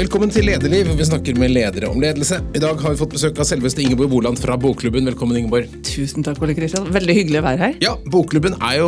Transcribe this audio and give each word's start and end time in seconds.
Velkommen 0.00 0.30
til 0.32 0.46
Lederliv. 0.48 0.88
Vi 0.96 1.04
snakker 1.04 1.36
med 1.36 1.50
ledere 1.52 1.90
om 1.92 2.00
ledelse. 2.00 2.38
I 2.56 2.60
dag 2.62 2.78
har 2.80 2.94
vi 2.94 2.96
fått 2.96 3.12
besøk 3.12 3.36
av 3.42 3.44
selveste 3.44 3.82
Ingeborg 3.84 4.08
Boland 4.08 4.38
fra 4.40 4.54
Bokklubben. 4.56 5.04
Velkommen, 5.10 5.36
Ingeborg. 5.36 5.66
Tusen 5.84 6.24
takk, 6.24 6.38
Ole 6.40 6.54
Kristian. 6.56 6.86
Veldig 6.88 7.16
hyggelig 7.18 7.42
å 7.42 7.44
være 7.44 7.60
her. 7.60 7.74
Ja, 7.84 7.90
Bokklubben 8.08 8.56
er 8.64 8.78
jo 8.78 8.86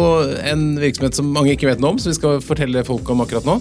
en 0.48 0.62
virksomhet 0.80 1.19
som 1.19 1.28
mange 1.35 1.53
ikke 1.53 1.69
vet 1.69 1.83
noe 1.85 1.92
om, 1.92 1.98
så 2.01 2.08
vi 2.08 2.17
skal 2.17 2.40
fortelle 2.40 2.80
folk 2.88 3.10
om 3.12 3.21
akkurat 3.26 3.44
nå. 3.44 3.58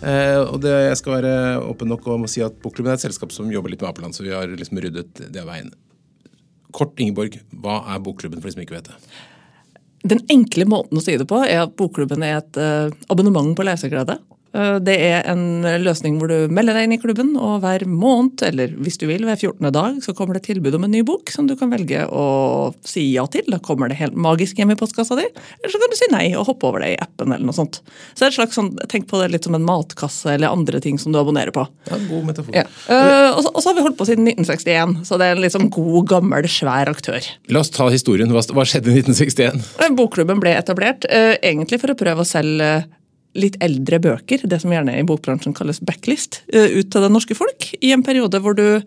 Eh, 0.00 0.38
og 0.46 0.62
det, 0.64 0.72
Jeg 0.86 1.00
skal 1.02 1.18
være 1.18 1.34
åpen 1.66 1.92
nok 1.92 2.08
om 2.14 2.24
å 2.24 2.30
si 2.32 2.40
at 2.46 2.56
Bokklubben 2.64 2.94
er 2.94 2.96
et 2.96 3.04
selskap 3.04 3.36
som 3.36 3.52
jobber 3.52 3.74
litt 3.74 3.84
med 3.84 3.90
Apeland, 3.90 4.16
så 4.16 4.24
vi 4.24 4.32
har 4.32 4.48
liksom 4.48 4.80
ryddet 4.80 5.26
det 5.28 5.44
av 5.44 5.52
veien. 5.52 5.68
Kort, 6.72 6.96
Ingeborg, 6.96 7.36
hva 7.52 7.82
er 7.84 8.00
Bokklubben 8.00 8.40
for 8.40 8.48
de 8.48 8.56
som 8.56 8.64
ikke 8.64 8.78
vet 8.78 8.88
det? 8.88 8.96
Den 10.08 10.24
enkle 10.32 10.64
måten 10.64 10.96
å 10.96 11.04
si 11.04 11.20
det 11.20 11.28
på 11.28 11.44
er 11.44 11.66
at 11.66 11.76
Bokklubben 11.76 12.24
er 12.24 12.38
et 12.40 12.62
uh, 12.62 12.88
abonnement 13.12 13.52
på 13.52 13.68
leseglede. 13.68 14.16
Eh, 14.58 14.76
det 14.84 14.96
er 15.08 15.26
en 15.30 15.62
løsning 15.82 16.18
hvor 16.18 16.30
du 16.30 16.52
melder 16.52 16.76
deg 16.76 16.88
inn 16.88 16.96
i 16.96 17.00
klubben, 17.00 17.34
og 17.38 17.62
hver 17.62 17.84
måned, 17.88 18.42
eller 18.48 18.74
hvis 18.82 18.98
du 19.00 19.06
vil, 19.10 19.26
hver 19.28 19.38
14. 19.38 19.70
dag, 19.74 20.00
så 20.04 20.14
kommer 20.16 20.38
det 20.38 20.46
tilbud 20.48 20.76
om 20.78 20.86
en 20.86 20.94
ny 20.94 21.04
bok 21.06 21.30
som 21.32 21.48
du 21.48 21.54
kan 21.58 21.70
velge 21.72 22.04
å 22.08 22.26
si 22.86 23.04
ja 23.14 23.26
til. 23.30 23.46
Da 23.52 23.60
kommer 23.64 23.90
det 23.90 24.00
helt 24.00 24.18
magisk 24.18 24.58
hjem 24.58 24.74
i 24.74 24.78
postkassa 24.78 25.18
di. 25.18 25.28
Eller 25.60 25.74
så 25.74 25.82
kan 25.82 25.92
du 25.92 25.98
si 25.98 26.10
nei 26.14 26.24
og 26.34 26.48
hoppe 26.50 26.70
over 26.70 26.84
det 26.84 26.94
i 26.96 27.00
appen 27.02 27.32
eller 27.32 27.46
noe 27.46 27.56
sånt. 27.56 27.80
Så 28.12 28.20
det 28.20 28.28
er 28.28 28.32
et 28.32 28.40
slags 28.40 28.58
sånn, 28.58 28.74
Tenk 28.88 29.08
på 29.10 29.18
det 29.20 29.30
litt 29.32 29.44
som 29.44 29.56
en 29.56 29.66
matkasse 29.66 30.30
eller 30.32 30.52
andre 30.54 30.80
ting 30.82 30.98
som 31.00 31.12
du 31.12 31.18
abonnerer 31.20 31.52
på. 31.54 31.64
Ja, 31.90 31.98
god 32.08 32.28
metafor. 32.30 32.54
Ja. 32.56 32.64
Uh, 32.88 33.36
og, 33.36 33.42
så, 33.44 33.50
og, 33.52 33.60
så, 33.60 33.68
har 33.68 33.76
vi 33.76 33.84
holdt 33.84 33.98
på 33.98 34.06
siden 34.08 34.28
1961, 34.30 34.94
så 35.08 35.18
det 35.20 35.28
er 35.28 35.40
en 35.40 35.54
sånn 35.54 35.70
god, 35.74 35.98
gammel, 36.08 36.48
svær 36.50 36.90
aktør. 36.90 37.26
La 37.52 37.62
oss 37.62 37.72
ta 37.74 37.88
historien. 37.92 38.32
Hva, 38.32 38.64
skjedde 38.68 38.94
i 38.94 39.02
1961? 39.02 39.92
Bokklubben 39.98 40.40
ble 40.42 40.54
etablert 40.56 41.04
egentlig 41.08 41.80
for 41.82 41.92
å 41.92 41.98
prøve 41.98 42.24
å 42.24 42.28
selge 42.28 42.70
litt 43.38 43.58
eldre 43.64 44.00
bøker, 44.02 44.44
det 44.48 44.60
som 44.62 44.74
gjerne 44.74 44.96
i 44.98 45.06
bokbransjen 45.06 45.56
kalles 45.56 45.80
backlist, 45.84 46.42
eh, 46.52 46.68
ut 46.78 46.90
til 46.90 47.04
det 47.04 47.12
norske 47.14 47.36
folk. 47.38 47.70
I 47.80 47.94
en 47.94 48.04
periode 48.06 48.42
hvor 48.42 48.58
du 48.58 48.82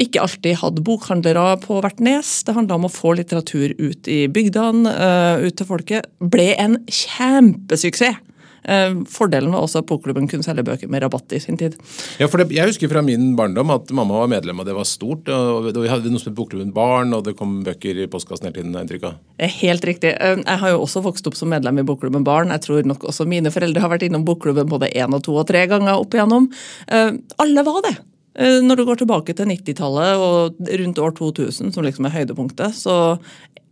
ikke 0.00 0.22
alltid 0.22 0.56
hadde 0.62 0.84
bokhandlere 0.84 1.60
på 1.62 1.78
hvert 1.82 2.00
nes. 2.02 2.30
Det 2.46 2.54
handla 2.56 2.78
om 2.78 2.88
å 2.88 2.92
få 2.92 3.12
litteratur 3.18 3.74
ut 3.78 4.08
i 4.08 4.26
bygdene, 4.32 4.88
eh, 4.88 5.46
ut 5.46 5.56
til 5.56 5.68
folket. 5.68 6.08
Ble 6.18 6.54
en 6.58 6.78
kjempesuksess. 6.86 8.18
Eh, 8.64 8.94
fordelen 9.10 9.52
var 9.52 9.64
også 9.64 9.82
at 9.82 9.88
Bokklubben 9.88 10.28
kunne 10.30 10.46
selge 10.46 10.64
bøker 10.66 10.90
med 10.90 11.02
rabatt 11.02 11.32
i 11.34 11.40
sin 11.42 11.58
tid. 11.58 11.76
Ja, 12.20 12.28
for 12.28 12.38
det, 12.38 12.52
Jeg 12.54 12.68
husker 12.68 12.88
fra 12.88 13.02
min 13.02 13.34
barndom 13.36 13.70
at 13.74 13.90
mamma 13.90 14.20
var 14.20 14.28
medlem, 14.28 14.60
og 14.60 14.66
det 14.66 14.74
var 14.74 14.84
stort. 14.84 15.28
og 15.28 15.72
Vi 15.72 15.88
hadde 15.88 16.10
noe 16.10 16.22
som 16.22 16.32
het 16.32 16.38
Bokklubben 16.38 16.72
Barn, 16.72 17.12
og 17.14 17.24
det 17.24 17.36
kom 17.36 17.62
bøker 17.64 18.04
i 18.04 18.06
postkassen 18.06 18.46
hele 18.46 18.60
tiden. 18.60 18.74
inntrykk 18.76 19.04
av. 19.04 19.14
Helt 19.38 19.84
riktig. 19.84 20.14
Eh, 20.20 20.36
jeg 20.36 20.58
har 20.58 20.70
jo 20.70 20.82
også 20.82 21.02
vokst 21.02 21.26
opp 21.26 21.34
som 21.34 21.48
medlem 21.48 21.78
i 21.78 21.82
Bokklubben 21.82 22.24
Barn. 22.24 22.48
Jeg 22.48 22.62
tror 22.62 22.84
nok 22.84 23.04
også 23.04 23.26
mine 23.26 23.50
foreldre 23.50 23.80
har 23.80 23.90
vært 23.90 24.06
innom 24.08 24.24
Bokklubben 24.24 24.68
både 24.68 24.92
én 24.94 25.12
og 25.14 25.22
to 25.22 25.36
og 25.36 25.46
tre 25.46 25.66
ganger 25.66 25.98
opp 25.98 26.14
igjennom. 26.14 26.50
Eh, 26.88 27.12
alle 27.38 27.64
var 27.64 27.82
det. 27.82 27.96
Når 28.32 28.78
du 28.78 28.84
går 28.88 29.02
tilbake 29.02 29.34
til 29.36 29.50
90-tallet 29.50 30.20
og 30.24 30.60
rundt 30.80 31.00
år 31.04 31.16
2000, 31.18 31.72
som 31.74 31.84
liksom 31.84 32.06
er 32.08 32.14
høydepunktet, 32.14 32.78
så 32.78 32.94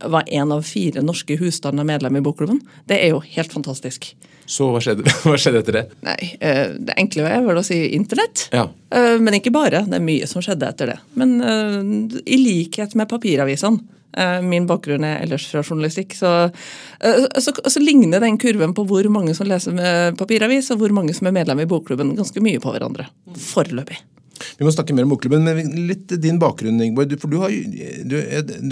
var 0.05 0.27
én 0.27 0.53
av 0.53 0.61
fire 0.65 1.01
norske 1.01 1.37
husstander 1.37 1.87
medlem 1.87 2.17
i 2.17 2.21
Bokklubben. 2.21 2.61
Det 2.85 2.99
er 3.01 3.15
jo 3.15 3.21
helt 3.25 3.53
fantastisk. 3.53 4.11
Så 4.51 4.67
hva 4.73 4.81
skjedde, 4.83 5.05
hva 5.23 5.37
skjedde 5.39 5.63
etter 5.63 5.79
det? 5.79 5.85
Nei, 6.05 6.19
eh, 6.39 6.75
Det 6.75 6.97
enkle 6.99 7.29
er 7.29 7.45
vel 7.45 7.61
å 7.61 7.65
si 7.65 7.79
internett. 7.95 8.47
Ja. 8.55 8.67
Eh, 8.91 9.15
men 9.21 9.37
ikke 9.37 9.53
bare. 9.55 9.85
Det 9.87 9.97
er 9.97 10.05
mye 10.05 10.29
som 10.29 10.43
skjedde 10.43 10.69
etter 10.69 10.93
det. 10.93 10.99
Men 11.19 11.37
i 12.25 12.39
likhet 12.41 12.95
med 12.99 13.11
papiravisene 13.11 13.99
Min 14.43 14.65
bakgrunn 14.67 15.05
er 15.07 15.21
ellers 15.23 15.45
fra 15.47 15.61
journalistikk. 15.63 16.17
Så, 16.19 16.27
så, 16.99 17.53
så, 17.55 17.79
ligner 17.79 18.19
den 18.19 18.35
kurven 18.35 18.73
på 18.75 18.83
hvor 18.83 19.07
mange 19.07 19.31
som 19.37 19.47
leser 19.47 19.71
med 19.71 20.19
papiravis, 20.19 20.67
og 20.75 20.81
hvor 20.83 20.91
mange 20.91 21.15
som 21.15 21.31
er 21.31 21.37
medlem 21.39 21.63
i 21.63 21.69
bokklubben, 21.71 22.11
ganske 22.17 22.43
mye 22.43 22.59
på 22.59 22.75
hverandre. 22.75 23.07
Foreløpig. 23.39 24.01
Vi 24.59 24.67
må 24.67 24.73
snakke 24.73 24.95
mer 24.97 25.07
om 25.07 25.15
bokklubben, 25.15 25.47
men 25.47 25.87
litt 25.89 26.13
din 26.21 26.39
bakgrunn, 26.41 26.81
Ingeborg. 26.81 27.17
For 27.21 27.31
du 27.31 27.39
har, 27.41 27.51
du, 27.51 28.17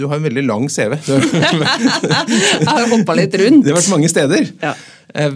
du 0.00 0.06
har 0.06 0.16
en 0.18 0.28
veldig 0.28 0.46
lang 0.46 0.70
CV. 0.72 0.96
jeg 1.08 2.70
har 2.70 2.88
hoppa 2.94 3.18
litt 3.18 3.36
rundt. 3.40 3.66
Det 3.66 3.74
har 3.74 3.80
vært 3.80 3.94
mange 3.94 4.10
steder. 4.12 4.50
Ja. 4.62 4.74
Eh, 5.14 5.32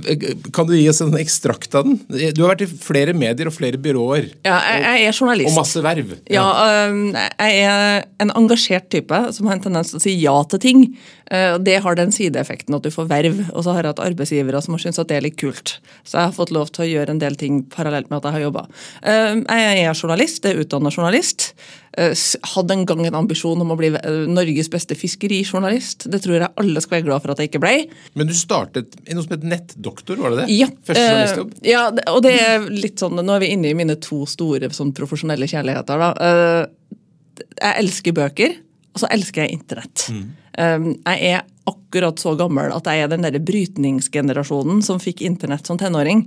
kan 0.53 0.67
du 0.67 0.75
gi 0.77 0.89
oss 0.91 1.01
en 1.03 1.15
ekstrakt 1.19 1.75
av 1.75 1.87
den? 1.89 1.99
Du 2.09 2.43
har 2.45 2.55
vært 2.55 2.67
i 2.67 2.71
flere 2.71 3.15
medier 3.17 3.51
og 3.51 3.57
flere 3.57 3.81
byråer. 3.81 4.31
Ja, 4.47 4.59
jeg, 4.71 5.09
er 5.09 5.17
journalist. 5.17 5.51
Og 5.51 5.59
masse 5.59 5.83
verv. 5.85 6.15
Ja, 6.31 6.45
Jeg 6.85 7.65
er 7.65 8.07
en 8.23 8.33
engasjert 8.37 8.91
type 8.93 9.19
som 9.35 9.49
har 9.49 9.59
en 9.59 9.65
tendens 9.65 9.93
til 9.93 10.01
å 10.01 10.05
si 10.05 10.15
ja 10.21 10.35
til 10.51 10.63
ting. 10.63 10.85
Eh, 11.31 11.57
det 11.65 11.81
har 11.85 11.99
den 11.99 12.13
sideeffekten 12.15 12.77
at 12.77 12.87
du 12.87 12.93
får 12.95 13.09
verv. 13.11 13.41
Og 13.53 13.67
så 13.67 13.75
har 13.75 13.83
jeg 13.85 13.95
hatt 13.95 14.05
arbeidsgivere 14.07 14.63
som 14.63 14.77
har 14.77 14.85
syntes 14.85 15.03
at 15.03 15.11
det 15.11 15.19
er 15.19 15.27
litt 15.27 15.41
kult. 15.41 15.79
Så 16.05 16.19
jeg 16.19 16.31
har 16.31 16.37
fått 16.37 16.55
lov 16.55 16.71
til 16.75 16.87
å 16.87 16.91
gjøre 16.91 17.17
en 17.17 17.23
del 17.23 17.39
ting 17.41 17.65
parallelt 17.73 18.11
med 18.11 18.21
at 18.21 18.29
jeg 18.29 18.39
har 18.39 18.47
jobba. 18.49 18.67
Jeg 19.05 19.85
er 19.85 19.95
journalist, 19.95 20.24
jeg 20.27 20.55
er 20.55 20.61
utdanna 20.63 20.91
journalist. 20.93 21.53
Eh, 21.97 22.15
hadde 22.55 22.75
en 22.75 22.85
gang 22.89 23.05
en 23.07 23.19
ambisjon 23.21 23.61
om 23.63 23.71
å 23.71 23.77
bli 23.79 23.93
Norges 24.31 24.71
beste 24.73 24.97
fiskerijournalist. 24.99 26.09
Det 26.11 26.21
tror 26.25 26.41
jeg 26.41 26.51
alle 26.61 26.83
skal 26.83 26.97
være 26.97 27.07
glad 27.07 27.23
for 27.23 27.35
at 27.35 27.43
jeg 27.43 27.53
ikke 27.53 27.63
ble. 27.63 27.75
Men 28.19 28.31
du 28.31 28.35
startet 28.35 28.97
i 29.07 29.15
noe 29.15 29.27
som 29.27 29.37
het 29.37 29.47
Nettdoktor, 29.47 30.19
var 30.19 30.35
det 30.35 30.43
det? 30.43 30.59
Ja. 30.59 30.69
Første 30.89 31.07
journalistjobb? 31.07 31.55
Ja, 31.69 31.87
og 32.11 32.21
det 32.27 32.35
er 32.43 32.69
litt 32.73 33.03
sånn 33.03 33.21
Nå 33.21 33.37
er 33.37 33.45
vi 33.45 33.53
inne 33.55 33.71
i 33.71 33.79
mine 33.79 33.97
to 34.03 34.25
store 34.29 34.73
sånn 34.75 34.95
profesjonelle 34.97 35.49
kjærligheter. 35.51 36.03
da. 36.03 36.13
Eh, 36.29 37.43
jeg 37.55 37.75
elsker 37.85 38.15
bøker, 38.17 38.61
og 38.95 39.03
så 39.03 39.11
elsker 39.15 39.45
jeg 39.45 39.61
internett. 39.61 40.09
Mm. 40.11 40.25
Eh, 40.59 40.89
jeg 41.15 41.35
er 41.35 41.51
akkurat 41.71 42.19
så 42.21 42.35
gammel 42.37 42.75
at 42.75 42.91
jeg 42.91 43.05
er 43.05 43.13
den 43.13 43.25
der 43.25 43.39
brytningsgenerasjonen 43.39 44.83
som 44.85 44.99
fikk 45.01 45.23
internett 45.25 45.67
som 45.67 45.79
tenåring, 45.81 46.27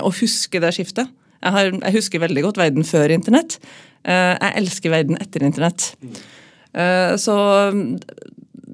og 0.00 0.14
husker 0.22 0.62
det 0.62 0.70
skiftet. 0.72 1.10
Jeg, 1.40 1.54
har, 1.54 1.70
jeg, 1.72 1.96
husker 1.96 2.22
veldig 2.22 2.44
godt 2.48 2.60
verden 2.60 2.84
før 2.86 3.12
internett. 3.14 3.58
Eh, 4.04 4.34
jeg 4.36 4.56
elsker 4.60 4.92
verden 4.92 5.18
etter 5.20 5.44
internett. 5.44 5.92
Eh, 6.76 7.16
så 7.20 7.36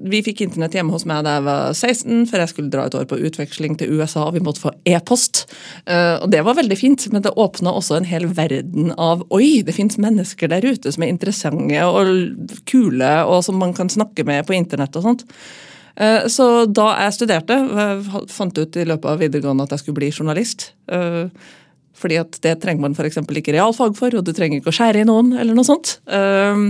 vi 0.07 0.19
fikk 0.21 0.43
internett 0.45 0.75
hjemme 0.77 0.93
hos 0.93 1.07
meg 1.09 1.23
da 1.25 1.37
jeg 1.37 1.45
var 1.47 1.71
16, 1.73 2.25
før 2.29 2.43
jeg 2.43 2.51
skulle 2.51 2.71
dra 2.73 2.83
et 2.85 2.97
år 2.99 3.07
på 3.09 3.17
utveksling 3.29 3.77
til 3.79 3.95
USA. 3.97 4.27
og 4.27 4.35
Vi 4.35 4.43
måtte 4.43 4.61
få 4.61 4.73
e-post. 4.87 5.45
Eh, 5.87 6.17
og 6.21 6.27
det 6.33 6.43
var 6.45 6.59
veldig 6.59 6.77
fint, 6.79 7.07
men 7.13 7.23
det 7.25 7.33
åpna 7.39 7.73
også 7.73 7.97
en 7.97 8.09
hel 8.09 8.27
verden 8.37 8.91
av 8.93 9.23
Oi, 9.33 9.63
det 9.65 9.75
fins 9.77 9.97
mennesker 10.01 10.51
der 10.51 10.67
ute 10.67 10.91
som 10.93 11.07
er 11.07 11.13
interessante 11.13 11.87
og 11.87 12.51
kule, 12.69 13.13
og 13.25 13.41
som 13.47 13.57
man 13.63 13.73
kan 13.77 13.89
snakke 13.89 14.27
med 14.27 14.45
på 14.47 14.57
internett 14.59 14.95
og 14.99 15.07
sånt. 15.07 15.25
Så 16.29 16.45
da 16.69 16.91
jeg 16.93 17.13
studerte, 17.15 17.55
fant 18.29 18.59
ut 18.59 18.75
i 18.77 18.83
løpet 18.85 19.09
av 19.09 19.17
videregående 19.17 19.65
at 19.65 19.71
jeg 19.73 19.81
skulle 19.81 19.97
bli 19.97 20.11
journalist. 20.13 20.67
Fordi 21.97 22.19
at 22.21 22.37
det 22.43 22.59
trenger 22.61 22.85
man 22.85 22.95
f.eks. 22.97 23.19
ikke 23.25 23.55
realfag 23.55 23.97
for, 23.97 24.13
og 24.13 24.25
du 24.25 24.33
trenger 24.35 24.61
ikke 24.61 24.73
å 24.73 24.77
skjære 24.77 25.01
i 25.01 25.07
noen. 25.09 25.33
eller 25.37 25.57
noe 25.57 25.65
sånt. 25.67 25.97
Um, 26.05 26.69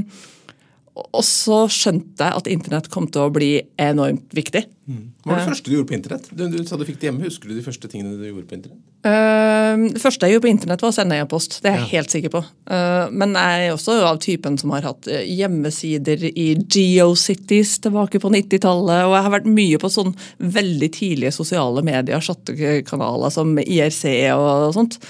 og 0.98 1.24
så 1.26 1.66
skjønte 1.72 2.26
jeg 2.26 2.42
at 2.42 2.50
internett 2.50 2.90
kom 2.94 3.08
til 3.12 3.28
å 3.28 3.34
bli 3.34 3.52
enormt 3.82 4.34
viktig. 4.36 4.64
Mm. 4.88 5.02
Hva 5.22 5.34
var 5.34 5.42
det 5.42 5.44
uh, 5.44 5.50
første 5.52 5.68
du 5.68 5.76
gjorde 5.76 5.90
på 5.90 5.96
internett? 5.98 6.28
Du, 6.32 6.44
du, 6.48 6.58
sa 6.66 6.78
du 6.80 6.86
fikk 6.88 7.00
det 7.02 7.10
hjemme. 7.10 7.26
Husker 7.28 7.52
du 7.52 7.58
de 7.58 7.64
første 7.66 7.90
tingene 7.92 8.16
du 8.16 8.24
gjorde 8.24 8.48
på 8.48 8.56
internett? 8.58 8.82
Uh, 9.04 9.88
det 9.94 10.02
første 10.02 10.28
jeg 10.28 10.38
gjorde 10.38 10.46
på 10.48 10.52
internett, 10.54 10.84
var 10.86 10.94
å 10.94 10.96
sende 10.96 11.20
e-post. 11.20 11.60
Det 11.64 11.72
er 11.72 11.78
jeg 11.78 11.86
ja. 11.86 11.92
helt 11.98 12.16
sikker 12.16 12.34
på. 12.34 12.44
Uh, 12.72 13.12
men 13.12 13.36
jeg 13.36 13.68
er 13.68 13.76
også 13.76 13.98
av 14.08 14.22
typen 14.24 14.60
som 14.62 14.72
har 14.76 14.88
hatt 14.88 15.10
eh, 15.12 15.26
hjemmesider 15.28 16.24
i 16.32 16.48
GeoCities 16.64 17.78
tilbake 17.84 18.22
på 18.24 18.32
90-tallet. 18.34 19.04
Og 19.10 19.18
jeg 19.18 19.28
har 19.28 19.36
vært 19.36 19.52
mye 19.60 19.82
på 19.84 19.92
sånn 19.92 20.16
veldig 20.60 20.92
tidlige 20.96 21.36
sosiale 21.36 21.84
medier, 21.86 22.24
chattekanaler 22.24 23.34
som 23.34 23.58
IRC 23.60 24.06
og 24.38 24.72
sånt. 24.78 25.02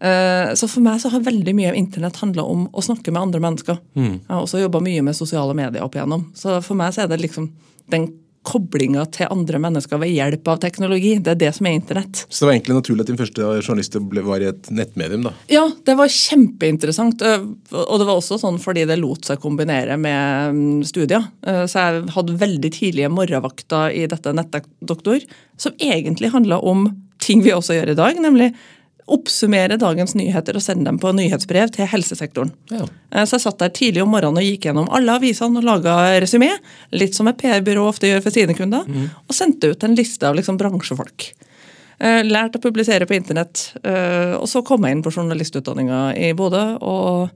Eh, 0.00 0.54
så 0.56 0.68
for 0.68 0.84
meg 0.84 1.00
så 1.02 1.12
har 1.12 1.26
veldig 1.26 1.54
mye 1.56 1.72
av 1.72 1.78
internett 1.78 2.22
handla 2.22 2.46
om 2.48 2.64
å 2.72 2.84
snakke 2.84 3.12
med 3.12 3.22
andre 3.26 3.42
mennesker. 3.44 3.78
Mm. 3.98 4.14
Jeg 4.16 4.32
har 4.32 4.40
også 4.40 4.62
jobba 4.62 4.80
mye 4.84 5.04
med 5.04 5.18
sosiale 5.18 5.56
medier 5.56 5.84
opp 5.84 5.98
igjennom. 5.98 6.30
Så 6.36 6.58
for 6.64 6.78
meg 6.80 6.96
så 6.96 7.04
er 7.04 7.12
det 7.12 7.20
liksom 7.22 7.50
den 7.92 8.08
koblinga 8.46 9.02
til 9.12 9.28
andre 9.28 9.58
mennesker 9.60 10.00
ved 10.00 10.14
hjelp 10.14 10.48
av 10.48 10.60
teknologi. 10.62 11.12
Det 11.20 11.34
er 11.34 11.40
det 11.42 11.50
som 11.56 11.66
er 11.68 11.76
internett. 11.76 12.22
Så 12.28 12.42
det 12.42 12.48
var 12.48 12.54
egentlig 12.54 12.76
naturlig 12.78 13.04
at 13.04 13.10
din 13.10 13.20
første 13.20 13.48
journalist 13.60 13.98
var 14.30 14.40
i 14.40 14.48
et 14.48 14.70
nettmedium? 14.72 15.26
da? 15.28 15.34
Ja, 15.52 15.66
det 15.84 15.96
var 15.98 16.14
kjempeinteressant. 16.14 17.20
Eh, 17.26 17.44
og 17.76 18.00
det 18.00 18.08
var 18.08 18.16
også 18.16 18.40
sånn 18.40 18.56
fordi 18.62 18.86
det 18.88 18.96
lot 19.02 19.28
seg 19.28 19.42
kombinere 19.44 19.98
med 20.00 20.56
mm, 20.56 20.80
studier. 20.88 21.28
Eh, 21.44 21.66
så 21.68 21.84
jeg 21.84 22.08
hadde 22.16 22.40
veldig 22.40 22.72
tidlige 22.78 23.12
morgenvakter 23.12 23.92
i 23.92 24.06
dette 24.10 24.32
Nettdoktor, 24.36 25.20
som 25.60 25.76
egentlig 25.76 26.32
handla 26.32 26.62
om 26.64 26.88
ting 27.20 27.44
vi 27.44 27.52
også 27.52 27.76
gjør 27.76 27.92
i 27.92 27.98
dag, 27.98 28.20
nemlig 28.24 28.54
oppsummere 29.14 29.78
dagens 29.80 30.14
nyheter 30.18 30.56
og 30.58 30.64
sende 30.64 30.88
dem 30.88 30.98
på 31.00 31.12
nyhetsbrev 31.16 31.72
til 31.74 31.88
helsesektoren. 31.90 32.52
Ja. 32.72 32.86
Eh, 33.10 33.26
så 33.26 33.36
jeg 33.36 33.44
satt 33.46 33.60
der 33.62 33.72
tidlig 33.76 34.04
om 34.04 34.12
morgenen 34.14 34.40
og 34.42 34.46
gikk 34.46 34.68
gjennom 34.68 34.90
alle 34.94 35.18
avisene 35.20 35.60
og 35.60 35.66
laga 35.66 35.96
resymé, 36.22 36.50
litt 36.96 37.16
som 37.18 37.30
et 37.30 37.38
PR-byrå 37.40 37.86
ofte 37.90 38.10
gjør 38.10 38.24
for 38.26 38.34
sine 38.34 38.56
kunder, 38.58 38.86
mm. 38.86 39.08
og 39.26 39.36
sendte 39.36 39.72
ut 39.72 39.86
en 39.86 39.96
liste 39.98 40.26
av 40.28 40.38
liksom 40.38 40.60
bransjefolk. 40.60 41.30
Eh, 42.00 42.22
lært 42.24 42.56
å 42.56 42.62
publisere 42.62 43.08
på 43.08 43.16
internett, 43.18 43.72
eh, 43.84 44.36
og 44.38 44.46
så 44.48 44.64
kom 44.66 44.86
jeg 44.86 44.96
inn 44.96 45.02
på 45.04 45.12
journalistutdanninga 45.12 46.04
i 46.16 46.32
Bodø. 46.32 46.64
og 46.80 47.28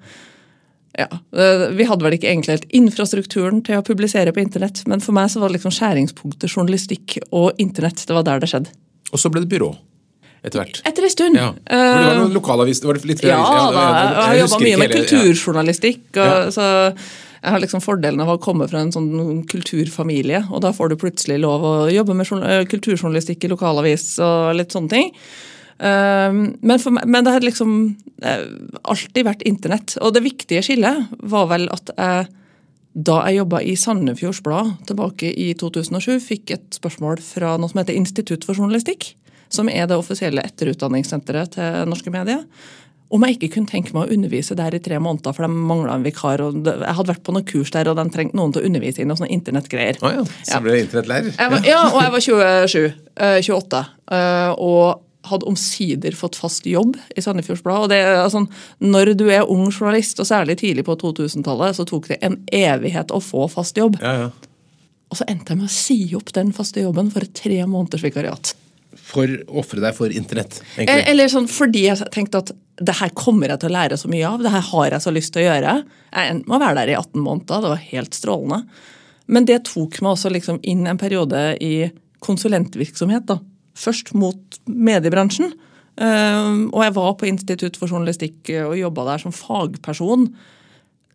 ja, 0.94 1.08
Vi 1.30 1.84
hadde 1.84 2.04
vel 2.06 2.14
ikke 2.14 2.30
egentlig 2.30 2.54
helt 2.54 2.70
infrastrukturen 2.70 3.64
til 3.66 3.80
å 3.80 3.84
publisere 3.84 4.32
på 4.32 4.40
internett, 4.40 4.86
men 4.86 5.00
for 5.00 5.12
meg 5.12 5.26
så 5.28 5.42
var 5.42 5.50
det 5.50 5.58
liksom 5.58 5.74
skjæringspunktet 5.74 6.54
journalistikk 6.54 7.18
og 7.32 7.58
internett. 7.58 8.06
Det 8.06 8.14
var 8.14 8.22
der 8.22 8.38
det 8.38 8.48
skjedde. 8.52 8.70
Og 9.12 9.18
så 9.18 9.28
ble 9.28 9.42
det 9.42 9.50
byrå? 9.50 9.72
Etter 10.44 10.60
hvert? 10.60 10.80
Etter 10.84 11.06
en 11.06 11.12
stund. 11.12 11.38
Ja. 11.40 11.50
For 11.66 11.98
det 11.98 12.06
var 12.08 12.18
noen 12.20 12.34
lokalavis 12.36 12.82
det 12.82 12.90
var 12.90 13.00
litt 13.00 13.22
flere 13.22 13.36
Ja, 13.36 13.44
aviser. 13.44 13.76
da, 13.76 13.84
jeg 13.88 14.24
har 14.24 14.40
jobba 14.42 14.58
mye 14.60 14.76
med 14.76 14.88
hele- 14.88 14.94
ja. 14.94 15.04
kulturjournalistikk. 15.04 16.02
Og, 16.16 16.52
så 16.54 16.66
jeg 17.44 17.52
har 17.52 17.60
liksom 17.60 17.82
fordelen 17.84 18.20
av 18.24 18.30
å 18.32 18.40
komme 18.40 18.68
fra 18.68 18.80
en 18.80 18.92
sånn 18.92 19.42
kulturfamilie, 19.50 20.46
og 20.50 20.62
da 20.64 20.72
får 20.72 20.92
du 20.92 20.96
plutselig 21.00 21.40
lov 21.42 21.64
å 21.68 21.72
jobbe 21.92 22.14
med 22.16 22.30
eh, 22.40 22.62
kulturjournalistikk 22.70 23.44
i 23.44 23.50
lokalavis 23.52 24.06
og 24.24 24.54
litt 24.56 24.72
sånne 24.72 24.92
ting. 24.92 25.10
Um, 25.74 26.54
men, 26.62 26.78
for 26.78 26.94
men 26.94 27.26
det 27.26 27.32
har 27.34 27.44
liksom 27.44 27.96
eh, 28.22 28.46
alltid 28.86 29.26
vært 29.26 29.42
internett. 29.42 29.96
Og 30.00 30.14
det 30.14 30.22
viktige 30.24 30.62
skillet 30.64 31.10
var 31.20 31.50
vel 31.50 31.68
at 31.74 31.92
jeg 31.96 32.32
da 32.94 33.16
jeg 33.26 33.40
jobba 33.40 33.58
i 33.66 33.72
Sandefjords 33.74 34.38
Blad 34.46 34.68
tilbake 34.86 35.32
i 35.34 35.48
2007, 35.58 36.20
fikk 36.22 36.52
et 36.54 36.76
spørsmål 36.76 37.18
fra 37.26 37.56
noe 37.58 37.72
som 37.72 37.80
heter 37.82 37.96
Institutt 37.98 38.46
for 38.46 38.54
journalistikk, 38.54 39.16
som 39.54 39.70
er 39.70 39.86
det 39.90 39.98
offisielle 39.98 40.42
etterutdanningssenteret 40.44 41.54
til 41.56 41.86
norske 41.90 42.12
medier, 42.14 42.42
om 43.14 43.22
jeg 43.22 43.36
ikke 43.36 43.50
kunne 43.56 43.70
tenke 43.70 43.94
meg 43.94 44.08
å 44.08 44.16
undervise 44.16 44.56
der 44.58 44.74
i 44.74 44.80
tre 44.82 44.98
måneder, 45.02 45.34
for 45.36 45.46
de 45.46 45.52
mangla 45.54 45.94
en 45.94 46.06
vikar. 46.06 46.42
og 46.42 46.66
Jeg 46.66 46.96
hadde 46.98 47.12
vært 47.12 47.22
på 47.26 47.34
noen 47.36 47.46
kurs 47.46 47.70
der, 47.74 47.90
og 47.90 47.98
de 48.00 48.04
trengte 48.10 48.38
noen 48.38 48.54
til 48.54 48.64
å 48.64 48.68
undervise 48.70 49.02
i 49.02 49.06
noen 49.06 49.20
sånne 49.20 49.34
internettgreier. 49.36 50.00
Oh 50.02 50.14
ja. 50.16 50.24
Så 50.48 50.60
ble 50.64 50.78
ja. 50.78 50.86
internettlærer. 50.86 51.36
Ja. 51.38 51.60
ja, 51.68 51.82
og 51.92 52.00
jeg 52.00 52.14
var 52.14 52.24
27, 52.26 52.86
eh, 53.28 53.36
28, 53.44 53.82
eh, 54.18 54.54
og 54.56 55.04
hadde 55.28 55.48
omsider 55.48 56.16
fått 56.16 56.36
fast 56.36 56.66
jobb 56.68 56.98
i 57.14 57.22
Sandefjords 57.24 57.62
Blad. 57.64 57.86
Og 57.86 57.92
det, 57.92 58.00
altså, 58.18 58.44
når 58.82 59.14
du 59.20 59.28
er 59.28 59.46
ung 59.46 59.68
journalist, 59.70 60.18
og 60.20 60.28
særlig 60.28 60.58
tidlig 60.64 60.86
på 60.88 60.98
2000-tallet, 61.00 61.78
så 61.78 61.86
tok 61.88 62.10
det 62.10 62.18
en 62.24 62.40
evighet 62.52 63.14
å 63.14 63.22
få 63.24 63.46
fast 63.52 63.78
jobb. 63.80 64.00
Ja, 64.02 64.26
ja. 64.26 64.50
Og 65.12 65.20
så 65.20 65.26
endte 65.30 65.54
jeg 65.54 65.62
med 65.62 65.70
å 65.70 65.72
si 65.72 65.98
opp 66.18 66.32
den 66.34 66.50
faste 66.56 66.82
jobben 66.82 67.12
for 67.14 67.22
et 67.22 67.36
tre 67.38 67.60
måneders 67.62 68.02
vikariat. 68.02 68.56
For 68.96 69.26
å 69.26 69.60
ofre 69.62 69.82
deg 69.82 69.96
for 69.96 70.12
internett, 70.12 70.60
Eh, 70.76 70.84
egentlig. 70.84 71.06
Eller 71.10 71.32
sånn 71.32 71.48
fordi 71.50 71.86
jeg 71.88 72.10
tenkte 72.14 72.42
at 72.44 72.52
det 72.76 72.96
her 72.98 73.10
kommer 73.14 73.48
jeg 73.48 73.60
til 73.60 73.70
å 73.70 73.76
lære 73.76 73.98
så 73.98 74.08
mye 74.10 74.26
av. 74.28 74.42
Det 74.42 74.50
her 74.50 74.64
har 74.70 74.90
jeg 74.90 75.04
så 75.04 75.12
lyst 75.14 75.32
til 75.32 75.44
å 75.44 75.50
gjøre. 75.50 75.74
Jeg 76.12 76.42
må 76.46 76.58
være 76.58 76.74
der 76.80 76.92
i 76.92 76.96
18 76.98 77.22
måneder. 77.22 77.62
Det 77.62 77.70
var 77.74 77.88
helt 77.92 78.14
strålende. 78.14 78.64
Men 79.26 79.44
det 79.44 79.64
tok 79.64 80.00
meg 80.02 80.16
også 80.16 80.32
liksom 80.32 80.58
inn 80.62 80.86
en 80.86 80.98
periode 80.98 81.56
i 81.62 81.90
konsulentvirksomhet. 82.20 83.26
da. 83.26 83.38
Først 83.74 84.14
mot 84.14 84.58
mediebransjen. 84.66 85.52
Eh, 85.96 86.50
og 86.72 86.82
jeg 86.82 86.94
var 86.96 87.14
på 87.14 87.28
Institutt 87.30 87.76
for 87.78 87.86
journalistikk 87.86 88.50
eh, 88.50 88.66
og 88.66 88.78
jobba 88.78 89.06
der 89.12 89.22
som 89.22 89.32
fagperson. 89.32 90.28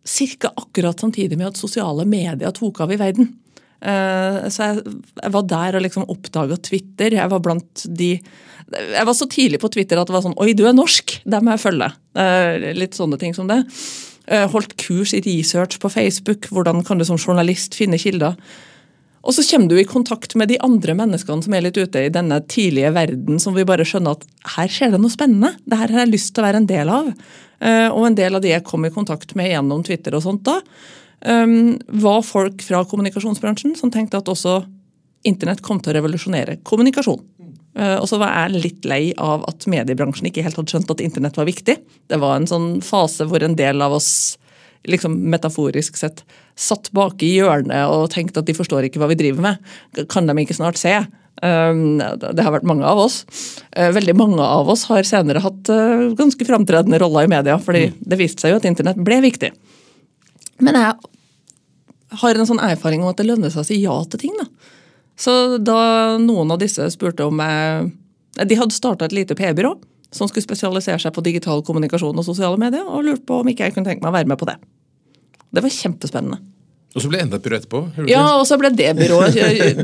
Cirka 0.04 0.52
akkurat 0.56 1.00
samtidig 1.00 1.36
med 1.36 1.52
at 1.52 1.60
sosiale 1.60 2.06
medier 2.08 2.50
tok 2.56 2.80
av 2.80 2.92
i 2.92 2.96
verden. 3.00 3.34
Eh, 3.80 4.48
Så 4.52 4.66
jeg, 4.66 4.84
var 5.32 5.42
der 5.48 5.78
og 5.78 5.84
liksom 5.86 6.08
oppdaga 6.12 6.58
Twitter. 6.60 7.16
Jeg 7.16 7.30
var 7.32 7.40
blant 7.40 7.86
de 7.88 8.12
Jeg 8.70 9.06
var 9.06 9.14
så 9.16 9.26
tidlig 9.26 9.60
på 9.60 9.70
Twitter 9.72 9.98
at 9.98 10.06
det 10.06 10.14
var 10.14 10.22
sånn 10.22 10.36
Oi, 10.38 10.52
du 10.54 10.66
er 10.68 10.76
norsk! 10.76 11.20
Det 11.24 11.40
må 11.42 11.56
jeg 11.56 11.64
følge. 11.64 11.90
Eh, 12.14 12.72
Litt 12.76 12.94
sånne 12.98 13.18
ting 13.18 13.34
som 13.34 13.48
det. 13.50 13.64
Eh, 14.28 14.46
Holdt 14.52 14.76
kurs 14.78 15.14
i 15.16 15.22
research 15.24 15.80
på 15.80 15.90
Facebook. 15.90 16.50
Hvordan 16.52 16.84
kan 16.86 16.98
du 17.00 17.04
som 17.08 17.18
journalist 17.18 17.74
finne 17.74 17.98
kilder? 17.98 18.36
Og 19.20 19.34
så 19.36 19.42
kommer 19.44 19.68
du 19.68 19.76
i 19.76 19.84
kontakt 19.84 20.32
med 20.38 20.48
de 20.48 20.56
andre 20.64 20.94
menneskene 20.96 21.44
som 21.44 21.52
er 21.52 21.66
litt 21.66 21.76
ute 21.76 22.06
i 22.06 22.12
denne 22.12 22.38
tidlige 22.48 22.88
verden, 22.94 23.36
som 23.42 23.52
vi 23.52 23.66
bare 23.68 23.84
skjønner 23.84 24.16
at 24.16 24.24
her 24.54 24.70
skjer 24.72 24.94
det 24.94 25.00
noe 25.02 25.12
spennende. 25.12 25.50
Det 25.68 25.76
her 25.76 25.92
har 25.92 26.06
jeg 26.06 26.12
lyst 26.14 26.32
til 26.32 26.40
å 26.40 26.46
være 26.46 26.62
en 26.62 26.68
del 26.70 26.88
av. 26.88 27.10
Og 27.92 28.06
en 28.06 28.16
del 28.16 28.38
av 28.38 28.40
de 28.40 28.54
jeg 28.54 28.64
kom 28.64 28.86
i 28.88 28.92
kontakt 28.94 29.34
med 29.36 29.50
gjennom 29.50 29.84
Twitter 29.84 30.16
og 30.16 30.24
sånt 30.24 30.40
da, 30.48 30.54
var 31.20 32.22
folk 32.24 32.62
fra 32.64 32.84
kommunikasjonsbransjen 32.88 33.74
som 33.76 33.90
tenkte 33.92 34.16
at 34.16 34.28
også 34.32 34.62
internett 35.28 35.60
kom 35.60 35.80
til 35.80 35.92
å 35.92 35.98
revolusjonere 35.98 36.58
kommunikasjon. 36.64 37.20
Eh, 37.76 37.96
Og 38.00 38.08
så 38.08 38.18
var 38.18 38.32
jeg 38.34 38.62
litt 38.64 38.88
lei 38.88 39.02
av 39.18 39.44
at 39.48 39.66
mediebransjen 39.70 40.30
ikke 40.30 40.42
helt 40.42 40.56
hadde 40.58 40.72
skjønt 40.72 40.90
at 40.90 41.02
internett 41.04 41.36
var 41.36 41.48
viktig. 41.48 41.76
Det 42.08 42.18
var 42.20 42.36
en 42.36 42.48
sånn 42.50 42.80
fase 42.82 43.26
hvor 43.28 43.42
en 43.44 43.56
del 43.58 43.82
av 43.82 43.92
oss 43.92 44.38
liksom 44.88 45.18
metaforisk 45.30 45.98
sett 46.00 46.22
satt 46.56 46.88
bak 46.96 47.20
i 47.22 47.34
hjørnet 47.36 47.90
og 47.92 48.10
tenkte 48.14 48.40
at 48.40 48.48
de 48.48 48.56
forstår 48.56 48.88
ikke 48.88 49.00
hva 49.02 49.10
vi 49.12 49.18
driver 49.20 49.44
med. 49.44 50.06
Kan 50.08 50.26
de 50.26 50.36
ikke 50.40 50.56
snart 50.56 50.80
se? 50.80 50.94
Um, 51.42 51.98
Det 52.00 52.42
har 52.44 52.52
vært 52.52 52.68
mange 52.68 52.84
av 52.84 52.98
oss. 52.98 53.24
Eh, 53.76 53.92
Veldig 53.92 54.16
mange 54.16 54.40
av 54.40 54.68
oss 54.68 54.86
har 54.88 55.04
senere 55.04 55.40
hatt 55.40 55.68
eh, 55.68 56.10
ganske 56.16 56.44
framtredende 56.48 56.98
roller 57.00 57.28
i 57.28 57.32
media, 57.32 57.58
fordi 57.60 57.92
det 58.00 58.18
viste 58.18 58.40
seg 58.40 58.52
jo 58.54 58.60
at 58.60 58.64
internett 58.68 58.96
ble 59.04 59.20
viktig. 59.20 59.52
Men 60.60 60.78
jeg 60.78 62.20
har 62.20 62.36
en 62.36 62.48
sånn 62.48 62.62
erfaring 62.62 63.04
om 63.04 63.10
at 63.12 63.20
det 63.20 63.28
lønner 63.28 63.52
seg 63.52 63.62
å 63.62 63.68
si 63.68 63.80
ja 63.82 63.96
til 64.10 64.24
ting. 64.24 64.34
da. 64.38 64.48
Så 65.20 65.32
da 65.60 66.18
noen 66.20 66.50
av 66.54 66.60
disse 66.62 66.86
spurte 66.94 67.26
om 67.28 67.42
jeg 67.44 67.90
De 68.48 68.56
hadde 68.56 68.72
starta 68.72 69.04
et 69.04 69.12
lite 69.12 69.34
PR-byrå 69.34 69.74
som 70.14 70.28
skulle 70.28 70.44
spesialisere 70.44 70.98
seg 71.02 71.12
på 71.14 71.22
digital 71.22 71.62
kommunikasjon 71.66 72.18
og 72.18 72.24
sosiale 72.24 72.58
medier, 72.58 72.86
og 72.86 73.04
lurte 73.04 73.26
på 73.26 73.40
om 73.42 73.48
ikke 73.50 73.66
jeg 73.66 73.74
kunne 73.74 73.90
tenke 73.90 74.02
meg 74.02 74.10
å 74.10 74.16
være 74.16 74.30
med 74.30 74.38
på 74.38 74.46
det. 74.48 74.56
Det 75.50 75.62
var 75.62 75.74
kjempespennende. 75.74 76.38
Og 76.90 77.04
så 77.04 77.06
ble 77.06 77.20
det 77.20 77.22
enda 77.22 77.38
et 77.38 77.44
byrå 77.44 77.58
etterpå. 77.60 77.80
Ja, 78.10 78.24
og 78.34 78.46
så 78.48 78.56
ble 78.58 78.72
det 78.74 78.88
byrået 78.98 79.36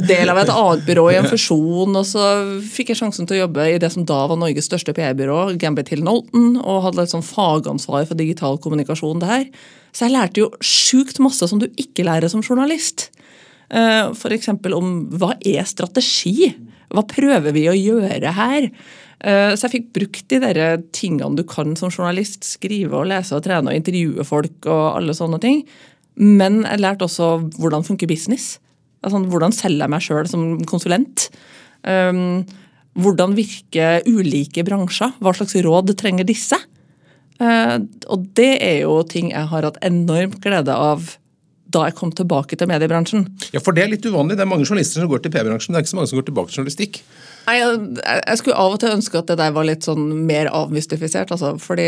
del 0.09 0.33
av 0.33 0.41
et 0.41 0.51
annet 0.51 0.83
byrå 0.89 1.05
i 1.13 1.19
en 1.21 1.29
fusjon. 1.31 1.95
Og 1.95 2.03
så 2.09 2.25
fikk 2.67 2.91
jeg 2.91 2.99
sjansen 2.99 3.29
til 3.31 3.39
å 3.39 3.45
jobbe 3.45 3.67
i 3.71 3.79
det 3.83 3.93
som 3.95 4.03
da 4.09 4.25
var 4.27 4.41
Norges 4.41 4.67
største 4.67 4.95
PR-byrå, 4.97 5.53
Gambit 5.63 5.93
Hill 5.95 6.03
Nolton, 6.07 6.57
og 6.59 6.83
hadde 6.89 7.05
et 7.07 7.15
sånn 7.15 7.23
fagansvar 7.27 8.09
for 8.11 8.19
digital 8.19 8.59
kommunikasjon 8.59 9.23
der. 9.23 9.47
Så 9.95 10.09
jeg 10.09 10.17
lærte 10.17 10.43
jo 10.43 10.51
sjukt 10.67 11.23
masse 11.23 11.47
som 11.47 11.63
du 11.63 11.69
ikke 11.79 12.05
lærer 12.09 12.33
som 12.33 12.43
journalist. 12.43 13.13
Eh, 13.71 14.11
F.eks. 14.11 14.51
om 14.75 14.93
hva 15.15 15.37
er 15.47 15.63
strategi? 15.67 16.53
Hva 16.91 17.07
prøver 17.07 17.55
vi 17.55 17.69
å 17.71 17.79
gjøre 17.79 18.35
her? 18.35 18.71
Eh, 19.23 19.55
Så 19.55 19.67
jeg 19.69 19.79
fikk 19.79 19.93
brukt 19.95 20.27
de 20.29 20.43
der 20.43 20.83
tingene 20.91 21.39
du 21.39 21.47
kan 21.47 21.79
som 21.79 21.91
journalist. 21.95 22.43
Skrive 22.45 22.99
og 22.99 23.09
lese 23.15 23.39
og 23.39 23.47
trene 23.47 23.71
og 23.71 23.79
intervjue 23.79 24.27
folk 24.27 24.67
og 24.67 24.97
alle 24.99 25.15
sånne 25.15 25.39
ting. 25.43 25.63
Men 26.17 26.63
jeg 26.65 26.81
lærte 26.81 27.07
også 27.07 27.35
hvordan 27.61 27.85
funker 27.87 28.09
business. 28.09 28.57
Altså, 29.05 29.21
hvordan 29.31 29.53
selger 29.55 29.85
jeg 29.85 29.93
meg 29.93 30.05
sjøl 30.05 30.31
som 30.31 30.47
konsulent? 30.69 31.29
Um, 31.87 32.47
hvordan 32.97 33.37
virker 33.37 34.07
ulike 34.09 34.65
bransjer? 34.67 35.13
Hva 35.21 35.35
slags 35.37 35.59
råd 35.67 35.93
trenger 36.01 36.27
disse? 36.27 36.59
Uh, 37.37 37.85
og 38.09 38.25
det 38.39 38.55
er 38.65 38.81
jo 38.87 39.03
ting 39.05 39.31
jeg 39.35 39.51
har 39.53 39.69
hatt 39.69 39.79
enormt 39.85 40.41
glede 40.45 40.73
av 40.73 41.05
da 41.77 41.89
jeg 41.89 41.97
kom 41.99 42.13
tilbake 42.15 42.57
til 42.57 42.71
mediebransjen. 42.71 43.27
Ja, 43.53 43.61
for 43.61 43.77
det 43.77 43.85
er 43.85 43.93
litt 43.93 44.07
uvanlig. 44.07 44.39
Det 44.39 44.47
er 44.47 44.49
mange 44.49 44.65
journalister 44.65 45.03
som 45.03 45.11
går 45.11 45.25
til 45.25 45.35
P-bransjen, 45.35 45.73
men 45.73 45.77
det 45.77 45.83
er 45.83 45.87
ikke 45.87 45.93
så 45.93 45.99
mange 45.99 46.11
som 46.13 46.21
går 46.21 46.29
tilbake 46.31 46.53
til 46.53 46.61
journalistikk. 46.63 47.01
Nei, 47.47 47.61
jeg, 47.63 48.39
skulle 48.41 48.59
av 48.59 48.75
og 48.75 48.81
til 48.83 48.91
ønske 48.97 49.21
at 49.21 49.29
det 49.31 49.37
der 49.39 49.53
var 49.55 49.67
litt 49.69 49.87
sånn 49.87 50.09
mer 50.27 50.49
avmystifisert. 50.51 51.31
Altså. 51.35 51.55
Fordi 51.63 51.87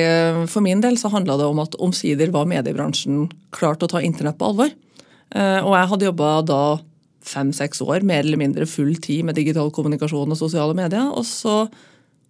For 0.50 0.62
min 0.64 0.82
del 0.84 0.98
så 1.00 1.10
handla 1.10 1.38
det 1.40 1.48
om 1.50 1.58
at 1.62 1.74
omsider 1.82 2.30
var 2.34 2.46
mediebransjen 2.50 3.26
klar 3.54 3.78
til 3.78 3.88
å 3.88 3.92
ta 3.96 4.04
internett 4.04 4.38
på 4.38 4.52
alvor. 4.52 4.70
Eh, 5.34 5.58
og 5.64 5.74
jeg 5.74 5.90
hadde 5.92 6.08
jobba 6.08 6.30
da 6.46 6.62
fem-seks 7.28 7.82
år, 7.84 8.06
mer 8.06 8.22
eller 8.22 8.40
mindre 8.40 8.68
full 8.70 8.94
tid 9.02 9.26
med 9.26 9.36
digital 9.36 9.72
kommunikasjon 9.74 10.30
og 10.32 10.40
sosiale 10.40 10.78
medier. 10.78 11.10
Og 11.10 11.26
så 11.26 11.64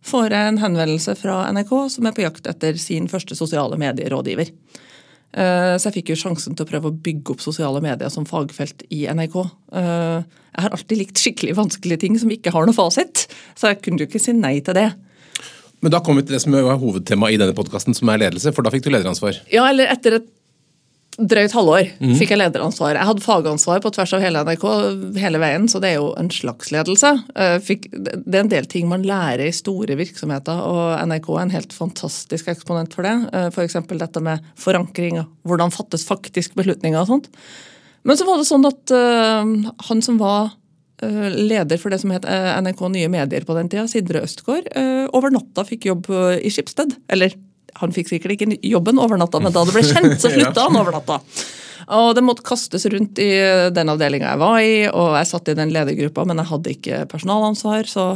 får 0.08 0.32
jeg 0.32 0.54
en 0.54 0.62
henvendelse 0.64 1.14
fra 1.20 1.42
NRK 1.52 1.73
som 1.94 2.08
er 2.08 2.16
på 2.16 2.25
jakt 2.25 2.49
etter 2.50 2.80
sin 2.80 3.11
første 3.12 3.37
sosiale 3.38 3.76
medierådgiver. 3.80 4.49
Eh, 4.49 4.88
Så 5.35 5.90
jeg 5.90 5.94
fikk 5.99 6.11
jo 6.14 6.18
sjansen 6.23 6.56
til 6.56 6.64
å 6.64 6.68
prøve 6.70 6.88
å 6.88 6.94
bygge 7.04 7.35
opp 7.35 7.42
sosiale 7.44 7.82
medier 7.85 8.08
som 8.11 8.25
fagfelt 8.26 8.87
i 8.90 9.02
NRK. 9.12 9.37
Eh, 9.76 10.23
Jeg 10.58 10.64
har 10.64 10.75
alltid 10.75 10.99
likt 10.99 11.20
skikkelig 11.20 11.54
vanskelige 11.54 12.00
ting 12.02 12.16
som 12.18 12.30
ikke 12.35 12.50
har 12.50 12.64
noe 12.66 12.75
fasit, 12.75 13.26
så 13.54 13.68
jeg 13.70 13.82
kunne 13.85 14.00
jo 14.02 14.08
ikke 14.08 14.18
si 14.25 14.32
nei 14.35 14.56
til 14.64 14.75
det. 14.75 14.88
Men 15.85 15.92
da 15.94 16.00
kom 16.02 16.16
vi 16.18 16.25
til 16.26 16.35
det 16.35 16.40
som 16.42 16.56
var 16.56 16.80
hovedtema 16.80 17.28
i 17.30 17.37
denne 17.38 17.54
podkasten, 17.54 17.94
som 17.94 18.11
er 18.11 18.25
ledelse, 18.25 18.50
for 18.56 18.66
da 18.66 18.73
fikk 18.75 18.88
du 18.88 18.90
lederansvar. 18.90 19.38
Ja, 19.52 19.68
eller 19.70 19.92
etter 19.92 20.16
et 20.18 20.26
drøyt 21.18 21.54
halvår 21.54 21.88
fikk 22.18 22.30
jeg 22.30 22.38
lederansvar. 22.38 22.94
Jeg 22.94 23.08
hadde 23.08 23.25
fagansvar 23.25 23.80
på 23.82 23.90
tvers 23.94 24.12
av 24.14 24.22
hele 24.22 24.42
NRK 24.46 24.66
hele 25.18 25.40
veien, 25.42 25.66
så 25.70 25.80
det 25.82 25.90
er 25.90 25.96
jo 25.98 26.12
en 26.20 26.30
slags 26.32 26.70
ledelse. 26.75 27.10
Eh, 27.34 27.56
Fikk, 27.64 27.88
det 27.90 28.37
er 28.37 28.44
en 28.44 28.52
del 28.52 28.68
ting 28.70 28.87
man 28.90 29.06
lærer 29.06 29.48
i 29.48 29.54
store 29.54 29.98
virksomheter, 29.98 30.60
og 30.62 30.94
NRK 31.10 31.32
er 31.34 31.42
en 31.42 31.56
helt 31.56 31.75
fantastisk 31.75 32.52
eksponent 32.52 32.94
for 32.94 33.06
det. 33.06 33.16
Eh, 33.32 33.48
F.eks. 33.50 33.80
dette 33.90 34.22
med 34.22 34.46
forankring, 34.58 35.18
hvordan 35.48 35.75
fattes 35.75 36.06
faktisk 36.06 36.54
beslutninger 36.58 37.02
og 37.02 37.10
sånt. 37.10 37.28
Men 38.06 38.18
så 38.18 38.28
var 38.28 38.38
det 38.38 38.46
sånn 38.48 38.68
at 38.68 38.94
eh, 38.94 39.52
han 39.90 40.06
som 40.08 40.22
var 40.22 40.54
leder 40.98 41.78
for 41.78 41.94
det 41.94 42.00
som 42.02 42.10
het 42.10 42.25
NRK 42.26 42.80
Nye 42.90 43.10
Medier 43.12 43.44
på 43.46 43.54
den 43.54 43.68
tida, 43.70 43.84
Sidre 43.87 44.25
Østgaard, 44.26 44.66
over 45.14 45.30
natta 45.30 45.62
fikk 45.62 45.87
jobb 45.87 46.08
i 46.42 46.50
Skipsted. 46.50 46.96
Eller 47.14 47.37
han 47.80 47.94
fikk 47.94 48.11
sikkert 48.11 48.37
ikke 48.37 48.58
jobben 48.66 49.00
over 49.02 49.20
natta, 49.20 49.40
men 49.42 49.54
da 49.54 49.64
det 49.66 49.75
ble 49.76 49.85
kjent, 49.87 50.18
så 50.20 50.30
slutta 50.35 50.66
han 50.66 50.78
over 50.80 50.94
natta. 50.97 51.20
Og 51.94 52.11
det 52.16 52.25
måtte 52.26 52.44
kastes 52.44 52.85
rundt 52.92 53.20
i 53.23 53.30
den 53.73 53.92
avdelinga 53.92 54.35
jeg 54.35 54.42
var 54.42 54.61
i, 54.61 54.76
og 54.90 55.14
jeg 55.16 55.30
satt 55.30 55.49
i 55.49 55.56
den 55.56 55.73
ledergruppa, 55.73 56.26
men 56.28 56.42
jeg 56.42 56.50
hadde 56.50 56.75
ikke 56.75 57.02
personalansvar. 57.08 57.88
Så 57.88 58.06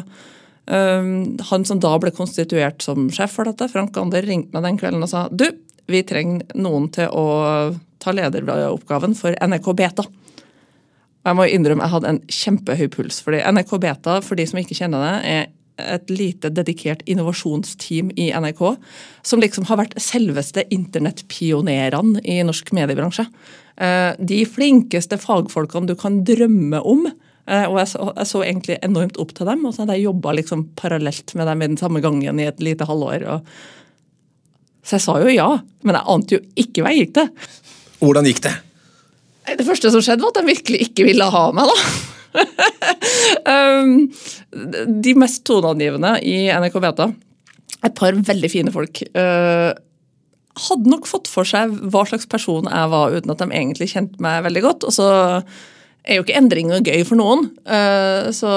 um, 0.66 1.12
han 1.49 1.69
som 1.69 1.81
da 1.81 1.95
ble 2.02 2.12
konstituert 2.14 2.85
som 2.85 3.09
sjef 3.14 3.38
for 3.38 3.49
dette, 3.49 3.71
Frank 3.73 3.97
Ander, 4.00 4.26
ringte 4.28 4.52
meg 4.57 4.66
den 4.66 4.81
kvelden 4.83 5.07
og 5.07 5.12
sa 5.12 5.25
du, 5.31 5.47
vi 5.90 6.02
trenger 6.07 6.52
noen 6.59 6.90
til 6.95 7.09
å 7.09 7.25
ta 8.02 8.12
lederoppgaven 8.14 9.16
for 9.19 9.37
NRK 9.40 9.73
Beta. 9.78 10.04
Jeg 11.23 11.38
må 11.38 11.47
innrømme 11.47 11.87
jeg 11.87 11.95
hadde 11.95 12.11
en 12.11 12.23
kjempehøy 12.35 12.88
puls, 12.92 13.21
fordi 13.23 13.45
NRK 13.54 13.76
Beta, 13.83 14.19
for 14.26 14.38
de 14.38 14.47
som 14.50 14.59
ikke 14.61 14.76
kjenner 14.78 15.04
det, 15.07 15.16
er 15.31 15.50
et 15.85 16.12
lite 16.12 16.51
dedikert 16.55 17.03
innovasjonsteam 17.11 18.12
i 18.17 18.31
NRK, 18.33 18.62
som 19.27 19.43
liksom 19.43 19.67
har 19.71 19.81
vært 19.83 19.99
selveste 20.03 20.65
internettpionerene 20.75 22.23
i 22.25 22.39
norsk 22.47 22.73
mediebransje. 22.77 23.27
Eh, 23.77 24.12
de 24.19 24.43
flinkeste 24.49 25.19
fagfolkene 25.21 25.91
du 25.91 25.97
kan 25.99 26.23
drømme 26.27 26.83
om. 26.87 27.07
Eh, 27.49 27.67
og 27.67 27.79
jeg 27.81 27.93
så, 27.95 28.09
jeg 28.17 28.31
så 28.31 28.43
egentlig 28.47 28.79
enormt 28.87 29.19
opp 29.23 29.35
til 29.37 29.49
dem, 29.49 29.65
og 29.67 29.75
så 29.75 29.83
hadde 29.83 29.99
jeg 29.99 30.07
jobba 30.09 30.35
liksom 30.39 30.67
parallelt 30.79 31.35
med 31.39 31.49
dem 31.51 31.62
i 31.62 31.71
den 31.73 31.81
samme 31.81 32.03
gangen 32.05 32.41
i 32.41 32.49
et 32.51 32.62
lite 32.62 32.89
halvår. 32.89 33.27
Og... 33.35 33.55
Så 34.83 34.99
jeg 34.99 35.07
sa 35.07 35.19
jo 35.23 35.31
ja, 35.31 35.49
men 35.87 35.99
jeg 35.99 36.11
ante 36.15 36.39
jo 36.39 36.45
ikke 36.59 36.85
hva 36.85 36.95
jeg 36.95 37.07
gikk 37.07 37.17
til. 37.19 37.59
Hvordan 38.03 38.27
gikk 38.27 38.43
det? 38.47 38.57
Det 39.59 39.67
første 39.67 39.91
som 39.91 40.03
skjedde, 40.03 40.23
var 40.23 40.33
at 40.33 40.41
de 40.41 40.53
virkelig 40.53 40.85
ikke 40.87 41.07
ville 41.07 41.27
ha 41.35 41.45
meg, 41.55 41.71
da. 41.71 42.21
Um, 42.35 44.09
de 45.07 45.15
mest 45.19 45.45
toneangivende 45.49 46.17
i 46.27 46.47
NRK 46.53 46.79
Beta, 46.83 47.09
et 47.83 47.95
par 47.99 48.17
veldig 48.31 48.51
fine 48.53 48.73
folk, 48.75 49.03
uh, 49.19 49.73
hadde 50.69 50.93
nok 50.93 51.09
fått 51.09 51.31
for 51.33 51.49
seg 51.49 51.73
hva 51.93 52.05
slags 52.09 52.29
person 52.31 52.69
jeg 52.69 52.91
var, 52.93 53.15
uten 53.17 53.33
at 53.33 53.41
de 53.41 53.49
egentlig 53.51 53.93
kjente 53.95 54.21
meg 54.23 54.43
veldig 54.47 54.65
godt. 54.67 54.89
Og 54.89 54.93
så 54.95 55.07
er 56.03 56.19
jo 56.19 56.25
ikke 56.25 56.37
endringer 56.37 56.83
gøy 56.85 57.07
for 57.09 57.17
noen. 57.19 57.47
Uh, 57.65 58.29
så 58.35 58.51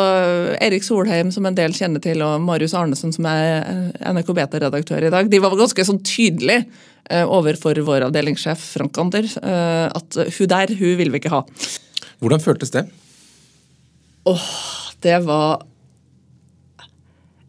Erik 0.60 0.84
Solheim, 0.84 1.32
som 1.32 1.48
en 1.48 1.56
del 1.56 1.76
kjenner 1.78 2.04
til, 2.04 2.24
og 2.26 2.44
Marius 2.44 2.76
Arnesen, 2.76 3.16
som 3.16 3.30
er 3.32 3.64
NRK 4.02 4.34
Beta-redaktør 4.36 5.08
i 5.08 5.14
dag, 5.14 5.32
de 5.32 5.42
var 5.44 5.56
ganske 5.56 5.88
sånn 5.88 6.04
tydelige 6.06 6.66
overfor 7.06 7.78
vår 7.86 8.08
avdelingssjef 8.08 8.64
Frank 8.74 8.98
Ander 8.98 9.28
at 9.38 10.16
hun 10.18 10.48
der, 10.50 10.72
hun 10.74 10.96
vil 10.98 11.12
vi 11.14 11.20
ikke 11.22 11.36
ha. 11.36 11.44
Hvordan 12.18 12.42
føltes 12.42 12.74
det? 12.74 12.88
Åh, 14.26 14.52
det 15.06 15.20
var 15.26 15.62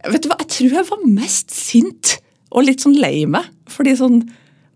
Vet 0.07 0.23
du 0.23 0.29
hva, 0.31 0.37
jeg 0.45 0.53
tror 0.53 0.75
jeg 0.77 0.89
var 0.91 1.07
mest 1.09 1.51
sint 1.55 2.17
og 2.55 2.67
litt 2.69 2.85
sånn 2.85 2.95
lei 3.01 3.25
meg. 3.29 3.49
Fordi 3.71 3.97
sånn 3.99 4.21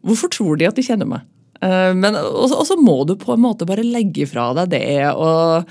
Hvorfor 0.07 0.33
tror 0.33 0.59
de 0.59 0.67
at 0.69 0.79
de 0.79 0.85
kjenner 0.85 1.09
meg? 1.09 1.27
Uh, 1.61 1.93
men 1.93 2.17
Og 2.17 2.49
så 2.67 2.77
må 2.81 3.03
du 3.09 3.19
på 3.21 3.35
en 3.35 3.43
måte 3.45 3.69
bare 3.69 3.85
legge 3.85 4.25
fra 4.31 4.51
deg 4.57 4.71
det 4.73 5.11
og, 5.13 5.69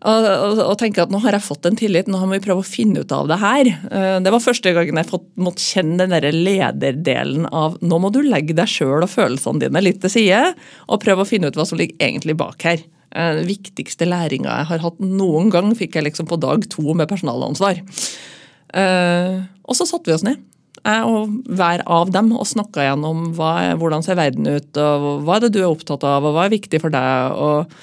og, 0.00 0.26
og, 0.28 0.60
og, 0.60 0.74
tenke 0.80 1.00
at 1.00 1.12
nå 1.12 1.22
har 1.24 1.38
jeg 1.38 1.46
fått 1.46 1.66
en 1.68 1.78
tillit, 1.80 2.08
nå 2.08 2.20
må 2.20 2.36
vi 2.36 2.42
prøve 2.44 2.60
å 2.60 2.68
finne 2.68 3.00
ut 3.00 3.14
av 3.16 3.30
det 3.30 3.40
her. 3.40 3.72
Uh, 3.88 4.20
det 4.20 4.32
var 4.32 4.44
første 4.44 4.74
gangen 4.76 5.00
jeg 5.00 5.08
fått, 5.08 5.26
måtte 5.40 5.64
kjenne 5.64 6.02
den 6.02 6.12
der 6.12 6.28
lederdelen 6.36 7.48
av 7.48 7.80
nå 7.80 8.00
må 8.04 8.12
du 8.12 8.20
legge 8.26 8.56
deg 8.56 8.68
sjøl 8.68 9.00
og 9.00 9.12
følelsene 9.12 9.64
dine 9.64 9.84
litt 9.84 10.04
til 10.04 10.12
side, 10.18 10.44
og 10.88 11.00
prøve 11.00 11.24
å 11.24 11.28
finne 11.32 11.48
ut 11.48 11.56
hva 11.56 11.68
som 11.68 11.80
ligger 11.80 11.96
egentlig 12.10 12.36
bak 12.40 12.68
her. 12.68 12.84
Den 13.10 13.40
eh, 13.40 13.46
viktigste 13.48 14.06
læringa 14.06 14.60
jeg 14.60 14.68
har 14.70 14.84
hatt 14.84 15.00
noen 15.02 15.50
gang, 15.50 15.72
fikk 15.74 15.98
jeg 15.98 16.06
liksom 16.06 16.28
på 16.30 16.38
dag 16.40 16.62
to 16.70 16.94
med 16.94 17.10
personalansvar. 17.10 17.82
Uh, 18.70 19.42
og 19.66 19.74
så 19.74 19.86
satte 19.88 20.06
vi 20.06 20.14
oss 20.14 20.22
ned, 20.22 20.38
jeg 20.80 21.06
og 21.10 21.32
hver 21.58 21.82
av 21.90 22.12
dem, 22.14 22.30
og 22.36 22.46
snakka 22.46 22.86
gjennom 22.86 23.32
hva, 23.34 23.74
hvordan 23.80 24.04
ser 24.06 24.18
verden 24.20 24.46
ut, 24.46 24.70
og 24.78 25.24
hva 25.26 25.38
er 25.38 25.46
det 25.46 25.56
du 25.56 25.64
er 25.64 25.72
opptatt 25.72 26.06
av, 26.06 26.24
og 26.24 26.36
hva 26.36 26.46
er 26.46 26.54
viktig 26.54 26.80
for 26.82 26.94
deg. 26.94 27.34
Og, 27.34 27.74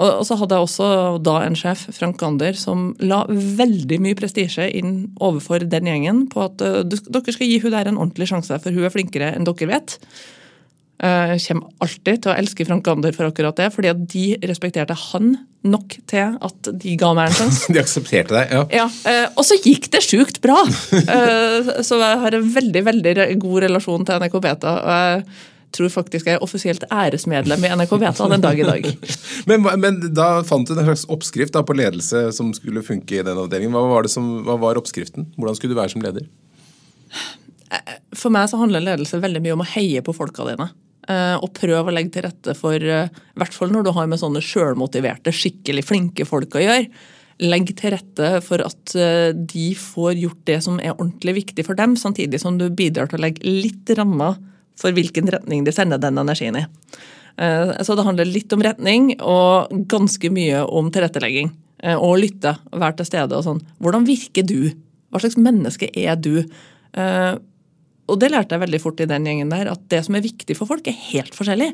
og, 0.00 0.24
så 0.24 0.40
hadde 0.40 0.56
jeg 0.56 0.66
også 0.70 0.88
da 1.20 1.36
en 1.44 1.58
sjef, 1.58 1.84
Frank 1.92 2.16
Gander, 2.22 2.56
som 2.56 2.94
la 3.04 3.22
veldig 3.28 4.00
mye 4.00 4.18
prestisje 4.18 4.70
inn 4.80 5.10
overfor 5.20 5.68
den 5.68 5.92
gjengen 5.92 6.24
på 6.32 6.48
at 6.48 6.64
uh, 6.64 6.80
dere 6.88 7.36
skal 7.36 7.52
gi 7.52 7.60
hun 7.60 7.76
der 7.76 7.92
en 7.92 8.00
ordentlig 8.00 8.32
sjanse, 8.32 8.56
for 8.64 8.72
hun 8.72 8.88
er 8.88 8.96
flinkere 8.96 9.34
enn 9.36 9.48
dere 9.48 9.68
vet. 9.76 10.00
Jeg 11.00 11.36
eh, 11.38 11.44
kommer 11.46 11.70
alltid 11.80 12.18
til 12.20 12.28
å 12.28 12.34
elske 12.36 12.64
Frank 12.68 12.82
Gander 12.84 13.14
for 13.16 13.30
akkurat 13.30 13.56
det, 13.56 13.70
fordi 13.72 13.88
at 13.88 14.00
de 14.12 14.24
respekterte 14.44 14.92
han 15.06 15.30
nok 15.64 15.94
til 16.10 16.34
at 16.44 16.68
de 16.82 16.96
ga 17.00 17.14
meg 17.16 17.30
en 17.30 17.36
sjanse. 17.38 17.72
de 17.72 17.80
aksepterte 17.80 18.34
deg, 18.36 18.52
ja. 18.52 18.64
ja. 18.82 18.88
Eh, 19.08 19.28
og 19.32 19.46
så 19.48 19.56
gikk 19.64 19.88
det 19.94 20.02
sjukt 20.04 20.42
bra! 20.44 20.58
Eh, 21.10 21.70
så 21.84 21.96
jeg 21.98 22.18
har 22.22 22.34
en 22.36 22.50
veldig 22.54 22.80
veldig 22.86 23.12
god 23.40 23.64
relasjon 23.64 24.04
til 24.06 24.20
NRK 24.20 24.34
Beta. 24.44 24.72
og 24.78 24.90
jeg 24.90 25.22
tror 25.74 25.90
faktisk 25.94 26.28
jeg 26.28 26.36
er 26.36 26.44
offisielt 26.44 26.84
æresmedlem 26.92 27.64
i 27.64 27.70
NRK 27.78 27.94
Beta 28.02 28.28
den 28.30 28.44
dag 28.44 28.60
i 28.60 28.66
dag. 28.66 28.86
men, 29.50 29.66
men, 29.80 29.98
da 30.14 30.28
fant 30.46 30.68
du 30.68 30.74
en 30.76 30.84
slags 30.90 31.06
oppskrift 31.10 31.56
på 31.56 31.78
ledelse 31.78 32.26
som 32.36 32.52
skulle 32.56 32.84
funke 32.86 33.18
i 33.18 33.24
den 33.26 33.40
avdelingen. 33.40 33.72
Hva 33.74 33.86
var, 33.88 34.10
som, 34.12 34.28
hva 34.46 34.58
var 34.60 34.80
oppskriften? 34.80 35.30
Hvordan 35.38 35.58
skulle 35.58 35.74
du 35.74 35.80
være 35.80 35.94
som 35.94 36.04
leder? 36.04 36.28
For 38.18 38.34
meg 38.34 38.50
så 38.52 38.60
handler 38.60 38.84
ledelse 38.84 39.22
veldig 39.22 39.42
mye 39.46 39.56
om 39.56 39.64
å 39.64 39.70
heie 39.72 40.04
på 40.04 40.14
folka 40.16 40.46
dine. 40.50 40.70
Eh, 41.10 41.36
og 41.42 41.50
prøv 41.56 41.88
å 41.88 41.94
legge 41.94 42.12
til 42.14 42.26
rette 42.26 42.54
for, 42.58 42.76
eh, 42.76 43.08
i 43.08 43.40
hvert 43.40 43.56
fall 43.56 43.72
når 43.72 43.86
du 43.86 43.92
har 43.96 44.06
med 44.06 44.20
sånne 44.20 44.42
sjølmotiverte, 44.44 45.32
skikkelig 45.34 45.84
flinke 45.84 46.26
folk 46.28 46.54
å 46.54 46.62
gjøre, 46.62 46.90
legg 47.40 47.72
til 47.74 47.94
rette 47.94 48.28
for 48.44 48.62
at 48.62 48.94
eh, 48.94 49.32
de 49.32 49.72
får 49.74 50.20
gjort 50.20 50.44
det 50.46 50.58
som 50.62 50.78
er 50.78 50.94
ordentlig 50.94 51.34
viktig 51.40 51.64
for 51.66 51.74
dem, 51.74 51.96
samtidig 51.96 52.40
som 52.42 52.58
du 52.60 52.68
bidrar 52.68 53.08
til 53.08 53.18
å 53.18 53.24
legge 53.24 53.42
litt 53.42 53.90
rammer 53.96 54.36
for 54.78 54.92
hvilken 54.92 55.32
retning 55.32 55.64
de 55.64 55.72
sender 55.74 55.98
den 56.00 56.20
energien 56.20 56.56
i. 56.56 56.66
Så 57.40 57.94
det 57.96 58.04
handler 58.04 58.28
litt 58.28 58.52
om 58.52 58.60
retning 58.60 59.14
og 59.20 59.70
ganske 59.88 60.28
mye 60.32 60.60
om 60.66 60.90
tilrettelegging. 60.92 61.48
Og 62.02 62.18
lytte, 62.20 62.52
være 62.72 62.98
til 62.98 63.08
stede 63.08 63.36
og 63.36 63.44
sånn. 63.46 63.60
Hvordan 63.80 64.04
virker 64.04 64.44
du? 64.44 64.72
Hva 65.08 65.22
slags 65.22 65.38
menneske 65.40 65.88
er 65.96 66.18
du? 66.20 66.42
Og 68.10 68.18
det 68.20 68.32
lærte 68.32 68.56
jeg 68.56 68.64
veldig 68.64 68.80
fort 68.82 69.00
i 69.02 69.08
den 69.08 69.28
gjengen 69.28 69.52
der, 69.52 69.70
at 69.72 69.86
det 69.92 70.02
som 70.06 70.16
er 70.18 70.24
viktig 70.24 70.56
for 70.58 70.70
folk, 70.70 70.88
er 70.90 70.98
helt 71.10 71.36
forskjellig. 71.36 71.70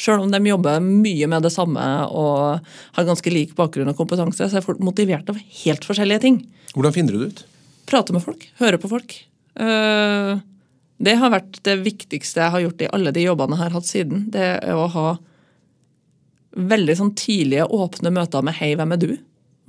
Selv 0.00 0.24
om 0.24 0.30
de 0.32 0.40
jobber 0.48 0.80
mye 0.82 1.28
med 1.28 1.44
det 1.44 1.52
samme 1.52 1.82
og 2.08 2.62
har 2.96 3.08
ganske 3.08 3.32
lik 3.32 3.52
bakgrunn 3.58 3.90
og 3.92 3.98
kompetanse, 3.98 4.48
så 4.48 4.58
er 4.58 4.64
folk 4.64 4.80
motivert 4.84 5.28
av 5.28 5.40
helt 5.64 5.84
forskjellige 5.86 6.24
ting. 6.24 6.38
Hvordan 6.72 6.94
finner 6.94 7.14
du 7.14 7.24
det 7.24 7.32
ut? 7.32 7.42
Prate 7.90 8.14
med 8.16 8.24
folk. 8.24 8.46
Høre 8.62 8.80
på 8.80 8.90
folk. 8.90 9.18
Eh, 9.60 10.32
det 11.02 11.18
har 11.18 11.34
vært 11.34 11.60
det 11.66 11.80
viktigste 11.82 12.40
jeg 12.40 12.54
har 12.54 12.64
gjort 12.64 12.86
i 12.86 12.90
alle 12.94 13.12
de 13.14 13.26
jobbene 13.26 13.58
jeg 13.58 13.64
har 13.66 13.76
hatt 13.76 13.90
siden. 13.90 14.24
Det 14.32 14.46
er 14.54 14.78
å 14.78 14.88
ha 14.94 15.08
veldig 16.52 16.96
sånn 16.98 17.14
tidlige, 17.16 17.68
åpne 17.68 18.12
møter 18.12 18.44
med 18.44 18.54
'hei, 18.54 18.74
hvem 18.76 18.92
er 18.92 19.00
du'? 19.00 19.18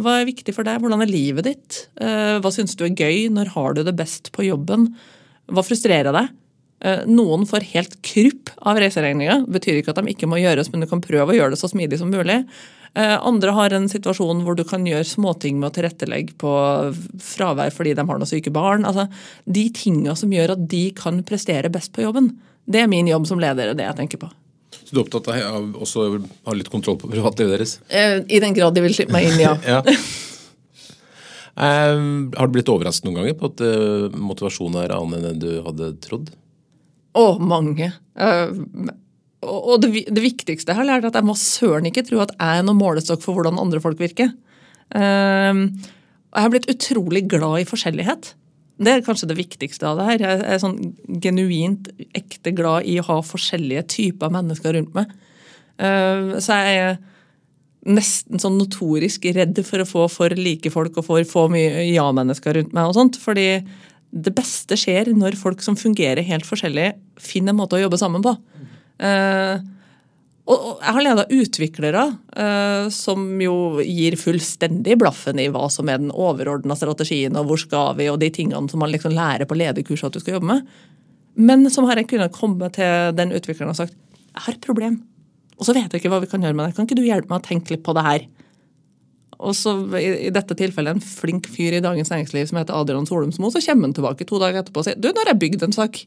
Hva 0.02 0.20
er 0.20 0.28
viktig 0.28 0.54
for 0.56 0.66
deg? 0.68 0.82
Hvordan 0.82 1.04
er 1.04 1.12
livet 1.12 1.46
ditt? 1.48 1.88
Eh, 2.02 2.40
hva 2.42 2.52
syns 2.52 2.76
du 2.76 2.84
er 2.86 2.96
gøy? 2.98 3.30
Når 3.30 3.54
har 3.54 3.74
du 3.74 3.84
det 3.84 3.96
best 3.96 4.32
på 4.34 4.46
jobben? 4.46 4.96
Hva 5.54 5.64
frustrerer 5.66 6.16
deg? 6.16 6.32
Eh, 6.84 7.04
noen 7.08 7.46
får 7.48 7.70
helt 7.72 7.98
krupp 8.04 8.52
av 8.68 8.80
reiseregninga. 8.82 9.44
Betyr 9.54 9.80
ikke 9.80 9.94
at 9.94 10.02
de 10.02 10.12
ikke 10.12 10.28
må 10.28 10.42
gjøres, 10.42 10.72
men 10.74 10.84
du 10.84 10.90
kan 10.92 11.04
prøve 11.04 11.32
å 11.32 11.38
gjøre 11.38 11.56
det 11.56 11.62
så 11.62 11.70
smidig 11.72 12.02
som 12.02 12.12
mulig. 12.12 12.42
Eh, 12.94 13.16
andre 13.26 13.54
har 13.56 13.74
en 13.74 13.88
situasjon 13.90 14.44
hvor 14.46 14.58
du 14.60 14.66
kan 14.68 14.84
gjøre 14.86 15.08
småting 15.08 15.58
med 15.62 15.72
å 15.72 15.74
tilrettelegge 15.78 16.36
på 16.42 16.52
fravær 17.24 17.74
fordi 17.74 17.96
de 17.98 18.06
har 18.06 18.20
noen 18.20 18.30
syke 18.30 18.54
barn. 18.54 18.86
Altså, 18.90 19.08
de 19.48 19.66
tinga 19.74 20.18
som 20.20 20.34
gjør 20.34 20.58
at 20.58 20.68
de 20.70 20.86
kan 20.98 21.24
prestere 21.26 21.72
best 21.74 21.94
på 21.96 22.04
jobben. 22.06 22.34
Det 22.70 22.84
er 22.84 22.92
min 22.92 23.10
jobb 23.10 23.26
som 23.32 23.42
leder, 23.42 23.74
det 23.78 23.88
jeg 23.88 24.00
tenker 24.02 24.22
på. 24.22 24.30
Så 24.74 24.92
du 24.92 25.00
er 25.00 25.06
opptatt 25.06 25.32
av 25.32 25.80
å 25.80 25.88
ha 26.46 26.58
litt 26.58 26.70
kontroll 26.74 27.00
på 27.00 27.10
privatlivet 27.10 27.56
deres? 27.56 27.80
Eh, 27.88 28.20
I 28.28 28.44
den 28.44 28.54
grad 28.58 28.76
de 28.76 28.84
vil 28.86 28.94
slippe 28.96 29.16
meg 29.16 29.32
inn, 29.32 29.42
ja. 29.42 29.56
ja. 29.74 29.82
Uh, 31.54 32.34
har 32.34 32.50
du 32.50 32.56
blitt 32.56 32.70
overrasket 32.72 33.06
noen 33.06 33.20
ganger 33.20 33.36
på 33.38 33.52
at 33.52 33.62
uh, 33.62 34.14
motivasjonen 34.18 34.80
er 34.82 34.96
annen 34.96 35.28
enn 35.30 35.42
du 35.42 35.52
hadde 35.62 35.92
trodd? 36.02 36.32
Å, 37.14 37.26
mange. 37.38 37.92
Uh, 38.18 38.50
og 39.44 39.84
det, 39.84 40.08
det, 40.08 40.24
viktigste 40.24 40.74
jeg 40.74 40.80
har 40.80 40.88
lært, 40.88 41.06
er 41.06 41.12
at 41.12 41.20
jeg 41.20 41.28
må 41.28 41.36
søren 41.38 41.90
ikke 41.90 42.06
tro 42.08 42.24
at 42.24 42.34
jeg 42.34 42.62
er 42.62 42.66
noen 42.66 42.80
målestokk 42.80 43.22
for 43.22 43.38
hvordan 43.38 43.60
andre 43.62 43.82
folk 43.84 44.00
virker. 44.00 44.32
og 44.96 45.60
jeg 45.68 46.46
har 46.46 46.54
blitt 46.54 46.70
utrolig 46.72 47.26
glad 47.28 47.60
i 47.60 47.68
forskjellighet. 47.68 48.30
Det 48.80 48.94
er 48.94 49.04
kanskje 49.04 49.28
det 49.28 49.36
viktigste 49.42 49.90
av 49.90 50.00
det 50.00 50.06
her. 50.08 50.24
Jeg 50.24 50.46
er 50.48 50.62
sånn 50.64 50.78
genuint 51.22 51.92
ekte 52.16 52.54
glad 52.56 52.88
i 52.88 52.96
å 53.02 53.06
ha 53.10 53.18
forskjellige 53.20 53.84
typer 53.98 54.32
mennesker 54.32 54.78
rundt 54.78 54.96
meg. 54.96 55.12
så 55.76 56.62
jeg 56.64 56.80
er 56.86 56.96
nesten 57.84 58.40
sånn 58.40 58.56
notorisk 58.60 59.26
redd 59.36 59.60
for 59.68 59.84
å 59.84 59.88
få 59.88 60.06
for 60.12 60.36
like 60.40 60.72
folk 60.72 61.00
og 61.00 61.08
for 61.08 61.28
få 61.28 61.48
mye 61.52 61.84
ja-mennesker 61.90 62.56
rundt 62.60 62.76
meg. 62.76 62.88
og 62.88 62.96
sånt, 62.96 63.20
fordi 63.20 63.64
det 64.14 64.34
beste 64.38 64.78
skjer 64.78 65.12
når 65.18 65.36
folk 65.40 65.64
som 65.66 65.78
fungerer 65.80 66.24
helt 66.24 66.48
forskjellig, 66.48 66.94
finner 67.18 67.54
en 67.54 67.60
måte 67.60 67.80
å 67.80 67.84
jobbe 67.84 68.00
sammen 68.00 68.24
på. 68.24 68.36
Uh, 69.04 69.60
og 70.44 70.82
jeg 70.84 70.96
har 70.96 71.06
leda 71.06 71.24
utviklere 71.32 72.02
uh, 72.36 72.90
som 72.92 73.24
jo 73.42 73.82
gir 73.84 74.18
fullstendig 74.20 74.98
blaffen 75.00 75.40
i 75.40 75.48
hva 75.52 75.70
som 75.72 75.88
er 75.88 76.02
den 76.02 76.12
overordna 76.12 76.76
strategien, 76.76 77.36
og 77.40 77.48
hvor 77.48 77.62
skal 77.62 77.96
vi, 78.00 78.10
og 78.12 78.20
de 78.22 78.30
tingene 78.36 78.68
som 78.72 78.84
man 78.84 78.92
liksom 78.92 79.16
lærer 79.16 79.48
på 79.50 79.58
lederkurs 79.60 80.04
at 80.04 80.16
du 80.16 80.20
skal 80.24 80.38
jobbe 80.38 80.52
med. 80.52 80.68
Men 81.40 81.66
som 81.74 81.88
har 81.88 81.98
jeg 81.98 82.12
kunnet 82.12 82.36
komme 82.36 82.70
til 82.76 83.16
den 83.18 83.34
utvikleren 83.34 83.72
og 83.74 83.80
sagt 83.80 83.96
jeg 83.96 84.46
har 84.48 84.56
et 84.56 84.66
problem. 84.66 85.02
Og 85.60 85.68
så 85.68 85.76
vet 85.76 85.92
jeg 85.92 86.02
ikke 86.02 86.12
hva 86.14 86.22
vi 86.24 86.30
kan 86.32 86.44
gjøre 86.44 86.58
med 86.58 86.68
det. 86.68 86.76
Kan 86.78 86.88
ikke 86.88 86.98
du 87.00 87.06
hjelpe 87.06 87.30
meg 87.32 87.42
å 87.42 87.46
tenke 87.46 87.76
litt 87.76 87.86
på 87.86 87.96
det 87.98 88.06
her? 88.08 88.26
Og 89.44 89.56
så 89.58 89.74
i, 90.00 90.32
dette 90.34 90.58
tilfellet 90.58 90.98
en 90.98 91.04
flink 91.04 91.50
fyr 91.52 91.78
i 91.78 91.84
Dagens 91.84 92.12
Næringsliv 92.14 92.48
som 92.50 92.60
heter 92.62 92.78
Adrian 92.78 93.08
Solumsmo, 93.10 93.52
så 93.52 93.62
kommer 93.66 93.90
han 93.90 93.96
tilbake 93.98 94.28
to 94.30 94.40
dager 94.42 94.62
etterpå 94.62 94.84
og 94.84 94.88
sier 94.88 95.00
du, 95.00 95.10
nå 95.12 95.24
har 95.24 95.34
jeg 95.34 95.42
bygd 95.42 95.66
en 95.68 95.76
sak. 95.76 96.04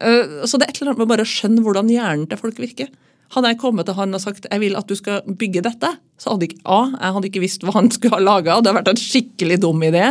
Uh, 0.00 0.44
så 0.48 0.58
det 0.58 0.68
er 0.68 0.72
et 0.72 0.80
eller 0.80 0.92
annet 0.92 1.02
med 1.02 1.10
bare 1.10 1.26
å 1.26 1.32
skjønne 1.32 1.64
hvordan 1.64 1.90
hjernen 1.92 2.28
til 2.30 2.40
folk 2.40 2.60
virker. 2.62 2.92
Hadde 3.32 3.48
jeg 3.48 3.60
kommet 3.62 3.88
til 3.88 3.96
han 3.96 4.12
og 4.12 4.20
sagt 4.20 4.46
jeg 4.48 4.60
vil 4.60 4.76
at 4.76 4.88
du 4.88 4.94
skal 4.98 5.22
bygge 5.26 5.64
dette, 5.64 5.90
så 6.20 6.34
hadde 6.34 6.50
ikke 6.50 6.62
A, 6.68 6.80
jeg 6.92 7.16
hadde 7.16 7.30
ikke 7.30 7.42
visst 7.44 7.64
hva 7.64 7.74
han 7.78 7.90
skulle 7.94 8.18
ha 8.18 8.24
laga. 8.24 8.58
Det 8.58 8.68
hadde 8.68 8.78
vært 8.78 8.90
en 8.92 9.00
skikkelig 9.00 9.58
dum 9.64 9.84
idé. 9.86 10.10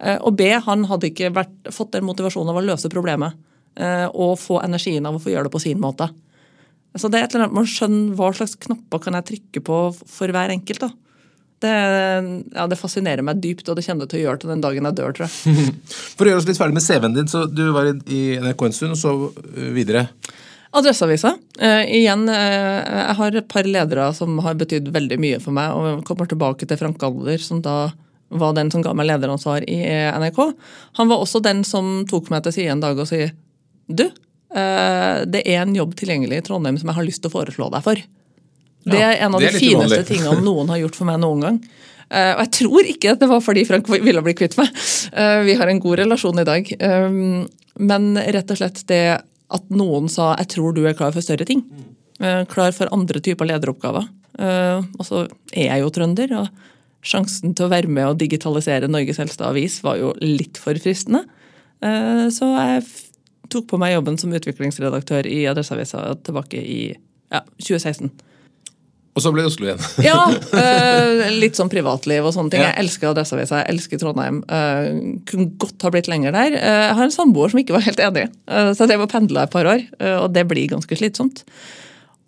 Eh, 0.00 0.16
og 0.16 0.38
B, 0.38 0.48
han 0.66 0.86
hadde 0.88 1.10
ikke 1.10 1.32
vært, 1.36 1.52
fått 1.74 1.92
den 1.94 2.06
motivasjonen 2.08 2.54
av 2.54 2.60
å 2.60 2.64
løse 2.64 2.90
problemet. 2.92 3.36
eh, 3.76 4.06
Og 4.08 4.38
få 4.40 4.62
energien 4.64 5.04
av 5.04 5.18
å 5.18 5.20
få 5.20 5.34
gjøre 5.34 5.50
det 5.50 5.54
på 5.54 5.62
sin 5.66 5.82
måte. 5.82 6.08
Så 6.96 7.08
det 7.10 7.18
er 7.20 7.24
et 7.26 7.34
eller 7.34 7.48
annet 7.48 7.56
Man 7.58 7.66
skjønner 7.66 8.14
hva 8.18 8.28
slags 8.36 8.54
knapper 8.62 9.00
kan 9.02 9.16
jeg 9.18 9.26
trykke 9.32 9.62
på 9.66 9.78
for 9.94 10.30
hver 10.34 10.52
enkelt. 10.54 10.80
da. 10.84 10.90
Det, 11.64 11.72
ja, 12.54 12.66
det 12.68 12.76
fascinerer 12.76 13.24
meg 13.24 13.38
dypt, 13.40 13.68
og 13.72 13.76
det 13.78 13.84
kommer 13.86 14.04
det 14.04 14.10
til 14.12 14.20
å 14.20 14.24
gjøre 14.28 14.40
til 14.42 14.50
den 14.52 14.60
dagen 14.64 14.84
jeg 14.90 14.96
dør, 14.98 15.14
tror 15.16 15.24
jeg. 15.30 15.74
For 16.18 16.26
å 16.26 16.28
gjøre 16.32 16.42
oss 16.42 16.48
litt 16.50 16.58
ferdig 16.60 16.76
med 16.76 16.84
CV-en 16.84 17.14
din, 17.16 17.30
så 17.30 17.44
du 17.48 17.62
var 17.72 17.88
i- 17.88 18.36
NRK 18.42 18.66
en 18.66 18.74
stund, 18.76 18.92
og 18.92 19.00
så 19.00 19.12
øh, 19.30 19.70
videre. 19.72 20.02
Adresseavisa. 20.74 21.30
Eh, 21.62 21.84
igjen, 22.02 22.26
eh, 22.28 22.82
jeg 22.84 23.16
har 23.20 23.38
et 23.40 23.48
par 23.48 23.62
ledere 23.64 24.08
som 24.18 24.36
har 24.44 24.58
betydd 24.60 24.90
veldig 24.92 25.18
mye 25.22 25.38
for 25.40 25.54
meg. 25.56 25.70
og 25.72 25.86
jeg 25.88 26.04
kommer 26.10 26.28
tilbake 26.28 26.66
til 26.68 26.76
Frank 26.80 26.98
Galler, 27.00 27.38
som 27.40 27.62
da 27.64 27.92
var 28.34 28.52
den 28.58 28.70
som 28.74 28.82
ga 28.82 28.92
meg 28.98 29.06
lederansvar 29.08 29.64
i 29.70 29.78
NRK. 30.18 30.40
Han 30.98 31.08
var 31.08 31.22
også 31.22 31.40
den 31.44 31.62
som 31.64 32.04
tok 32.10 32.28
meg 32.34 32.42
til 32.44 32.52
side 32.58 32.74
en 32.74 32.82
dag 32.82 32.98
og 32.98 33.06
sier 33.08 33.30
du, 33.88 34.04
eh, 34.04 34.12
det 34.54 35.40
er 35.42 35.64
en 35.64 35.74
jobb 35.74 35.96
tilgjengelig 35.98 36.36
i 36.38 36.42
Trondheim 36.46 36.76
som 36.78 36.92
jeg 36.92 36.94
har 36.94 37.06
lyst 37.06 37.24
til 37.24 37.32
å 37.32 37.34
foreslå 37.34 37.66
deg 37.74 37.82
for. 37.82 37.98
Det 38.84 39.00
er 39.00 39.16
en 39.24 39.34
av 39.34 39.42
ja, 39.42 39.50
de 39.50 39.58
fineste 39.58 39.88
uvanlig. 39.88 40.06
tingene 40.06 40.44
noen 40.44 40.70
har 40.70 40.78
gjort 40.78 40.98
for 41.00 41.08
meg 41.08 41.18
noen 41.24 41.42
gang. 41.42 41.58
Eh, 42.06 42.30
og 42.36 42.42
jeg 42.44 42.52
tror 42.60 42.90
ikke 42.92 43.14
at 43.16 43.24
det 43.24 43.30
var 43.32 43.42
fordi 43.42 43.64
Frank 43.66 43.90
ville 44.08 44.22
bli 44.22 44.36
kvitt 44.38 44.54
meg. 44.60 44.70
Eh, 45.10 45.40
vi 45.48 45.56
har 45.58 45.72
en 45.72 45.82
god 45.82 45.98
relasjon 46.04 46.42
i 46.44 46.46
dag. 46.46 46.70
Men 47.82 48.10
rett 48.36 48.54
og 48.54 48.60
slett 48.60 48.84
det 48.92 49.04
at 49.54 49.70
noen 49.74 50.08
sa 50.08 50.34
'jeg 50.38 50.48
tror 50.54 50.74
du 50.74 50.84
er 50.86 50.94
klar 50.94 51.12
for 51.12 51.20
større 51.20 51.46
ting'. 51.48 51.64
Eh, 52.20 52.44
klar 52.44 52.72
for 52.72 52.88
andre 52.92 53.20
typer 53.20 53.48
lederoppgaver. 53.48 54.06
Eh, 54.38 54.78
og 54.98 55.04
så 55.06 55.24
er 55.52 55.68
jeg 55.70 55.82
jo 55.82 55.90
trønder, 55.90 56.32
og 56.38 56.48
sjansen 57.04 57.54
til 57.54 57.66
å 57.66 57.72
være 57.72 57.90
med 57.90 58.06
og 58.08 58.18
digitalisere 58.18 58.88
Norges 58.88 59.18
eldste 59.18 59.44
avis 59.44 59.82
var 59.84 59.98
jo 60.00 60.14
litt 60.22 60.58
for 60.60 60.74
fristende. 60.74 61.24
Eh, 61.82 62.30
så 62.30 62.48
jeg 62.54 62.84
tok 63.54 63.70
på 63.70 63.80
meg 63.80 63.94
jobben 63.96 64.20
som 64.20 64.34
utviklingsredaktør 64.36 65.26
i 65.30 65.44
Adresseavisa 65.50 66.06
tilbake 66.26 66.60
i 66.60 66.78
ja, 67.32 67.42
2016. 67.58 68.12
Og 69.14 69.22
så 69.22 69.30
ble 69.30 69.44
det 69.44 69.50
Oslo 69.52 69.68
igjen. 69.68 69.84
Ja, 70.08 70.18
eh, 70.60 71.30
litt 71.38 71.58
sånn 71.58 71.70
privatliv 71.70 72.26
og 72.26 72.34
sånne 72.34 72.50
ting. 72.54 72.64
Ja. 72.64 72.72
Jeg 72.72 72.84
elsker 72.84 73.12
Adresseavisa, 73.12 73.62
jeg 73.62 73.76
elsker 73.76 74.02
Trondheim. 74.02 74.42
Uh, 74.50 75.22
kunne 75.30 75.52
godt 75.62 75.86
ha 75.86 75.92
blitt 75.94 76.10
lenger 76.10 76.34
der. 76.34 76.58
Uh, 76.58 76.82
jeg 76.88 76.98
har 76.98 77.06
en 77.06 77.14
samboer 77.14 77.54
som 77.54 77.62
ikke 77.62 77.76
var 77.76 77.86
helt 77.86 78.02
enig, 78.02 78.26
uh, 78.50 78.72
så 78.74 78.84
jeg 78.84 78.94
drev 78.94 79.06
og 79.06 79.12
pendla 79.14 79.46
et 79.46 79.54
par 79.54 79.70
år. 79.70 79.86
og 80.18 80.28
det 80.34 80.46
blir 80.50 80.70
ganske 80.72 80.98
slitsomt. 80.98 81.44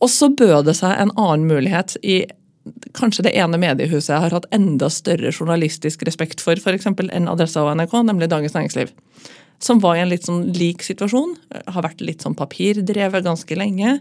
Og 0.05 0.13
så 0.13 0.29
bød 0.31 0.69
det 0.69 0.77
seg 0.79 0.95
en 0.95 1.15
annen 1.17 1.49
mulighet 1.51 1.97
i 2.07 2.23
kanskje 2.99 3.27
det 3.27 3.35
ene 3.39 3.59
mediehuset 3.63 4.11
jeg 4.11 4.23
har 4.25 4.35
hatt 4.35 4.49
enda 4.55 4.89
større 4.91 5.31
journalistisk 5.31 6.03
respekt 6.07 6.43
for, 6.43 6.59
f.eks. 6.59 6.89
enn 6.91 7.31
Adressa 7.31 7.63
og 7.63 7.77
NRK, 7.79 7.95
nemlig 8.09 8.31
Dagens 8.33 8.57
Næringsliv. 8.57 8.91
Som 9.59 9.81
var 9.81 9.97
i 9.97 10.05
en 10.05 10.11
litt 10.13 10.27
sånn 10.29 10.51
lik 10.57 10.85
situasjon. 10.85 11.37
Har 11.73 11.87
vært 11.87 12.05
litt 12.05 12.25
sånn 12.25 12.37
papirdrevet 12.39 13.25
ganske 13.25 13.59
lenge 13.59 13.99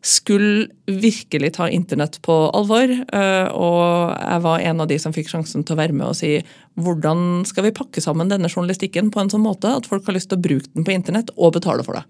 skulle 0.00 0.70
virkelig 0.86 1.52
ta 1.58 1.68
internett 1.68 2.22
på 2.22 2.32
alvor. 2.56 2.90
eh, 2.90 3.48
Og 3.52 4.16
jeg 4.16 4.40
var 4.42 4.60
en 4.60 4.80
av 4.80 4.88
de 4.88 4.98
som 4.98 5.12
fikk 5.12 5.28
sjansen 5.28 5.64
til 5.64 5.76
å 5.76 5.80
være 5.80 5.92
med 5.92 6.06
og 6.06 6.16
si 6.16 6.42
hvordan 6.80 7.44
skal 7.44 7.64
vi 7.64 7.76
pakke 7.76 8.00
sammen 8.00 8.28
denne 8.28 8.48
journalistikken 8.48 9.10
på 9.10 9.20
en 9.20 9.28
sånn 9.28 9.44
måte 9.44 9.68
at 9.68 9.86
folk 9.86 10.06
har 10.06 10.14
lyst 10.14 10.30
til 10.30 10.38
å 10.38 10.42
bruke 10.42 10.72
den 10.74 10.84
på 10.84 10.92
internett 10.92 11.30
og 11.36 11.52
betale 11.52 11.84
for 11.84 11.94
det. 11.94 12.04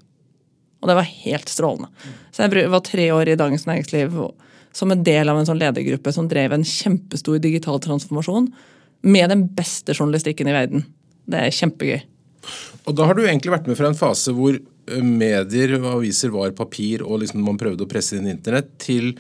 Og 0.80 0.88
det 0.88 0.96
var 0.96 1.02
helt 1.02 1.49
strålende. 1.49 1.90
Så 2.32 2.46
jeg 2.46 2.70
var 2.70 2.80
tre 2.80 3.10
år 3.12 3.28
i 3.28 3.37
Dagens 3.37 3.66
Næringsliv 3.66 4.14
som 4.72 4.90
en 4.92 5.02
del 5.02 5.28
av 5.28 5.37
en 5.37 5.46
sånn 5.46 5.58
ledergruppe 5.58 6.12
som 6.12 6.28
drev 6.28 6.52
en 6.52 6.64
kjempestor 6.64 7.40
digital 7.42 7.80
transformasjon 7.80 8.52
med 9.02 9.28
den 9.30 9.49
beste 9.49 9.92
journalistikken 9.92 10.49
i 10.49 10.54
verden. 10.54 10.87
Det 11.26 11.42
er 11.42 11.50
kjempegøy. 11.50 12.00
Og 12.88 12.97
da 12.97 13.06
har 13.09 13.16
du 13.16 13.25
egentlig 13.25 13.52
vært 13.52 13.68
med 13.68 13.78
fra 13.78 13.90
en 13.90 13.99
fase 13.99 14.32
hvor 14.37 14.56
medier 14.90 15.76
og 15.78 15.90
aviser 15.99 16.32
var 16.35 16.54
papir, 16.56 17.04
og 17.04 17.23
liksom 17.23 17.45
man 17.47 17.60
prøvde 17.60 17.84
å 17.84 17.91
presse 17.91 18.17
inn 18.19 18.30
internett, 18.30 18.73
til 18.82 19.12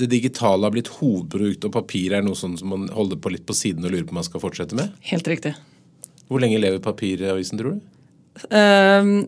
det 0.00 0.08
digitale 0.10 0.66
har 0.66 0.74
blitt 0.74 0.90
hovedprodukt, 0.98 1.66
og 1.66 1.74
papir 1.74 2.14
er 2.16 2.24
noe 2.24 2.38
sånn 2.38 2.56
som 2.58 2.72
man 2.72 2.88
holder 2.94 3.20
på 3.20 3.32
litt 3.34 3.46
på 3.48 3.56
siden 3.56 3.84
og 3.84 3.92
lurer 3.92 4.06
på 4.08 4.14
om 4.14 4.20
man 4.20 4.26
skal 4.26 4.42
fortsette 4.42 4.78
med. 4.78 4.92
Helt 5.10 5.28
riktig. 5.28 5.54
Hvor 6.30 6.42
lenge 6.42 6.60
lever 6.62 6.82
papiravisen, 6.84 7.60
tror 7.60 7.76
du? 7.76 7.86
Uh, 8.48 9.26